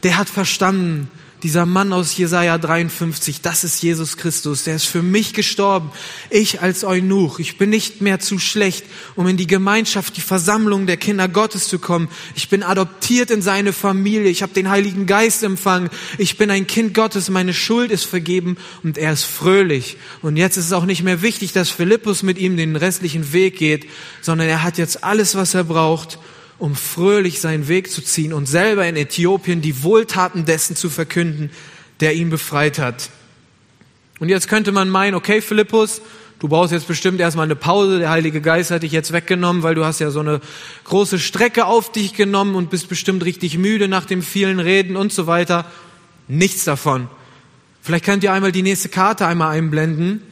der 0.05 0.17
hat 0.17 0.29
verstanden, 0.29 1.11
dieser 1.45 1.67
Mann 1.67 1.93
aus 1.93 2.17
Jesaja 2.17 2.57
53, 2.57 3.43
das 3.43 3.65
ist 3.65 3.83
Jesus 3.83 4.17
Christus, 4.17 4.65
der 4.65 4.77
ist 4.77 4.87
für 4.87 5.03
mich 5.03 5.35
gestorben. 5.35 5.91
Ich 6.31 6.63
als 6.63 6.85
Eunuch, 6.85 7.39
ich 7.39 7.59
bin 7.59 7.69
nicht 7.69 8.01
mehr 8.01 8.19
zu 8.19 8.39
schlecht, 8.39 8.87
um 9.15 9.29
in 9.29 9.37
die 9.37 9.47
Gemeinschaft, 9.47 10.17
die 10.17 10.23
Versammlung 10.23 10.87
der 10.87 10.97
Kinder 10.97 11.29
Gottes 11.29 11.69
zu 11.69 11.79
kommen. 11.79 12.09
Ich 12.35 12.49
bin 12.49 12.63
adoptiert 12.63 13.31
in 13.31 13.43
seine 13.43 13.75
Familie, 13.75 14.31
ich 14.31 14.43
habe 14.43 14.55
den 14.55 14.71
Heiligen 14.71 15.05
Geist 15.05 15.43
empfangen, 15.43 15.91
ich 16.17 16.39
bin 16.39 16.51
ein 16.51 16.67
Kind 16.67 16.95
Gottes, 16.95 17.29
meine 17.29 17.53
Schuld 17.53 17.91
ist 17.91 18.05
vergeben 18.05 18.57
und 18.83 18.97
er 18.97 19.13
ist 19.13 19.25
fröhlich. 19.25 19.99
Und 20.23 20.39
jetzt 20.39 20.57
ist 20.57 20.65
es 20.65 20.73
auch 20.73 20.87
nicht 20.87 21.03
mehr 21.03 21.21
wichtig, 21.21 21.53
dass 21.53 21.69
Philippus 21.69 22.23
mit 22.23 22.39
ihm 22.39 22.57
den 22.57 22.75
restlichen 22.75 23.35
Weg 23.35 23.59
geht, 23.59 23.87
sondern 24.23 24.49
er 24.49 24.63
hat 24.63 24.79
jetzt 24.79 25.05
alles, 25.05 25.35
was 25.35 25.53
er 25.53 25.65
braucht, 25.65 26.19
um 26.59 26.75
fröhlich 26.77 27.41
seinen 27.41 27.69
Weg 27.69 27.91
zu 27.91 28.03
ziehen 28.03 28.33
und 28.33 28.47
selber 28.47 28.87
in 28.87 28.97
Äthiopien 28.97 29.61
die 29.61 29.83
Wohltaten 29.83 30.45
dessen 30.45 30.77
zu 30.77 30.91
verkünden, 30.91 31.51
der 32.01 32.15
ihn 32.15 32.31
befreit 32.31 32.79
hat. 32.79 33.11
Und 34.21 34.29
jetzt 34.29 34.49
könnte 34.49 34.73
man 34.73 34.89
meinen, 34.89 35.15
okay, 35.15 35.41
Philippus, 35.41 36.01
du 36.39 36.49
brauchst 36.49 36.73
jetzt 36.73 36.87
bestimmt 36.87 37.21
erstmal 37.21 37.45
eine 37.45 37.57
Pause, 37.57 37.99
der 37.99 38.11
Heilige 38.11 38.41
Geist 38.41 38.71
hat 38.71 38.83
dich 38.83 38.93
jetzt 38.93 39.13
weggenommen, 39.13 39.63
weil 39.63 39.75
du 39.75 39.85
hast 39.85 39.99
ja 39.99 40.11
so 40.11 40.21
eine 40.21 40.41
große 40.85 41.19
Strecke 41.19 41.67
auf 41.67 41.91
dich 41.91 42.15
genommen 42.15 42.55
und 42.55 42.71
bist 42.71 42.89
bestimmt 42.89 43.25
richtig 43.25 43.59
müde 43.59 43.89
nach 43.89 44.05
dem 44.05 44.23
vielen 44.23 44.61
Reden 44.61 44.97
und 44.97 45.13
so 45.13 45.27
weiter. 45.27 45.67
Nichts 46.29 46.65
davon. 46.65 47.09
Vielleicht 47.83 48.05
könnt 48.05 48.25
ihr 48.25 48.33
einmal 48.33 48.53
die 48.53 48.63
nächste 48.63 48.89
Karte 48.89 49.27
einmal 49.27 49.57
einblenden. 49.57 50.23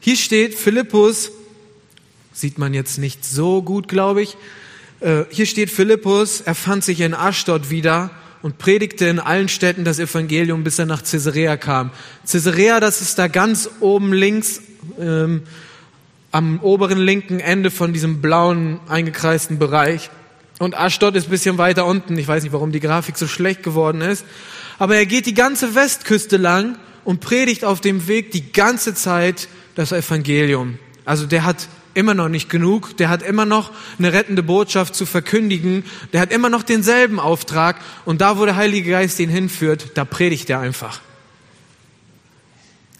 Hier 0.00 0.16
steht 0.16 0.54
Philippus, 0.54 1.32
sieht 2.32 2.58
man 2.58 2.72
jetzt 2.72 2.98
nicht 2.98 3.24
so 3.24 3.62
gut, 3.62 3.88
glaube 3.88 4.22
ich, 4.22 4.36
hier 5.30 5.46
steht 5.46 5.70
Philippus, 5.70 6.40
er 6.40 6.54
fand 6.54 6.84
sich 6.84 7.00
in 7.00 7.14
Aschdod 7.14 7.70
wieder 7.70 8.10
und 8.42 8.58
predigte 8.58 9.06
in 9.06 9.20
allen 9.20 9.48
Städten 9.48 9.84
das 9.84 9.98
Evangelium, 9.98 10.64
bis 10.64 10.78
er 10.78 10.86
nach 10.86 11.02
Caesarea 11.02 11.56
kam. 11.56 11.90
Caesarea, 12.30 12.78
das 12.78 13.00
ist 13.00 13.18
da 13.18 13.28
ganz 13.28 13.70
oben 13.80 14.12
links 14.12 14.60
ähm, 14.98 15.42
am 16.30 16.60
oberen 16.60 16.98
linken 16.98 17.40
Ende 17.40 17.70
von 17.70 17.92
diesem 17.92 18.20
blauen 18.20 18.80
eingekreisten 18.88 19.58
Bereich. 19.58 20.10
Und 20.58 20.76
Ashdod 20.76 21.16
ist 21.16 21.30
bisschen 21.30 21.58
weiter 21.58 21.86
unten. 21.86 22.18
Ich 22.18 22.28
weiß 22.28 22.42
nicht, 22.42 22.52
warum 22.52 22.72
die 22.72 22.80
Grafik 22.80 23.16
so 23.16 23.26
schlecht 23.26 23.62
geworden 23.62 24.00
ist. 24.00 24.24
Aber 24.78 24.96
er 24.96 25.06
geht 25.06 25.26
die 25.26 25.34
ganze 25.34 25.74
Westküste 25.74 26.36
lang 26.36 26.76
und 27.04 27.20
predigt 27.20 27.64
auf 27.64 27.80
dem 27.80 28.08
Weg 28.08 28.30
die 28.32 28.52
ganze 28.52 28.94
Zeit 28.94 29.48
das 29.74 29.92
Evangelium. 29.92 30.78
Also 31.04 31.26
der 31.26 31.44
hat 31.44 31.68
immer 31.94 32.14
noch 32.14 32.28
nicht 32.28 32.50
genug, 32.50 32.96
der 32.96 33.08
hat 33.08 33.22
immer 33.22 33.46
noch 33.46 33.70
eine 33.98 34.12
rettende 34.12 34.42
Botschaft 34.42 34.94
zu 34.94 35.06
verkündigen, 35.06 35.84
der 36.12 36.20
hat 36.20 36.32
immer 36.32 36.48
noch 36.48 36.62
denselben 36.62 37.18
Auftrag 37.18 37.80
und 38.04 38.20
da, 38.20 38.38
wo 38.38 38.44
der 38.44 38.56
Heilige 38.56 38.90
Geist 38.90 39.18
ihn 39.20 39.30
hinführt, 39.30 39.92
da 39.94 40.04
predigt 40.04 40.50
er 40.50 40.60
einfach. 40.60 41.00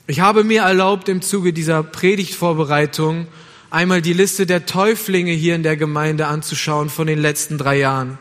Ich 0.06 0.20
habe 0.20 0.44
mir 0.44 0.62
erlaubt, 0.62 1.08
im 1.08 1.22
Zuge 1.22 1.52
dieser 1.52 1.82
Predigtvorbereitung 1.82 3.26
einmal 3.70 4.02
die 4.02 4.12
Liste 4.12 4.46
der 4.46 4.66
Täuflinge 4.66 5.32
hier 5.32 5.54
in 5.54 5.62
der 5.62 5.76
Gemeinde 5.76 6.26
anzuschauen 6.26 6.90
von 6.90 7.06
den 7.06 7.18
letzten 7.18 7.58
drei 7.58 7.78
Jahren. 7.78 8.18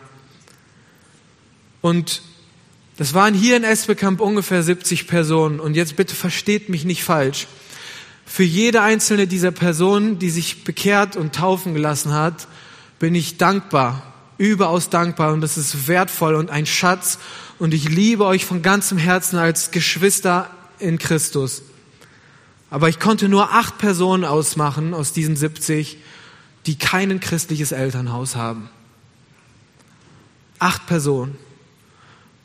Und 1.82 2.22
das 2.98 3.14
waren 3.14 3.34
hier 3.34 3.58
in 3.58 3.64
Esbekamp 3.64 4.22
ungefähr 4.22 4.64
70 4.64 5.08
Personen. 5.08 5.60
Und 5.60 5.76
jetzt 5.76 5.96
bitte 5.96 6.16
versteht 6.16 6.70
mich 6.70 6.86
nicht 6.86 7.04
falsch. 7.04 7.48
Für 8.26 8.44
jede 8.44 8.82
einzelne 8.82 9.28
dieser 9.28 9.52
Personen, 9.52 10.20
die 10.20 10.30
sich 10.30 10.64
bekehrt 10.64 11.16
und 11.16 11.36
taufen 11.36 11.74
gelassen 11.74 12.14
hat, 12.14 12.48
bin 13.00 13.16
ich 13.16 13.38
dankbar, 13.38 14.14
überaus 14.38 14.90
dankbar 14.90 15.34
und 15.34 15.42
das 15.42 15.58
ist 15.58 15.88
wertvoll 15.88 16.36
und 16.36 16.50
ein 16.50 16.66
Schatz 16.66 17.20
und 17.60 17.74
ich 17.74 17.90
liebe 17.90 18.26
euch 18.26 18.46
von 18.46 18.62
ganzem 18.62 18.98
Herzen 18.98 19.38
als 19.38 19.72
Geschwister 19.72 20.50
in 20.80 20.98
Christus. 20.98 21.64
Aber 22.70 22.90
ich 22.90 23.00
konnte 23.00 23.30
nur 23.30 23.52
acht 23.52 23.78
Personen 23.78 24.26
ausmachen 24.26 24.94
aus 24.94 25.14
diesen 25.14 25.36
70, 25.36 25.98
die 26.66 26.78
kein 26.78 27.20
christliches 27.20 27.72
Elternhaus 27.72 28.36
haben. 28.36 28.70
Acht 30.60 30.88
Personen. 30.88 31.38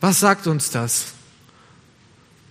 Was 0.01 0.21
sagt 0.21 0.47
uns 0.47 0.71
das? 0.71 1.07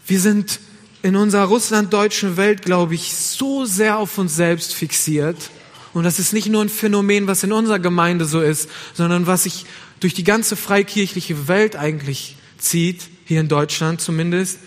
Wir 0.07 0.19
sind 0.19 0.59
in 1.03 1.15
unserer 1.15 1.45
russlanddeutschen 1.45 2.37
Welt, 2.37 2.63
glaube 2.63 2.95
ich, 2.95 3.13
so 3.13 3.65
sehr 3.65 3.97
auf 3.97 4.17
uns 4.17 4.35
selbst 4.35 4.73
fixiert. 4.73 5.37
Und 5.93 6.03
das 6.03 6.19
ist 6.19 6.33
nicht 6.33 6.47
nur 6.49 6.63
ein 6.63 6.69
Phänomen, 6.69 7.27
was 7.27 7.43
in 7.43 7.51
unserer 7.51 7.79
Gemeinde 7.79 8.25
so 8.25 8.41
ist, 8.41 8.69
sondern 8.93 9.27
was 9.27 9.43
sich 9.43 9.65
durch 9.99 10.13
die 10.13 10.23
ganze 10.23 10.55
freikirchliche 10.55 11.47
Welt 11.47 11.75
eigentlich 11.75 12.35
zieht, 12.57 13.03
hier 13.25 13.41
in 13.41 13.47
Deutschland 13.47 14.01
zumindest, 14.01 14.59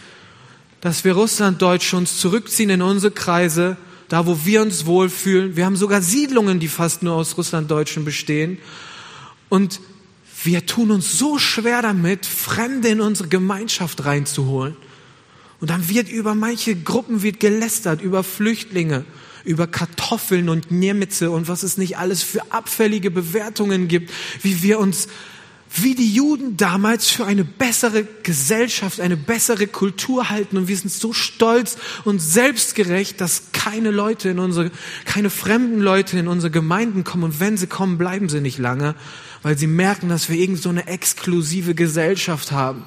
dass 0.81 1.05
wir 1.05 1.13
Russlanddeutsche 1.13 1.97
uns 1.97 2.19
zurückziehen 2.19 2.71
in 2.71 2.83
unsere 2.83 3.13
Kreise, 3.13 3.77
da 4.09 4.27
wo 4.27 4.45
wir 4.45 4.63
uns 4.63 4.87
wohlfühlen. 4.87 5.57
Wir 5.57 5.67
haben 5.67 5.77
sogar 5.77 6.03
Siedlungen, 6.03 6.59
die 6.59 6.69
fast 6.69 7.03
nur 7.03 7.15
aus 7.15 7.37
Russlanddeutschen 7.37 8.05
bestehen. 8.05 8.59
Und 9.49 9.81
wir 10.43 10.65
tun 10.67 10.91
uns 10.91 11.19
so 11.19 11.39
schwer 11.39 11.83
damit, 11.83 12.25
Fremde 12.25 12.89
in 12.89 13.01
unsere 13.01 13.29
Gemeinschaft 13.29 14.05
reinzuholen. 14.05 14.77
Und 15.61 15.71
dann 15.71 15.89
wird 15.89 16.09
über 16.09 16.35
manche 16.35 16.75
Gruppen 16.75 17.23
wird 17.23 17.39
gelästert, 17.41 18.01
über 18.01 18.25
Flüchtlinge, 18.25 19.05
über 19.45 19.67
Kartoffeln 19.67 20.49
und 20.49 20.71
Niemitze 20.71 21.31
und 21.31 21.49
was 21.49 21.63
es 21.63 21.77
nicht 21.77 21.99
alles 21.99 22.23
für 22.23 22.51
abfällige 22.51 23.11
Bewertungen 23.11 23.89
gibt, 23.89 24.11
wie 24.43 24.63
wir 24.63 24.79
uns 24.79 25.09
wie 25.73 25.95
die 25.95 26.13
Juden 26.13 26.57
damals 26.57 27.09
für 27.11 27.27
eine 27.27 27.45
bessere 27.45 28.05
Gesellschaft, 28.25 29.01
eine 29.01 29.17
bessere 29.17 29.69
Kultur 29.69 30.29
halten. 30.29 30.57
Und 30.57 30.67
wir 30.69 30.77
sind 30.77 30.91
so 30.91 31.13
stolz 31.13 31.77
und 32.05 32.21
selbstgerecht, 32.21 33.21
dass 33.21 33.53
keine 33.53 33.91
Leute 33.91 34.31
in 34.31 34.41
unsere, 34.41 34.73
keine 35.05 35.31
fremden 35.31 35.81
Leute 35.81 36.19
in 36.19 36.27
unsere 36.27 36.51
Gemeinden 36.51 37.05
kommen. 37.05 37.23
Und 37.23 37.39
wenn 37.39 37.57
sie 37.57 37.69
kommen, 37.69 37.99
bleiben 37.99 38.29
sie 38.29 38.41
nicht 38.41 38.59
lange, 38.59 38.97
weil 39.43 39.57
sie 39.57 39.69
merken, 39.69 40.09
dass 40.09 40.29
wir 40.29 40.37
irgend 40.37 40.61
so 40.61 40.71
eine 40.71 40.89
exklusive 40.89 41.77
Gesellschaft 41.77 42.51
haben. 42.51 42.85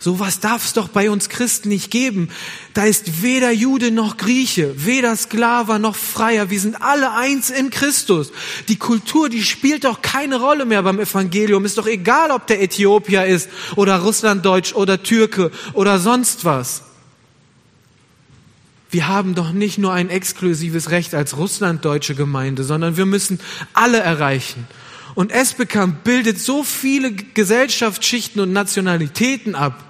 Sowas 0.00 0.38
darf 0.38 0.64
es 0.64 0.74
doch 0.74 0.88
bei 0.88 1.10
uns 1.10 1.28
Christen 1.28 1.70
nicht 1.70 1.90
geben. 1.90 2.28
Da 2.72 2.84
ist 2.84 3.20
weder 3.22 3.50
Jude 3.50 3.90
noch 3.90 4.16
Grieche, 4.16 4.72
weder 4.76 5.16
Sklave 5.16 5.80
noch 5.80 5.96
Freier. 5.96 6.50
Wir 6.50 6.60
sind 6.60 6.80
alle 6.80 7.12
eins 7.14 7.50
in 7.50 7.70
Christus. 7.70 8.30
Die 8.68 8.76
Kultur, 8.76 9.28
die 9.28 9.42
spielt 9.42 9.84
doch 9.84 10.00
keine 10.00 10.40
Rolle 10.40 10.66
mehr 10.66 10.84
beim 10.84 11.00
Evangelium. 11.00 11.64
Ist 11.64 11.78
doch 11.78 11.88
egal, 11.88 12.30
ob 12.30 12.46
der 12.46 12.62
Äthiopier 12.62 13.26
ist 13.26 13.50
oder 13.74 13.96
Russlanddeutsch 13.96 14.72
oder 14.72 15.02
Türke 15.02 15.50
oder 15.72 15.98
sonst 15.98 16.44
was. 16.44 16.84
Wir 18.90 19.08
haben 19.08 19.34
doch 19.34 19.50
nicht 19.50 19.78
nur 19.78 19.92
ein 19.92 20.10
exklusives 20.10 20.90
Recht 20.90 21.12
als 21.12 21.36
russlanddeutsche 21.36 22.14
Gemeinde, 22.14 22.62
sondern 22.62 22.96
wir 22.96 23.04
müssen 23.04 23.40
alle 23.74 23.98
erreichen. 23.98 24.66
Und 25.16 25.32
Esbekamp 25.32 26.04
bildet 26.04 26.38
so 26.40 26.62
viele 26.62 27.12
Gesellschaftsschichten 27.12 28.40
und 28.40 28.52
Nationalitäten 28.52 29.56
ab. 29.56 29.84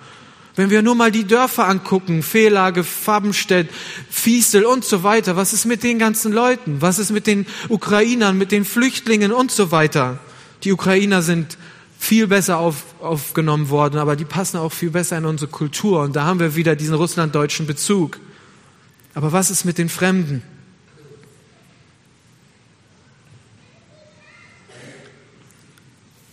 Wenn 0.59 0.71
wir 0.71 0.83
nur 0.83 0.97
mal 0.97 1.13
die 1.13 1.25
Dörfer 1.25 1.69
angucken, 1.69 2.21
Fehlage, 2.21 2.83
Farbenstedt, 2.83 3.71
Fiesel 4.11 4.65
und 4.65 4.85
so 4.85 5.05
weiter, 5.05 5.37
was 5.37 5.53
ist 5.53 5.67
mit 5.67 5.85
den 5.85 6.01
ganzen 6.01 6.33
Leuten? 6.33 6.83
Was 6.83 6.99
ist 6.99 7.13
mit 7.13 7.29
den 7.29 7.47
Ukrainern, 7.69 8.37
mit 8.37 8.51
den 8.51 8.65
Flüchtlingen 8.65 9.31
und 9.31 9.53
so 9.53 9.71
weiter? 9.71 10.19
Die 10.65 10.73
Ukrainer 10.73 11.23
sind 11.23 11.57
viel 11.97 12.27
besser 12.27 12.59
auf, 12.59 12.83
aufgenommen 12.99 13.69
worden, 13.69 14.01
aber 14.01 14.17
die 14.17 14.25
passen 14.25 14.57
auch 14.57 14.73
viel 14.73 14.91
besser 14.91 15.17
in 15.17 15.27
unsere 15.27 15.49
Kultur. 15.49 16.03
Und 16.03 16.17
da 16.17 16.25
haben 16.25 16.41
wir 16.41 16.57
wieder 16.57 16.75
diesen 16.75 16.95
russlanddeutschen 16.95 17.69
Bezug. 17.69 18.19
Aber 19.15 19.31
was 19.31 19.53
ist 19.53 19.65
mit 19.65 19.79
den 19.79 19.89
Fremden? 19.89 20.43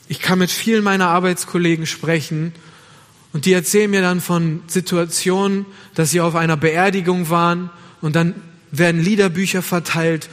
Ich 0.08 0.20
kann 0.20 0.40
mit 0.40 0.50
vielen 0.50 0.84
meiner 0.84 1.10
Arbeitskollegen 1.10 1.86
sprechen 1.86 2.54
und 3.36 3.44
die 3.44 3.52
erzählen 3.52 3.92
mir 3.92 4.00
dann 4.00 4.22
von 4.22 4.62
Situationen, 4.66 5.66
dass 5.94 6.10
sie 6.10 6.22
auf 6.22 6.36
einer 6.36 6.56
Beerdigung 6.56 7.30
waren 7.30 7.70
und 8.00 8.16
dann 8.16 8.34
werden 8.72 9.02
Liederbücher 9.02 9.62
verteilt 9.62 10.30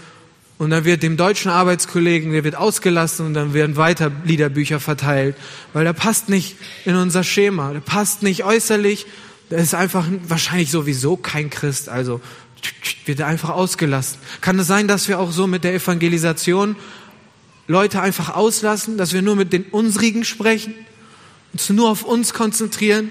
und 0.57 0.71
dann 0.71 0.85
wird 0.85 1.03
dem 1.03 1.17
deutschen 1.17 1.51
Arbeitskollegen, 1.51 2.31
der 2.31 2.45
wird 2.45 2.55
ausgelassen 2.55 3.27
und 3.27 3.35
dann 3.35 3.55
werden 3.55 3.75
weiter 3.75 4.13
Liederbücher 4.25 4.79
verteilt, 4.79 5.35
weil 5.73 5.83
der 5.83 5.95
passt 5.95 6.29
nicht 6.29 6.55
in 6.85 6.95
unser 6.95 7.25
Schema, 7.25 7.73
der 7.73 7.81
passt 7.81 8.23
nicht 8.23 8.45
äußerlich, 8.45 9.07
der 9.51 9.59
ist 9.59 9.75
einfach 9.75 10.07
wahrscheinlich 10.29 10.71
sowieso 10.71 11.17
kein 11.17 11.51
Christ, 11.51 11.89
also 11.89 12.21
wird 13.05 13.19
er 13.19 13.27
einfach 13.27 13.49
ausgelassen. 13.49 14.21
Kann 14.43 14.61
es 14.61 14.69
sein, 14.69 14.87
dass 14.87 15.09
wir 15.09 15.19
auch 15.19 15.33
so 15.33 15.49
mit 15.49 15.65
der 15.65 15.75
Evangelisation 15.75 16.77
Leute 17.67 18.01
einfach 18.01 18.37
auslassen, 18.37 18.97
dass 18.97 19.13
wir 19.13 19.23
nur 19.23 19.35
mit 19.35 19.53
den 19.53 19.65
unsrigen 19.65 20.25
sprechen? 20.25 20.73
Uns 21.53 21.69
nur 21.71 21.91
auf 21.91 22.03
uns 22.05 22.33
konzentrieren? 22.33 23.11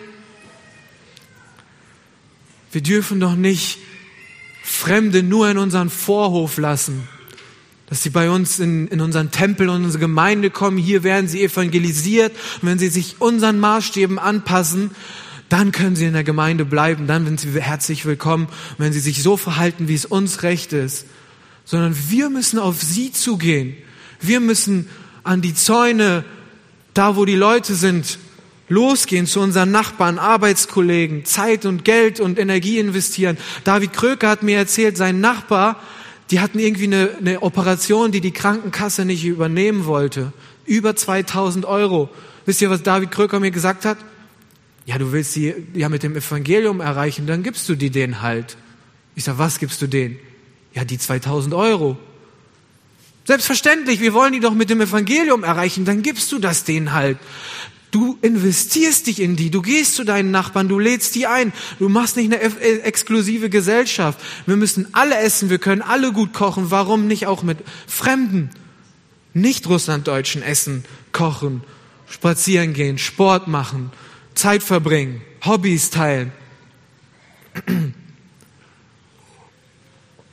Wir 2.72 2.82
dürfen 2.82 3.20
doch 3.20 3.36
nicht 3.36 3.80
Fremde 4.64 5.24
nur 5.24 5.50
in 5.50 5.58
unseren 5.58 5.90
Vorhof 5.90 6.58
lassen, 6.58 7.08
dass 7.88 8.04
sie 8.04 8.10
bei 8.10 8.30
uns 8.30 8.60
in, 8.60 8.88
in 8.88 9.02
unseren 9.02 9.32
Tempel 9.32 9.68
und 9.68 9.84
unsere 9.84 10.00
Gemeinde 10.00 10.50
kommen. 10.50 10.78
Hier 10.78 11.04
werden 11.04 11.28
sie 11.28 11.44
evangelisiert. 11.44 12.32
Und 12.62 12.70
wenn 12.70 12.80
sie 12.80 12.88
sich 12.88 13.16
unseren 13.20 13.60
Maßstäben 13.60 14.18
anpassen, 14.18 14.92
dann 15.50 15.74
können 15.74 15.98
sie 15.98 16.06
in 16.06 16.14
der 16.14 16.24
Gemeinde 16.24 16.64
bleiben. 16.64 17.08
Dann 17.08 17.26
sind 17.26 17.42
sie 17.42 17.62
herzlich 17.62 18.06
willkommen. 18.06 18.46
Und 18.46 18.80
wenn 18.80 18.94
sie 18.94 19.02
sich 19.02 19.22
so 19.22 19.36
verhalten, 19.36 19.90
wie 19.90 19.96
es 19.96 20.06
uns 20.06 20.44
recht 20.44 20.72
ist. 20.72 21.06
Sondern 21.66 21.96
wir 22.10 22.30
müssen 22.30 22.60
auf 22.60 22.82
sie 22.82 23.12
zugehen. 23.12 23.76
Wir 24.22 24.40
müssen 24.40 24.88
an 25.24 25.42
die 25.42 25.54
Zäune, 25.54 26.24
da 26.94 27.18
wo 27.18 27.26
die 27.26 27.36
Leute 27.36 27.76
sind, 27.76 28.18
losgehen 28.72 29.28
zu 29.28 29.42
unseren 29.42 29.70
Nachbarn, 29.70 30.18
Arbeitskollegen, 30.18 31.26
Zeit 31.26 31.66
und 31.66 31.84
Geld 31.84 32.22
und 32.22 32.40
Energie 32.40 32.80
investieren. 32.80 33.38
David 33.66 33.92
Kröker 33.92 34.30
hat 34.30 34.44
mir 34.44 34.58
erzählt, 34.58 34.96
sein 34.96 35.20
Nachbar, 35.20 35.82
die 36.32 36.40
hatten 36.40 36.58
irgendwie 36.58 36.86
eine, 36.86 37.10
eine 37.20 37.44
Operation, 37.44 38.14
die 38.14 38.22
die 38.22 38.32
Krankenkasse 38.32 39.04
nicht 39.04 39.26
übernehmen 39.26 39.86
wollte. 39.86 40.32
Über 40.66 40.96
2000 40.96 41.66
Euro. 41.66 42.10
Wisst 42.46 42.62
ihr, 42.62 42.70
was 42.70 42.82
David 42.82 43.12
Kröker 43.12 43.42
mir 43.42 43.52
gesagt 43.52 43.84
hat? 43.84 43.98
Ja, 44.86 44.98
du 44.98 45.12
willst 45.12 45.34
sie 45.34 45.54
ja 45.74 45.90
mit 45.90 46.02
dem 46.02 46.16
Evangelium 46.16 46.80
erreichen, 46.80 47.28
dann 47.28 47.44
gibst 47.44 47.68
du 47.68 47.76
die 47.76 47.90
denen 47.90 48.22
halt. 48.22 48.56
Ich 49.16 49.26
sag, 49.26 49.38
was 49.38 49.60
gibst 49.60 49.82
du 49.82 49.88
denen? 49.88 50.18
Ja, 50.74 50.86
die 50.86 50.98
2000 50.98 51.54
Euro. 51.54 51.98
Selbstverständlich, 53.26 54.00
wir 54.00 54.14
wollen 54.14 54.34
die 54.34 54.40
doch 54.40 54.54
mit 54.54 54.70
dem 54.70 54.82
Evangelium 54.82 55.44
erreichen, 55.44 55.86
dann 55.86 56.02
gibst 56.02 56.32
du 56.32 56.40
das 56.40 56.64
denen 56.64 56.94
halt. 56.94 57.20
Du 57.92 58.18
investierst 58.22 59.08
dich 59.08 59.20
in 59.20 59.36
die, 59.36 59.52
du 59.52 59.62
gehst 59.62 59.96
zu 59.96 60.06
deinen 60.06 60.32
Nachbarn, 60.32 60.70
du 60.70 60.80
lädst 60.80 61.14
die 61.14 61.28
ein, 61.28 61.52
du 61.78 61.90
machst 61.90 62.16
nicht 62.16 62.34
eine 62.34 62.42
äh, 62.42 62.80
exklusive 62.80 63.50
Gesellschaft. 63.50 64.18
Wir 64.46 64.56
müssen 64.56 64.88
alle 64.94 65.18
essen, 65.18 65.50
wir 65.50 65.60
können 65.60 65.82
alle 65.82 66.14
gut 66.14 66.32
kochen, 66.32 66.72
warum 66.72 67.06
nicht 67.08 67.28
auch 67.28 67.44
mit 67.44 67.58
Fremden, 67.88 68.50
nicht 69.34 69.68
Russlanddeutschen 69.68 70.42
essen, 70.42 70.86
kochen, 71.12 71.64
spazieren 72.10 72.74
gehen, 72.74 72.98
Sport 72.98 73.50
machen, 73.50 73.92
Zeit 74.36 74.64
verbringen, 74.64 75.22
Hobbys 75.46 75.90
teilen. 75.90 76.32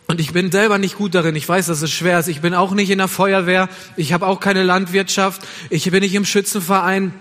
Und 0.07 0.21
ich 0.21 0.33
bin 0.33 0.51
selber 0.51 0.79
nicht 0.79 0.97
gut 0.97 1.15
darin. 1.15 1.37
Ich 1.37 1.47
weiß, 1.47 1.67
dass 1.67 1.83
es 1.83 1.91
schwer 1.91 2.19
ist. 2.19 2.29
Ich 2.29 2.41
bin 2.41 2.55
auch 2.55 2.73
nicht 2.73 2.89
in 2.89 2.97
der 2.97 3.09
Feuerwehr. 3.09 3.69
Ich 3.97 4.15
habe 4.15 4.27
auch 4.27 4.41
keine 4.41 4.63
Landwirtschaft. 4.63 5.43
Ich 5.69 5.91
bin 5.91 6.01
nicht 6.01 6.15
im 6.15 6.25
Schützenverein. 6.25 7.13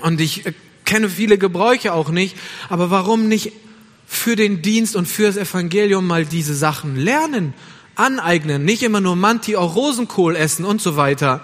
Und 0.00 0.20
ich 0.20 0.46
äh, 0.46 0.52
kenne 0.84 1.08
viele 1.08 1.38
Gebräuche 1.38 1.92
auch 1.92 2.10
nicht. 2.10 2.36
Aber 2.68 2.90
warum 2.90 3.28
nicht 3.28 3.52
für 4.06 4.36
den 4.36 4.62
Dienst 4.62 4.96
und 4.96 5.06
für 5.06 5.26
das 5.26 5.36
Evangelium 5.36 6.06
mal 6.06 6.24
diese 6.24 6.54
Sachen 6.54 6.96
lernen, 6.96 7.54
aneignen? 7.94 8.64
Nicht 8.64 8.82
immer 8.82 9.00
nur 9.00 9.16
Manti, 9.16 9.56
auch 9.56 9.76
Rosenkohl 9.76 10.36
essen 10.36 10.64
und 10.64 10.80
so 10.80 10.96
weiter. 10.96 11.42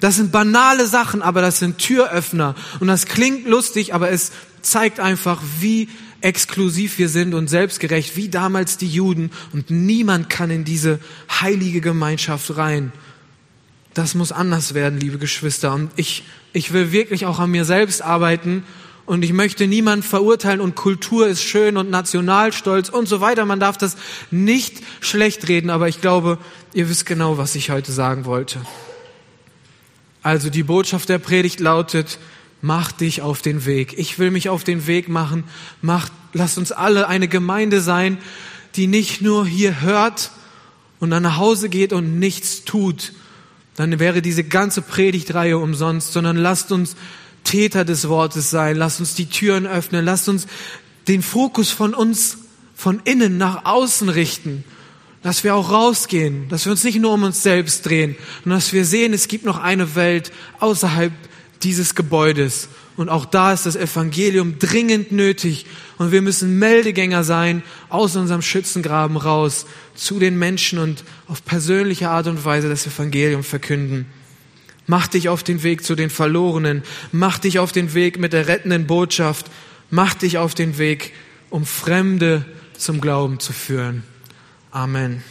Das 0.00 0.16
sind 0.16 0.30
banale 0.30 0.86
Sachen, 0.86 1.22
aber 1.22 1.40
das 1.40 1.58
sind 1.58 1.78
Türöffner. 1.78 2.54
Und 2.80 2.88
das 2.88 3.06
klingt 3.06 3.46
lustig, 3.46 3.94
aber 3.94 4.10
es 4.10 4.32
zeigt 4.60 5.00
einfach, 5.00 5.42
wie 5.60 5.88
exklusiv 6.20 6.98
wir 6.98 7.08
sind 7.08 7.34
und 7.34 7.48
selbstgerecht, 7.48 8.16
wie 8.16 8.28
damals 8.28 8.76
die 8.76 8.88
Juden. 8.88 9.30
Und 9.52 9.70
niemand 9.70 10.28
kann 10.28 10.50
in 10.50 10.64
diese 10.64 10.98
heilige 11.30 11.80
Gemeinschaft 11.80 12.56
rein. 12.56 12.92
Das 13.96 14.14
muss 14.14 14.30
anders 14.30 14.74
werden, 14.74 15.00
liebe 15.00 15.16
Geschwister. 15.16 15.72
Und 15.72 15.90
ich, 15.96 16.22
ich 16.52 16.74
will 16.74 16.92
wirklich 16.92 17.24
auch 17.24 17.38
an 17.38 17.50
mir 17.50 17.64
selbst 17.64 18.02
arbeiten. 18.02 18.62
Und 19.06 19.24
ich 19.24 19.32
möchte 19.32 19.66
niemand 19.66 20.04
verurteilen 20.04 20.60
und 20.60 20.74
Kultur 20.74 21.26
ist 21.26 21.42
schön 21.42 21.78
und 21.78 21.88
Nationalstolz 21.88 22.90
und 22.90 23.08
so 23.08 23.22
weiter. 23.22 23.46
Man 23.46 23.58
darf 23.58 23.78
das 23.78 23.96
nicht 24.30 24.82
schlecht 25.00 25.48
reden, 25.48 25.70
aber 25.70 25.88
ich 25.88 26.02
glaube, 26.02 26.36
ihr 26.74 26.90
wisst 26.90 27.06
genau, 27.06 27.38
was 27.38 27.54
ich 27.54 27.70
heute 27.70 27.90
sagen 27.90 28.26
wollte. 28.26 28.60
Also 30.22 30.50
die 30.50 30.64
Botschaft 30.64 31.08
der 31.08 31.18
Predigt 31.18 31.60
lautet, 31.60 32.18
mach 32.60 32.92
dich 32.92 33.22
auf 33.22 33.40
den 33.40 33.64
Weg. 33.64 33.94
Ich 33.98 34.18
will 34.18 34.30
mich 34.30 34.50
auf 34.50 34.62
den 34.62 34.86
Weg 34.86 35.08
machen. 35.08 35.44
Mach, 35.80 36.10
lass 36.34 36.58
uns 36.58 36.70
alle 36.70 37.08
eine 37.08 37.28
Gemeinde 37.28 37.80
sein, 37.80 38.18
die 38.74 38.88
nicht 38.88 39.22
nur 39.22 39.46
hier 39.46 39.80
hört 39.80 40.32
und 41.00 41.08
dann 41.08 41.22
nach 41.22 41.38
Hause 41.38 41.70
geht 41.70 41.94
und 41.94 42.18
nichts 42.18 42.64
tut. 42.64 43.14
Dann 43.76 43.98
wäre 43.98 44.22
diese 44.22 44.44
ganze 44.44 44.82
Predigtreihe 44.82 45.58
umsonst, 45.58 46.12
sondern 46.12 46.36
lasst 46.36 46.72
uns 46.72 46.96
Täter 47.44 47.84
des 47.84 48.08
Wortes 48.08 48.50
sein. 48.50 48.76
Lasst 48.76 49.00
uns 49.00 49.14
die 49.14 49.26
Türen 49.26 49.66
öffnen. 49.66 50.04
Lasst 50.04 50.28
uns 50.28 50.46
den 51.08 51.22
Fokus 51.22 51.70
von 51.70 51.94
uns 51.94 52.38
von 52.74 53.00
innen 53.04 53.38
nach 53.38 53.64
außen 53.64 54.08
richten. 54.08 54.64
Dass 55.22 55.44
wir 55.44 55.54
auch 55.54 55.70
rausgehen, 55.70 56.48
dass 56.48 56.66
wir 56.66 56.72
uns 56.72 56.84
nicht 56.84 57.00
nur 57.00 57.12
um 57.12 57.24
uns 57.24 57.42
selbst 57.42 57.86
drehen, 57.86 58.14
sondern 58.44 58.58
dass 58.58 58.72
wir 58.72 58.84
sehen, 58.84 59.12
es 59.12 59.26
gibt 59.26 59.44
noch 59.44 59.58
eine 59.58 59.96
Welt 59.96 60.30
außerhalb 60.60 61.12
dieses 61.62 61.94
Gebäudes. 61.94 62.68
Und 62.96 63.08
auch 63.10 63.26
da 63.26 63.52
ist 63.52 63.66
das 63.66 63.76
Evangelium 63.76 64.58
dringend 64.58 65.12
nötig. 65.12 65.66
Und 65.98 66.12
wir 66.12 66.22
müssen 66.22 66.58
Meldegänger 66.58 67.24
sein, 67.24 67.62
aus 67.88 68.16
unserem 68.16 68.42
Schützengraben 68.42 69.16
raus, 69.16 69.66
zu 69.94 70.18
den 70.18 70.38
Menschen 70.38 70.78
und 70.78 71.04
auf 71.28 71.44
persönliche 71.44 72.08
Art 72.08 72.26
und 72.26 72.44
Weise 72.44 72.68
das 72.68 72.86
Evangelium 72.86 73.44
verkünden. 73.44 74.06
Mach 74.86 75.08
dich 75.08 75.28
auf 75.28 75.42
den 75.42 75.62
Weg 75.62 75.84
zu 75.84 75.94
den 75.94 76.10
Verlorenen. 76.10 76.82
Mach 77.12 77.38
dich 77.38 77.58
auf 77.58 77.72
den 77.72 77.92
Weg 77.94 78.18
mit 78.18 78.32
der 78.32 78.48
rettenden 78.48 78.86
Botschaft. 78.86 79.46
Mach 79.90 80.14
dich 80.14 80.38
auf 80.38 80.54
den 80.54 80.78
Weg, 80.78 81.12
um 81.50 81.66
Fremde 81.66 82.44
zum 82.78 83.00
Glauben 83.00 83.40
zu 83.40 83.52
führen. 83.52 84.04
Amen. 84.70 85.22